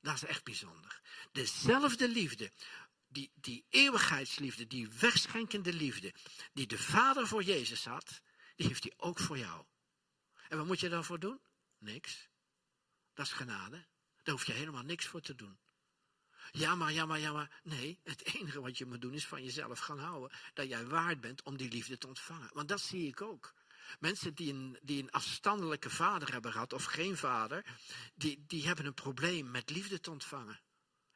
Dat 0.00 0.14
is 0.14 0.24
echt 0.24 0.44
bijzonder. 0.44 1.00
Dezelfde 1.32 2.08
liefde, 2.08 2.50
die, 3.08 3.30
die 3.34 3.64
eeuwigheidsliefde, 3.68 4.66
die 4.66 4.88
wegschenkende 4.88 5.72
liefde, 5.72 6.14
die 6.52 6.66
de 6.66 6.78
Vader 6.78 7.26
voor 7.26 7.42
Jezus 7.42 7.84
had, 7.84 8.20
die 8.56 8.66
heeft 8.66 8.82
hij 8.82 8.92
ook 8.96 9.18
voor 9.18 9.38
jou. 9.38 9.64
En 10.48 10.56
wat 10.56 10.66
moet 10.66 10.80
je 10.80 10.88
daarvoor 10.88 11.18
doen? 11.18 11.40
Niks. 11.78 12.28
Dat 13.14 13.26
is 13.26 13.32
genade. 13.32 13.86
Daar 14.22 14.34
hoef 14.34 14.46
je 14.46 14.52
helemaal 14.52 14.82
niks 14.82 15.06
voor 15.06 15.20
te 15.20 15.34
doen. 15.34 15.58
Ja, 16.56 16.74
maar, 16.74 16.92
ja, 16.92 17.06
maar, 17.06 17.18
ja, 17.18 17.32
maar. 17.32 17.60
Nee, 17.62 18.00
het 18.02 18.34
enige 18.34 18.60
wat 18.60 18.78
je 18.78 18.86
moet 18.86 19.00
doen 19.00 19.12
is 19.12 19.26
van 19.26 19.44
jezelf 19.44 19.78
gaan 19.78 19.98
houden. 19.98 20.38
Dat 20.52 20.68
jij 20.68 20.86
waard 20.86 21.20
bent 21.20 21.42
om 21.42 21.56
die 21.56 21.70
liefde 21.70 21.98
te 21.98 22.06
ontvangen. 22.06 22.50
Want 22.52 22.68
dat 22.68 22.80
zie 22.80 23.08
ik 23.08 23.22
ook. 23.22 23.54
Mensen 24.00 24.34
die 24.34 24.52
een, 24.52 24.78
die 24.82 25.02
een 25.02 25.10
afstandelijke 25.10 25.90
vader 25.90 26.32
hebben 26.32 26.52
gehad 26.52 26.72
of 26.72 26.84
geen 26.84 27.16
vader, 27.16 27.64
die, 28.14 28.44
die 28.46 28.66
hebben 28.66 28.86
een 28.86 28.94
probleem 28.94 29.50
met 29.50 29.70
liefde 29.70 30.00
te 30.00 30.10
ontvangen 30.10 30.60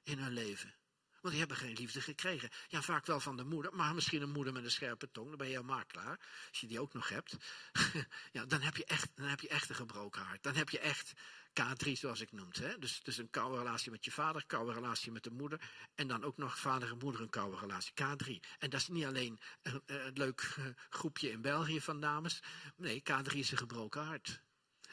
in 0.03 0.19
hun 0.19 0.33
leven. 0.33 0.78
Want 1.21 1.35
die 1.35 1.39
hebben 1.39 1.57
geen 1.57 1.73
liefde 1.73 2.01
gekregen. 2.01 2.51
Ja, 2.69 2.83
vaak 2.83 3.07
wel 3.07 3.21
van 3.21 3.37
de 3.37 3.45
moeder, 3.45 3.75
maar 3.75 3.95
misschien 3.95 4.23
een 4.23 4.31
moeder 4.31 4.53
met 4.53 4.65
een 4.65 4.71
scherpe 4.71 5.11
tong. 5.11 5.29
Dan 5.29 5.39
ben 5.39 5.47
je 5.47 5.53
helemaal 5.53 5.87
klaar. 5.87 6.21
Als 6.49 6.61
je 6.61 6.67
die 6.67 6.81
ook 6.81 6.93
nog 6.93 7.09
hebt. 7.09 7.37
ja, 8.33 8.45
dan 8.45 8.61
heb, 8.61 8.77
je 8.77 8.85
echt, 8.85 9.11
dan 9.15 9.27
heb 9.27 9.41
je 9.41 9.49
echt 9.49 9.69
een 9.69 9.75
gebroken 9.75 10.23
hart. 10.23 10.43
Dan 10.43 10.55
heb 10.55 10.71
je 10.71 10.79
echt 10.79 11.13
K3 11.61 11.93
zoals 11.93 12.21
ik 12.21 12.33
noemde. 12.33 12.67
Hè? 12.67 12.79
Dus, 12.79 13.03
dus 13.03 13.19
een 13.19 13.31
koude 13.31 13.59
relatie 13.59 13.91
met 13.91 14.05
je 14.05 14.11
vader, 14.11 14.47
koude 14.47 14.73
relatie 14.73 15.13
met 15.13 15.25
de 15.25 15.31
moeder. 15.31 15.61
En 15.95 16.09
dan 16.09 16.25
ook 16.25 16.37
nog 16.37 16.59
vader 16.59 16.91
en 16.91 16.99
moeder 16.99 17.21
een 17.21 17.31
koude 17.31 17.59
relatie. 17.59 17.93
K3. 17.93 18.41
En 18.59 18.71
dat 18.71 18.81
is 18.81 18.89
niet 18.89 19.05
alleen 19.05 19.41
een, 19.63 19.83
een 19.87 20.13
leuk 20.15 20.55
eh, 20.57 20.65
groepje 20.89 21.31
in 21.31 21.41
België 21.41 21.81
van 21.81 22.01
dames. 22.01 22.43
Nee, 22.77 23.03
K3 23.11 23.33
is 23.33 23.51
een 23.51 23.59
gebroken 23.59 24.05
hart. 24.05 24.43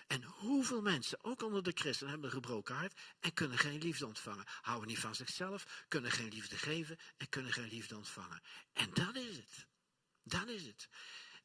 En 0.08 0.24
hoeveel 0.24 0.82
mensen, 0.82 1.24
ook 1.24 1.42
onder 1.44 1.64
de 1.64 1.72
christenen, 1.74 2.12
hebben 2.12 2.30
een 2.30 2.36
gebroken 2.36 2.76
hart 2.76 3.00
en 3.20 3.34
kunnen 3.34 3.58
geen 3.58 3.80
liefde 3.80 4.06
ontvangen. 4.08 4.46
Houden 4.62 4.88
niet 4.88 5.00
van 5.00 5.16
zichzelf, 5.16 5.86
kunnen 5.88 6.12
geen 6.12 6.30
liefde 6.30 6.58
geven 6.58 6.98
en 7.18 7.30
kunnen 7.30 7.54
geen 7.54 7.70
liefde 7.70 7.96
ontvangen. 7.96 8.42
En 8.74 8.94
dat 8.94 9.16
is 9.16 9.36
het. 9.36 9.68
Dat 10.24 10.48
is 10.48 10.66
het. 10.66 10.90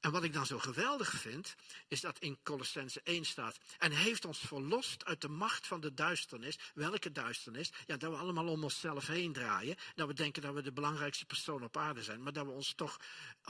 En 0.01 0.11
wat 0.11 0.24
ik 0.24 0.32
dan 0.32 0.46
zo 0.46 0.59
geweldig 0.59 1.11
vind, 1.11 1.55
is 1.88 2.01
dat 2.01 2.18
in 2.18 2.38
Colossense 2.42 3.01
1 3.05 3.24
staat. 3.24 3.59
En 3.78 3.92
heeft 3.92 4.24
ons 4.24 4.38
verlost 4.38 5.05
uit 5.05 5.20
de 5.20 5.28
macht 5.28 5.66
van 5.66 5.80
de 5.80 5.94
duisternis. 5.94 6.59
Welke 6.74 7.12
duisternis? 7.12 7.72
Ja, 7.86 7.96
dat 7.96 8.11
we 8.11 8.16
allemaal 8.16 8.48
om 8.48 8.64
onszelf 8.64 9.07
heen 9.07 9.32
draaien. 9.32 9.76
Dat 9.94 10.07
we 10.07 10.14
denken 10.14 10.42
dat 10.42 10.55
we 10.55 10.62
de 10.62 10.72
belangrijkste 10.72 11.26
persoon 11.26 11.62
op 11.62 11.76
aarde 11.76 12.03
zijn. 12.03 12.22
Maar 12.22 12.32
dat 12.32 12.46
we 12.46 12.53
ons 12.53 12.72
toch 12.72 13.01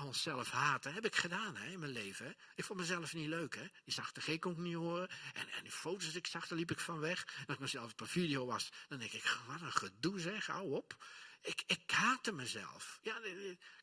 onszelf 0.04 0.50
haten. 0.50 0.94
Heb 0.94 1.04
ik 1.04 1.16
gedaan 1.16 1.56
hè, 1.56 1.70
in 1.72 1.78
mijn 1.78 1.92
leven. 1.92 2.36
Ik 2.54 2.64
vond 2.64 2.78
mezelf 2.78 3.14
niet 3.14 3.28
leuk. 3.28 3.54
Hè? 3.54 3.66
Die 3.84 3.94
zag 3.94 4.12
de 4.12 4.32
ik 4.32 4.56
niet 4.56 4.74
horen. 4.74 5.08
En, 5.34 5.48
en 5.48 5.62
die 5.62 5.72
foto's 5.72 6.06
die 6.06 6.18
ik 6.18 6.26
zag, 6.26 6.48
daar 6.48 6.58
liep 6.58 6.70
ik 6.70 6.80
van 6.80 6.98
weg. 6.98 7.24
En 7.24 7.46
als 7.46 7.54
ik 7.54 7.60
mezelf 7.60 7.92
op 7.92 8.00
een 8.00 8.06
video 8.06 8.46
was, 8.46 8.68
dan 8.88 8.98
denk 8.98 9.12
ik, 9.12 9.38
wat 9.46 9.60
een 9.60 9.72
gedoe 9.72 10.20
zeg, 10.20 10.46
hou 10.46 10.72
op. 10.72 10.96
Ik, 11.42 11.62
ik 11.66 11.90
haatte 11.90 12.32
mezelf. 12.32 12.98
Ja, 13.02 13.20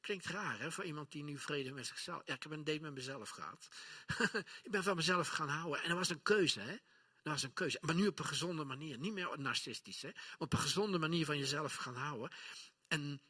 klinkt 0.01 0.25
raar 0.25 0.59
hè, 0.59 0.71
voor 0.71 0.83
iemand 0.83 1.11
die 1.11 1.23
nu 1.23 1.37
vrede 1.37 1.71
met 1.71 1.87
zichzelf. 1.87 2.21
Ja, 2.25 2.33
ik 2.33 2.43
heb 2.43 2.51
een 2.51 2.63
date 2.63 2.81
met 2.81 2.93
mezelf 2.93 3.29
gehad. 3.29 3.67
ik 4.63 4.71
ben 4.71 4.83
van 4.83 4.95
mezelf 4.95 5.27
gaan 5.27 5.49
houden. 5.49 5.81
En 5.81 5.89
dat 5.89 5.97
was 5.97 6.09
een 6.09 6.21
keuze, 6.21 6.59
hè? 6.59 6.77
Dat 7.23 7.33
was 7.33 7.43
een 7.43 7.53
keuze. 7.53 7.77
Maar 7.81 7.95
nu 7.95 8.07
op 8.07 8.19
een 8.19 8.25
gezonde 8.25 8.63
manier. 8.63 8.97
Niet 8.97 9.13
meer 9.13 9.39
narcistisch, 9.39 10.01
hè? 10.01 10.09
Op 10.37 10.53
een 10.53 10.59
gezonde 10.59 10.97
manier 10.99 11.25
van 11.25 11.37
jezelf 11.37 11.75
gaan 11.75 11.95
houden. 11.95 12.31
En 12.87 13.21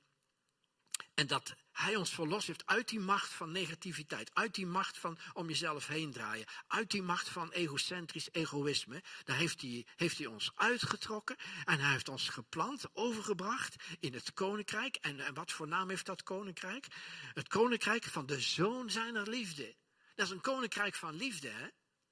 en 1.18 1.28
dat 1.28 1.56
hij 1.72 1.96
ons 1.96 2.14
verlost 2.14 2.48
heeft 2.48 2.66
uit 2.66 2.88
die 2.88 3.00
macht 3.00 3.34
van 3.34 3.52
negativiteit. 3.52 4.30
Uit 4.34 4.56
die 4.56 4.66
macht 4.66 4.98
van 4.98 5.18
om 5.34 5.48
jezelf 5.48 5.88
heen 5.88 6.12
draaien. 6.12 6.46
Uit 6.68 6.92
die 6.92 7.02
macht 7.02 7.30
van 7.30 7.52
egocentrisch 7.52 8.30
egoïsme. 8.32 9.04
Daar 9.24 9.38
heeft 9.38 9.62
hij, 9.62 9.86
heeft 9.96 10.18
hij 10.18 10.28
ons 10.28 10.52
uitgetrokken. 10.56 11.36
En 11.66 11.80
hij 11.80 11.92
heeft 11.92 12.10
ons 12.10 12.30
geplant, 12.30 12.86
overgebracht 12.94 13.76
in 14.00 14.14
het 14.14 14.34
koninkrijk. 14.34 14.96
En, 14.96 15.20
en 15.20 15.34
wat 15.34 15.52
voor 15.52 15.68
naam 15.68 15.90
heeft 15.90 16.06
dat 16.06 16.24
koninkrijk? 16.24 16.88
Het 17.34 17.48
koninkrijk 17.48 18.04
van 18.04 18.26
de 18.26 18.40
zoon 18.40 18.90
zijner 18.90 19.30
liefde. 19.30 19.76
Dat 20.16 20.26
is 20.26 20.32
een 20.32 20.42
koninkrijk 20.42 20.96
van 20.96 21.16
liefde, 21.16 21.50
hè? 21.50 21.68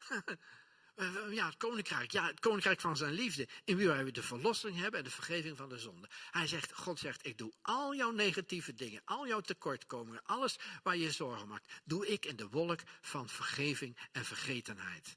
Uh, 0.96 1.34
ja, 1.34 1.46
het 1.46 1.58
koninkrijk. 1.58 2.12
Ja, 2.12 2.26
het 2.26 2.40
koninkrijk 2.40 2.80
van 2.80 2.98
zijn 2.98 3.14
liefde. 3.14 3.48
In 3.64 3.78
wie 3.78 3.88
wij 3.88 4.12
de 4.12 4.24
verlossing 4.24 4.78
hebben 4.78 5.00
en 5.00 5.06
de 5.06 5.12
vergeving 5.12 5.58
van 5.58 5.70
de 5.70 5.80
zonde. 5.80 6.10
Hij 6.32 6.48
zegt, 6.48 6.74
God 6.74 7.00
zegt, 7.00 7.26
ik 7.26 7.38
doe 7.38 7.54
al 7.62 7.96
jouw 7.96 8.12
negatieve 8.12 8.74
dingen, 8.74 9.02
al 9.06 9.28
jouw 9.28 9.42
tekortkomingen, 9.42 10.24
alles 10.24 10.56
waar 10.84 10.98
je 10.98 11.12
zorgen 11.12 11.48
maakt, 11.48 11.72
doe 11.84 12.08
ik 12.08 12.26
in 12.26 12.36
de 12.36 12.48
wolk 12.48 12.80
van 13.02 13.30
vergeving 13.30 13.98
en 14.12 14.26
vergetenheid. 14.26 15.16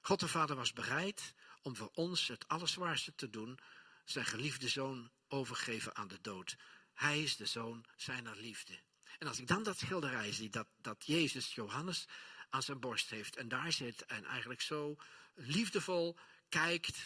God 0.00 0.20
de 0.20 0.28
Vader 0.28 0.56
was 0.56 0.72
bereid 0.72 1.34
om 1.62 1.76
voor 1.76 1.90
ons 1.94 2.28
het 2.28 2.48
allerzwaarste 2.48 3.14
te 3.14 3.30
doen, 3.30 3.58
zijn 4.04 4.26
geliefde 4.26 4.68
zoon 4.68 5.10
overgeven 5.28 5.96
aan 5.96 6.08
de 6.08 6.20
dood. 6.20 6.56
Hij 6.94 7.22
is 7.22 7.36
de 7.36 7.46
zoon 7.46 7.84
zijner 7.96 8.36
liefde. 8.36 8.80
En 9.18 9.28
als 9.28 9.38
ik 9.38 9.46
dan 9.46 9.62
dat 9.62 9.78
schilderij 9.78 10.32
zie, 10.32 10.50
dat, 10.50 10.66
dat 10.76 11.06
Jezus, 11.06 11.54
Johannes, 11.54 12.06
aan 12.52 12.62
zijn 12.62 12.80
borst 12.80 13.10
heeft 13.10 13.36
en 13.36 13.48
daar 13.48 13.72
zit 13.72 14.04
en 14.04 14.24
eigenlijk 14.24 14.60
zo 14.60 14.96
liefdevol 15.34 16.18
kijkt 16.48 16.98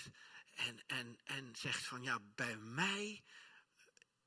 en, 0.54 0.80
en, 0.86 1.18
en 1.24 1.56
zegt 1.56 1.84
van 1.84 2.02
ja, 2.02 2.18
bij 2.34 2.56
mij, 2.56 3.22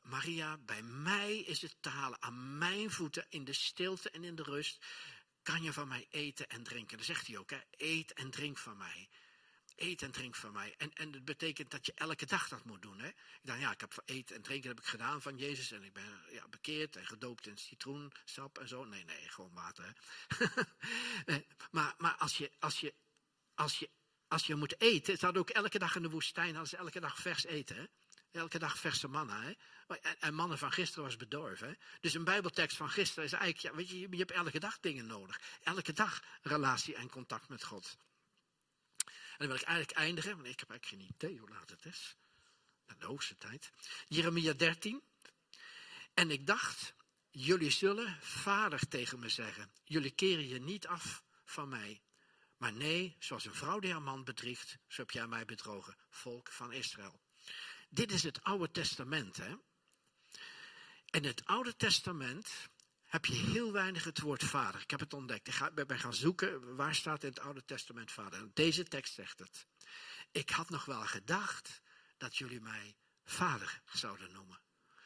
Maria, 0.01 0.57
bij 0.57 0.81
mij 0.81 1.37
is 1.37 1.61
het 1.61 1.75
te 1.79 1.89
halen 1.89 2.21
aan 2.21 2.57
mijn 2.57 2.91
voeten 2.91 3.25
in 3.29 3.43
de 3.43 3.53
stilte 3.53 4.09
en 4.09 4.23
in 4.23 4.35
de 4.35 4.43
rust. 4.43 4.85
Kan 5.41 5.63
je 5.63 5.73
van 5.73 5.87
mij 5.87 6.07
eten 6.09 6.49
en 6.49 6.63
drinken? 6.63 6.97
Dan 6.97 7.05
zegt 7.05 7.27
hij 7.27 7.37
ook, 7.37 7.49
hè, 7.49 7.59
eet 7.71 8.13
en 8.13 8.29
drink 8.29 8.57
van 8.57 8.77
mij 8.77 9.09
eet 9.81 10.01
en 10.01 10.11
drink 10.11 10.35
van 10.35 10.51
mij. 10.51 10.75
En, 10.77 10.93
en 10.93 11.11
dat 11.11 11.25
betekent 11.25 11.71
dat 11.71 11.85
je 11.85 11.93
elke 11.95 12.25
dag 12.25 12.47
dat 12.47 12.65
moet 12.65 12.81
doen. 12.81 12.99
Hè? 12.99 13.07
Ik 13.07 13.15
dacht, 13.41 13.59
ja, 13.59 13.71
ik 13.71 13.79
heb 13.79 14.01
eten 14.05 14.35
en 14.35 14.41
drinken 14.41 14.69
heb 14.69 14.79
ik 14.79 14.85
gedaan 14.85 15.21
van 15.21 15.37
Jezus. 15.37 15.71
En 15.71 15.83
ik 15.83 15.93
ben 15.93 16.21
ja, 16.31 16.47
bekeerd 16.47 16.95
en 16.95 17.05
gedoopt 17.05 17.47
in 17.47 17.57
citroensap 17.57 18.57
en 18.57 18.67
zo. 18.67 18.85
Nee, 18.85 19.03
nee, 19.05 19.29
gewoon 19.29 19.53
water. 19.53 19.93
Maar 21.71 21.93
maar 21.97 22.15
als, 22.15 22.37
je, 22.37 22.51
als, 22.59 22.79
je, 22.79 22.93
als, 23.55 23.79
je, 23.79 23.89
als 24.27 24.45
je 24.45 24.55
moet 24.55 24.81
eten, 24.81 25.13
het 25.13 25.37
ook 25.37 25.49
elke 25.49 25.79
dag 25.79 25.95
in 25.95 26.01
de 26.01 26.09
woestijn, 26.09 26.67
ze 26.67 26.77
elke 26.77 26.99
dag 26.99 27.17
vers 27.17 27.45
eten. 27.45 27.75
Hè? 27.75 27.85
Elke 28.31 28.59
dag 28.59 28.77
verse 28.77 29.07
manna. 29.07 29.41
Hè? 29.41 29.53
En 30.19 30.33
mannen 30.33 30.57
van 30.57 30.71
gisteren 30.71 31.03
was 31.03 31.17
bedorven. 31.17 31.67
Hè? 31.67 31.73
Dus 31.99 32.13
een 32.13 32.23
bijbeltekst 32.23 32.77
van 32.77 32.89
gisteren 32.89 33.23
is 33.23 33.33
eigenlijk, 33.33 33.63
ja, 33.63 33.75
weet 33.75 33.89
je, 33.89 33.99
je 33.99 34.17
hebt 34.17 34.31
elke 34.31 34.59
dag 34.59 34.79
dingen 34.79 35.05
nodig. 35.05 35.41
Elke 35.63 35.93
dag 35.93 36.23
relatie 36.41 36.95
en 36.95 37.09
contact 37.09 37.49
met 37.49 37.63
God. 37.63 37.97
En 39.39 39.47
dan 39.47 39.55
wil 39.55 39.63
ik 39.65 39.67
eigenlijk 39.73 39.97
eindigen, 39.97 40.35
want 40.35 40.47
ik 40.47 40.59
heb 40.59 40.69
eigenlijk 40.69 41.03
geen 41.03 41.15
idee 41.15 41.39
hoe 41.39 41.49
laat 41.49 41.69
het 41.69 41.85
is. 41.85 42.15
De 42.97 43.05
hoogste 43.05 43.37
tijd. 43.37 43.71
Jeremia 44.07 44.53
13. 44.53 45.01
En 46.13 46.31
ik 46.31 46.47
dacht, 46.47 46.93
jullie 47.29 47.69
zullen 47.71 48.17
vader 48.21 48.87
tegen 48.87 49.19
me 49.19 49.29
zeggen. 49.29 49.71
Jullie 49.83 50.11
keren 50.11 50.47
je 50.47 50.59
niet 50.59 50.87
af 50.87 51.23
van 51.45 51.69
mij. 51.69 52.01
Maar 52.57 52.73
nee, 52.73 53.15
zoals 53.19 53.45
een 53.45 53.53
vrouw 53.53 53.79
die 53.79 53.91
haar 53.91 54.01
man 54.01 54.23
bedriegt, 54.23 54.77
zo 54.87 55.01
heb 55.01 55.11
jij 55.11 55.27
mij 55.27 55.45
bedrogen, 55.45 55.97
volk 56.09 56.51
van 56.51 56.71
Israël. 56.71 57.21
Dit 57.89 58.11
is 58.11 58.23
het 58.23 58.43
Oude 58.43 58.71
Testament, 58.71 59.37
hè? 59.37 59.55
En 61.05 61.23
het 61.23 61.45
Oude 61.45 61.75
Testament 61.75 62.69
heb 63.09 63.25
je 63.25 63.33
heel 63.33 63.71
weinig 63.71 64.03
het 64.03 64.19
woord 64.19 64.43
vader. 64.43 64.81
Ik 64.81 64.91
heb 64.91 64.99
het 64.99 65.13
ontdekt. 65.13 65.47
Ik 65.47 65.53
ga, 65.53 65.71
ben 65.71 65.99
gaan 65.99 66.13
zoeken, 66.13 66.75
waar 66.75 66.95
staat 66.95 67.23
in 67.23 67.29
het 67.29 67.39
Oude 67.39 67.65
Testament 67.65 68.11
vader? 68.11 68.39
En 68.39 68.51
deze 68.53 68.83
tekst 68.83 69.13
zegt 69.13 69.39
het. 69.39 69.67
Ik 70.31 70.49
had 70.49 70.69
nog 70.69 70.85
wel 70.85 71.01
gedacht 71.01 71.81
dat 72.17 72.37
jullie 72.37 72.61
mij 72.61 72.95
vader 73.23 73.81
zouden 73.93 74.31
noemen. 74.31 74.59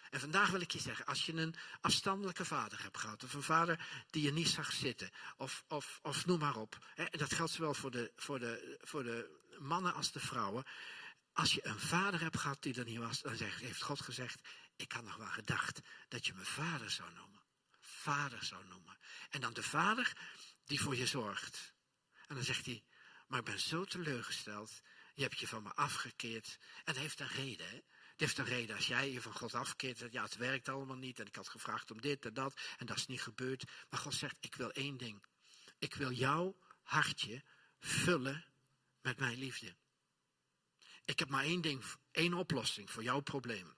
En 0.10 0.20
vandaag 0.20 0.50
wil 0.50 0.62
ik 0.62 0.72
je 0.72 0.80
zeggen, 0.80 1.06
als 1.06 1.26
je 1.26 1.34
een 1.34 1.56
afstandelijke 1.82 2.46
vader 2.46 2.82
hebt 2.82 2.98
gehad, 2.98 3.24
of 3.24 3.34
een 3.34 3.44
vader 3.44 3.88
die 4.10 4.24
je 4.24 4.32
niet 4.32 4.50
zag 4.50 4.72
zitten, 4.72 5.10
of, 5.38 5.64
of, 5.68 6.00
of 6.02 6.26
noem 6.26 6.40
maar 6.40 6.56
op. 6.56 6.78
Hè, 6.96 7.06
dat 7.10 7.34
geldt 7.34 7.52
zowel 7.52 7.74
voor 7.74 7.92
de, 7.92 8.12
voor, 8.16 8.40
de, 8.40 8.78
voor 8.82 9.04
de 9.04 9.48
mannen 9.60 9.94
als 9.94 10.12
de 10.12 10.20
vrouwen. 10.20 10.64
Als 11.34 11.54
je 11.54 11.68
een 11.68 11.80
vader 11.80 12.20
hebt 12.20 12.40
gehad 12.40 12.62
die 12.62 12.76
er 12.76 12.86
niet 12.86 12.98
was, 12.98 13.22
dan 13.22 13.36
heeft 13.36 13.82
God 13.82 14.02
gezegd, 14.02 14.48
ik 14.76 14.92
had 14.92 15.04
nog 15.04 15.16
wel 15.16 15.28
gedacht 15.28 15.82
dat 16.08 16.26
je 16.26 16.34
me 16.34 16.46
vader 16.46 16.90
zou 16.90 17.14
noemen 17.14 17.43
vader 18.04 18.44
zou 18.44 18.66
noemen. 18.66 18.98
En 19.30 19.42
dan 19.42 19.54
de 19.54 19.64
vader 19.64 20.14
die 20.66 20.82
voor 20.82 20.96
je 20.96 21.08
zorgt. 21.08 21.74
En 22.28 22.36
dan 22.36 22.44
zegt 22.44 22.66
hij, 22.66 22.84
maar 23.28 23.40
ik 23.40 23.46
ben 23.46 23.60
zo 23.60 23.86
teleurgesteld. 23.86 24.82
Je 25.14 25.22
hebt 25.22 25.40
je 25.40 25.48
van 25.48 25.64
me 25.64 25.74
afgekeerd. 25.74 26.58
En 26.76 26.94
dat 26.94 26.96
heeft 26.96 27.20
een 27.20 27.28
reden. 27.28 27.70
Hè? 27.70 27.76
Het 27.76 28.20
heeft 28.22 28.38
een 28.38 28.46
reden. 28.46 28.76
Als 28.76 28.88
jij 28.88 29.12
je 29.12 29.22
van 29.22 29.34
God 29.34 29.54
afkeert, 29.54 30.12
ja, 30.12 30.24
het 30.24 30.36
werkt 30.36 30.70
allemaal 30.70 30.98
niet. 30.98 31.20
En 31.20 31.28
ik 31.28 31.36
had 31.36 31.50
gevraagd 31.50 31.92
om 31.92 32.02
dit 32.02 32.26
en 32.26 32.34
dat. 32.34 32.60
En 32.78 32.86
dat 32.86 32.98
is 32.98 33.08
niet 33.08 33.22
gebeurd. 33.22 33.64
Maar 33.90 34.00
God 34.00 34.14
zegt, 34.14 34.36
ik 34.40 34.56
wil 34.56 34.72
één 34.72 34.98
ding. 34.98 35.24
Ik 35.78 35.96
wil 35.96 36.12
jouw 36.12 36.58
hartje 36.84 37.44
vullen 37.80 38.46
met 39.02 39.20
mijn 39.20 39.38
liefde. 39.38 39.76
Ik 41.06 41.20
heb 41.20 41.30
maar 41.30 41.44
één 41.44 41.62
ding, 41.62 41.84
één 42.12 42.34
oplossing 42.34 42.92
voor 42.92 43.04
jouw 43.04 43.20
probleem. 43.20 43.76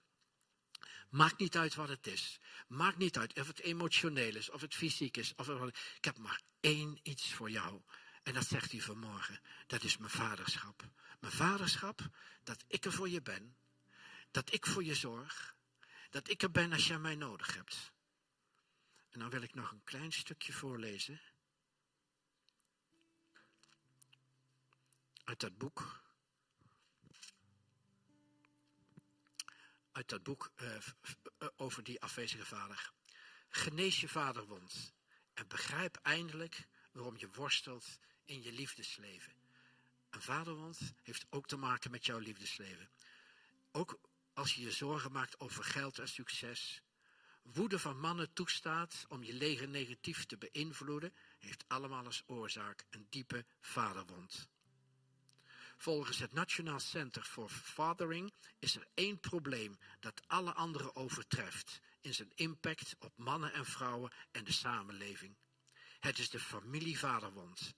Maakt 1.16 1.40
niet 1.40 1.58
uit 1.58 1.76
wat 1.76 1.90
het 1.90 2.08
is. 2.08 2.40
Maakt 2.68 2.98
niet 2.98 3.18
uit 3.18 3.40
of 3.40 3.48
het 3.48 3.60
emotioneel 3.60 4.36
is, 4.36 4.50
of 4.50 4.62
het 4.62 4.76
fysiek 4.76 5.18
is. 5.18 5.36
Of 5.36 5.50
ik 5.96 6.06
heb 6.06 6.18
maar 6.18 6.42
één 6.60 7.00
iets 7.04 7.34
voor 7.34 7.50
jou. 7.50 7.82
En 8.24 8.34
dat 8.34 8.48
zegt 8.48 8.72
hij 8.72 8.82
vanmorgen. 8.82 9.40
Dat 9.68 9.84
is 9.84 9.98
mijn 9.98 10.12
vaderschap. 10.12 10.90
Mijn 11.20 11.34
vaderschap, 11.34 12.10
dat 12.44 12.64
ik 12.68 12.86
er 12.86 12.92
voor 12.92 13.10
je 13.10 13.22
ben. 13.22 13.56
Dat 14.32 14.54
ik 14.54 14.66
voor 14.66 14.84
je 14.84 14.96
zorg. 14.96 15.56
Dat 16.10 16.30
ik 16.30 16.42
er 16.42 16.52
ben 16.52 16.74
als 16.74 16.88
jij 16.88 17.00
mij 17.00 17.16
nodig 17.16 17.56
hebt. 17.56 17.92
En 19.10 19.20
dan 19.20 19.30
wil 19.30 19.42
ik 19.42 19.54
nog 19.54 19.72
een 19.72 19.84
klein 19.84 20.12
stukje 20.12 20.54
voorlezen. 20.54 21.22
Uit 25.24 25.40
dat 25.40 25.58
boek 25.58 26.05
uit 29.96 30.10
dat 30.10 30.24
boek 30.24 30.52
uh, 30.62 30.78
over 31.56 31.84
die 31.84 32.02
afwezige 32.02 32.46
vader. 32.46 32.92
Genees 33.50 34.00
je 34.00 34.08
vaderwond 34.08 34.94
en 35.34 35.48
begrijp 35.48 36.00
eindelijk 36.02 36.68
waarom 36.92 37.18
je 37.18 37.30
worstelt 37.32 38.00
in 38.26 38.42
je 38.42 38.52
liefdesleven. 38.52 39.34
Een 40.10 40.22
vaderwond 40.22 40.94
heeft 41.04 41.26
ook 41.30 41.48
te 41.48 41.58
maken 41.58 41.92
met 41.92 42.06
jouw 42.06 42.20
liefdesleven. 42.20 42.90
Ook 43.72 44.00
als 44.34 44.56
je 44.56 44.62
je 44.62 44.72
zorgen 44.72 45.12
maakt 45.12 45.40
over 45.40 45.64
geld 45.64 46.00
en 46.00 46.08
succes. 46.08 46.82
Woede 47.42 47.80
van 47.80 48.00
mannen 48.00 48.34
toestaat 48.34 49.06
om 49.08 49.24
je 49.24 49.34
leger 49.34 49.68
negatief 49.68 50.26
te 50.26 50.38
beïnvloeden, 50.38 51.14
heeft 51.40 51.64
allemaal 51.68 52.06
als 52.06 52.24
oorzaak 52.26 52.86
een 52.90 53.08
diepe 53.10 53.46
vaderwond. 53.62 54.50
Volgens 55.78 56.20
het 56.20 56.34
Nationaal 56.34 56.80
Center 56.80 57.24
for 57.24 57.50
Fathering 57.50 58.34
is 58.60 58.76
er 58.76 58.88
één 58.94 59.20
probleem 59.20 59.78
dat 60.00 60.22
alle 60.28 60.54
andere 60.54 60.96
overtreft 60.96 61.82
in 62.02 62.14
zijn 62.14 62.32
impact 62.36 62.96
op 63.00 63.18
mannen 63.18 63.54
en 63.54 63.66
vrouwen 63.66 64.12
en 64.32 64.44
de 64.44 64.52
samenleving. 64.52 65.36
Het 66.00 66.20
is 66.20 66.30
de 66.30 66.40
familievaderwond. 66.40 67.76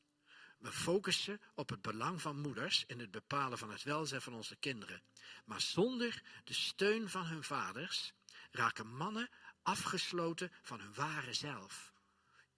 We 0.57 0.71
focussen 0.71 1.41
op 1.55 1.69
het 1.69 1.81
belang 1.81 2.21
van 2.21 2.41
moeders 2.41 2.83
in 2.85 2.99
het 2.99 3.11
bepalen 3.11 3.57
van 3.57 3.71
het 3.71 3.83
welzijn 3.83 4.21
van 4.21 4.33
onze 4.33 4.55
kinderen. 4.55 5.01
Maar 5.45 5.61
zonder 5.61 6.23
de 6.43 6.53
steun 6.53 7.09
van 7.09 7.25
hun 7.25 7.43
vaders 7.43 8.13
raken 8.51 8.95
mannen 8.95 9.29
afgesloten 9.61 10.51
van 10.61 10.79
hun 10.79 10.93
ware 10.93 11.33
zelf. 11.33 11.93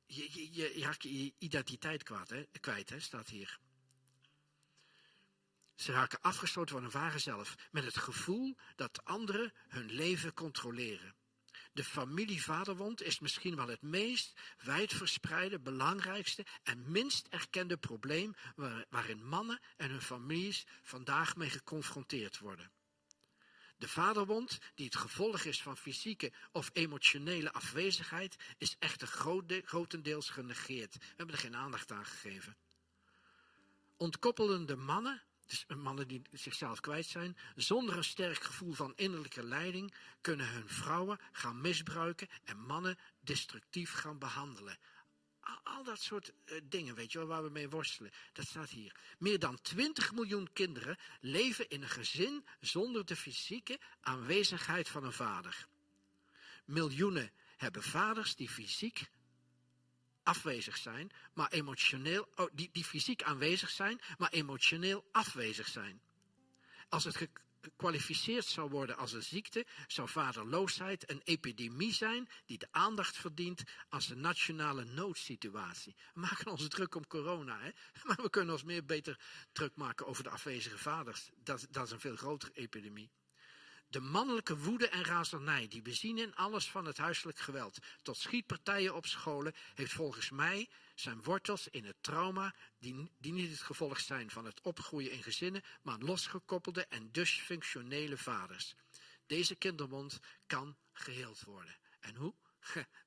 je, 0.05 0.29
je, 0.31 0.53
je, 0.53 0.79
je 0.79 0.83
raakt 0.83 1.03
je 1.03 1.33
identiteit 1.37 2.03
kwijt, 2.03 2.29
hè, 2.29 2.43
kwijt, 2.59 2.89
hè, 2.89 2.99
staat 2.99 3.29
hier. 3.29 3.59
Ze 5.79 5.91
raken 5.91 6.21
afgesloten 6.21 6.75
van 6.75 6.83
hun 6.83 6.91
ware 6.91 7.19
zelf, 7.19 7.55
met 7.71 7.83
het 7.83 7.97
gevoel 7.97 8.55
dat 8.75 9.05
anderen 9.05 9.53
hun 9.67 9.91
leven 9.91 10.33
controleren. 10.33 11.15
De 11.71 11.83
familievaderwond 11.83 13.01
is 13.01 13.19
misschien 13.19 13.55
wel 13.55 13.67
het 13.67 13.81
meest 13.81 14.39
wijdverspreide, 14.63 15.59
belangrijkste 15.59 16.45
en 16.63 16.91
minst 16.91 17.27
erkende 17.27 17.77
probleem 17.77 18.35
waarin 18.89 19.27
mannen 19.27 19.59
en 19.77 19.89
hun 19.89 20.01
families 20.01 20.65
vandaag 20.81 21.35
mee 21.35 21.49
geconfronteerd 21.49 22.39
worden. 22.39 22.71
De 23.77 23.87
vaderwond, 23.87 24.59
die 24.75 24.85
het 24.85 24.95
gevolg 24.95 25.43
is 25.43 25.61
van 25.61 25.77
fysieke 25.77 26.33
of 26.51 26.69
emotionele 26.73 27.51
afwezigheid, 27.51 28.35
is 28.57 28.75
echter 28.79 29.07
grotendeels 29.65 30.29
genegeerd. 30.29 30.93
We 30.97 31.05
hebben 31.15 31.35
er 31.35 31.41
geen 31.41 31.55
aandacht 31.55 31.91
aan 31.91 32.05
gegeven. 32.05 32.57
Ontkoppelende 33.97 34.75
mannen 34.75 35.23
mannen 35.77 36.07
die 36.07 36.21
zichzelf 36.31 36.79
kwijt 36.79 37.05
zijn, 37.05 37.37
zonder 37.55 37.97
een 37.97 38.03
sterk 38.03 38.43
gevoel 38.43 38.73
van 38.73 38.93
innerlijke 38.95 39.43
leiding, 39.43 39.93
kunnen 40.21 40.49
hun 40.49 40.69
vrouwen 40.69 41.19
gaan 41.31 41.61
misbruiken 41.61 42.27
en 42.43 42.59
mannen 42.59 42.97
destructief 43.19 43.91
gaan 43.91 44.19
behandelen. 44.19 44.77
Al, 45.63 45.83
dat 45.83 46.01
soort 46.01 46.31
uh, 46.45 46.61
dingen, 46.63 46.95
weet 46.95 47.11
je 47.11 47.17
wel, 47.17 47.27
waar 47.27 47.43
we 47.43 47.49
mee 47.49 47.69
worstelen. 47.69 48.11
Dat 48.33 48.45
staat 48.45 48.69
hier. 48.69 48.95
Meer 49.17 49.39
dan 49.39 49.61
20 49.61 50.13
miljoen 50.13 50.53
kinderen 50.53 50.97
leven 51.19 51.69
in 51.69 51.81
een 51.81 51.89
gezin 51.89 52.45
zonder 52.59 53.05
de 53.05 53.15
fysieke 53.15 53.79
aanwezigheid 54.01 54.89
van 54.89 55.03
een 55.03 55.13
vader. 55.13 55.67
Miljoenen 56.65 57.31
hebben 57.57 57.83
vaders 57.83 58.35
die 58.35 58.49
fysiek 58.49 59.09
afwezig 60.29 60.77
zijn, 60.77 61.11
maar 61.33 61.51
emotioneel, 61.51 62.27
oh, 62.35 62.49
die, 62.53 62.69
die 62.71 62.83
fysiek 62.83 63.23
aanwezig 63.23 63.69
zijn, 63.69 63.99
maar 64.17 64.29
emotioneel 64.29 65.05
afwezig 65.11 65.67
zijn. 65.67 66.01
Als 66.89 67.03
het 67.03 67.15
gekwalificeerd 67.61 68.45
zou 68.45 68.69
worden 68.69 68.97
als 68.97 69.13
een 69.13 69.23
ziekte, 69.23 69.65
zou 69.87 70.09
vaderloosheid 70.09 71.09
een 71.09 71.21
epidemie 71.23 71.93
zijn 71.93 72.29
die 72.45 72.57
de 72.57 72.67
aandacht 72.71 73.17
verdient 73.17 73.63
als 73.89 74.09
een 74.09 74.19
nationale 74.19 74.83
noodsituatie. 74.83 75.95
We 76.13 76.19
maken 76.19 76.51
ons 76.51 76.67
druk 76.67 76.95
om 76.95 77.07
corona, 77.07 77.59
hè? 77.59 77.71
maar 78.07 78.21
we 78.21 78.29
kunnen 78.29 78.53
ons 78.53 78.63
meer 78.63 78.85
beter 78.85 79.19
druk 79.51 79.75
maken 79.75 80.05
over 80.05 80.23
de 80.23 80.29
afwezige 80.29 80.77
vaders. 80.77 81.29
Dat, 81.43 81.67
dat 81.69 81.85
is 81.85 81.91
een 81.91 81.99
veel 81.99 82.15
grotere 82.15 82.51
epidemie. 82.53 83.09
De 83.89 83.99
mannelijke 83.99 84.57
woede 84.57 84.89
en 84.89 85.03
razernij 85.03 85.67
die 85.67 85.83
we 85.83 85.93
zien 85.93 86.17
in 86.17 86.35
alles 86.35 86.69
van 86.69 86.85
het 86.85 86.97
huiselijk 86.97 87.39
geweld 87.39 87.77
tot 88.01 88.17
schietpartijen 88.17 88.95
op 88.95 89.05
scholen 89.05 89.53
heeft 89.75 89.93
volgens 89.93 90.29
mij 90.29 90.69
zijn 90.95 91.23
wortels 91.23 91.67
in 91.67 91.85
het 91.85 91.95
trauma 92.01 92.55
die, 92.79 93.11
die 93.17 93.31
niet 93.31 93.51
het 93.51 93.61
gevolg 93.61 93.99
zijn 93.99 94.29
van 94.29 94.45
het 94.45 94.61
opgroeien 94.61 95.11
in 95.11 95.23
gezinnen, 95.23 95.63
maar 95.81 95.97
losgekoppelde 95.97 96.85
en 96.85 97.11
dus 97.11 97.31
functionele 97.31 98.17
vaders. 98.17 98.75
Deze 99.25 99.55
kinderwond 99.55 100.19
kan 100.45 100.77
geheeld 100.91 101.41
worden. 101.41 101.77
En 101.99 102.15
hoe? 102.15 102.33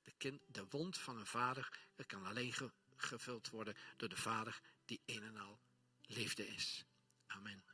De, 0.02 0.12
kind, 0.16 0.42
de 0.46 0.66
wond 0.68 0.98
van 0.98 1.18
een 1.18 1.26
vader 1.26 1.80
kan 2.06 2.24
alleen 2.24 2.54
gevuld 2.96 3.50
worden 3.50 3.76
door 3.96 4.08
de 4.08 4.16
vader 4.16 4.60
die 4.84 5.00
een 5.06 5.22
en 5.22 5.36
al 5.36 5.60
liefde 6.02 6.46
is. 6.46 6.84
Amen. 7.26 7.71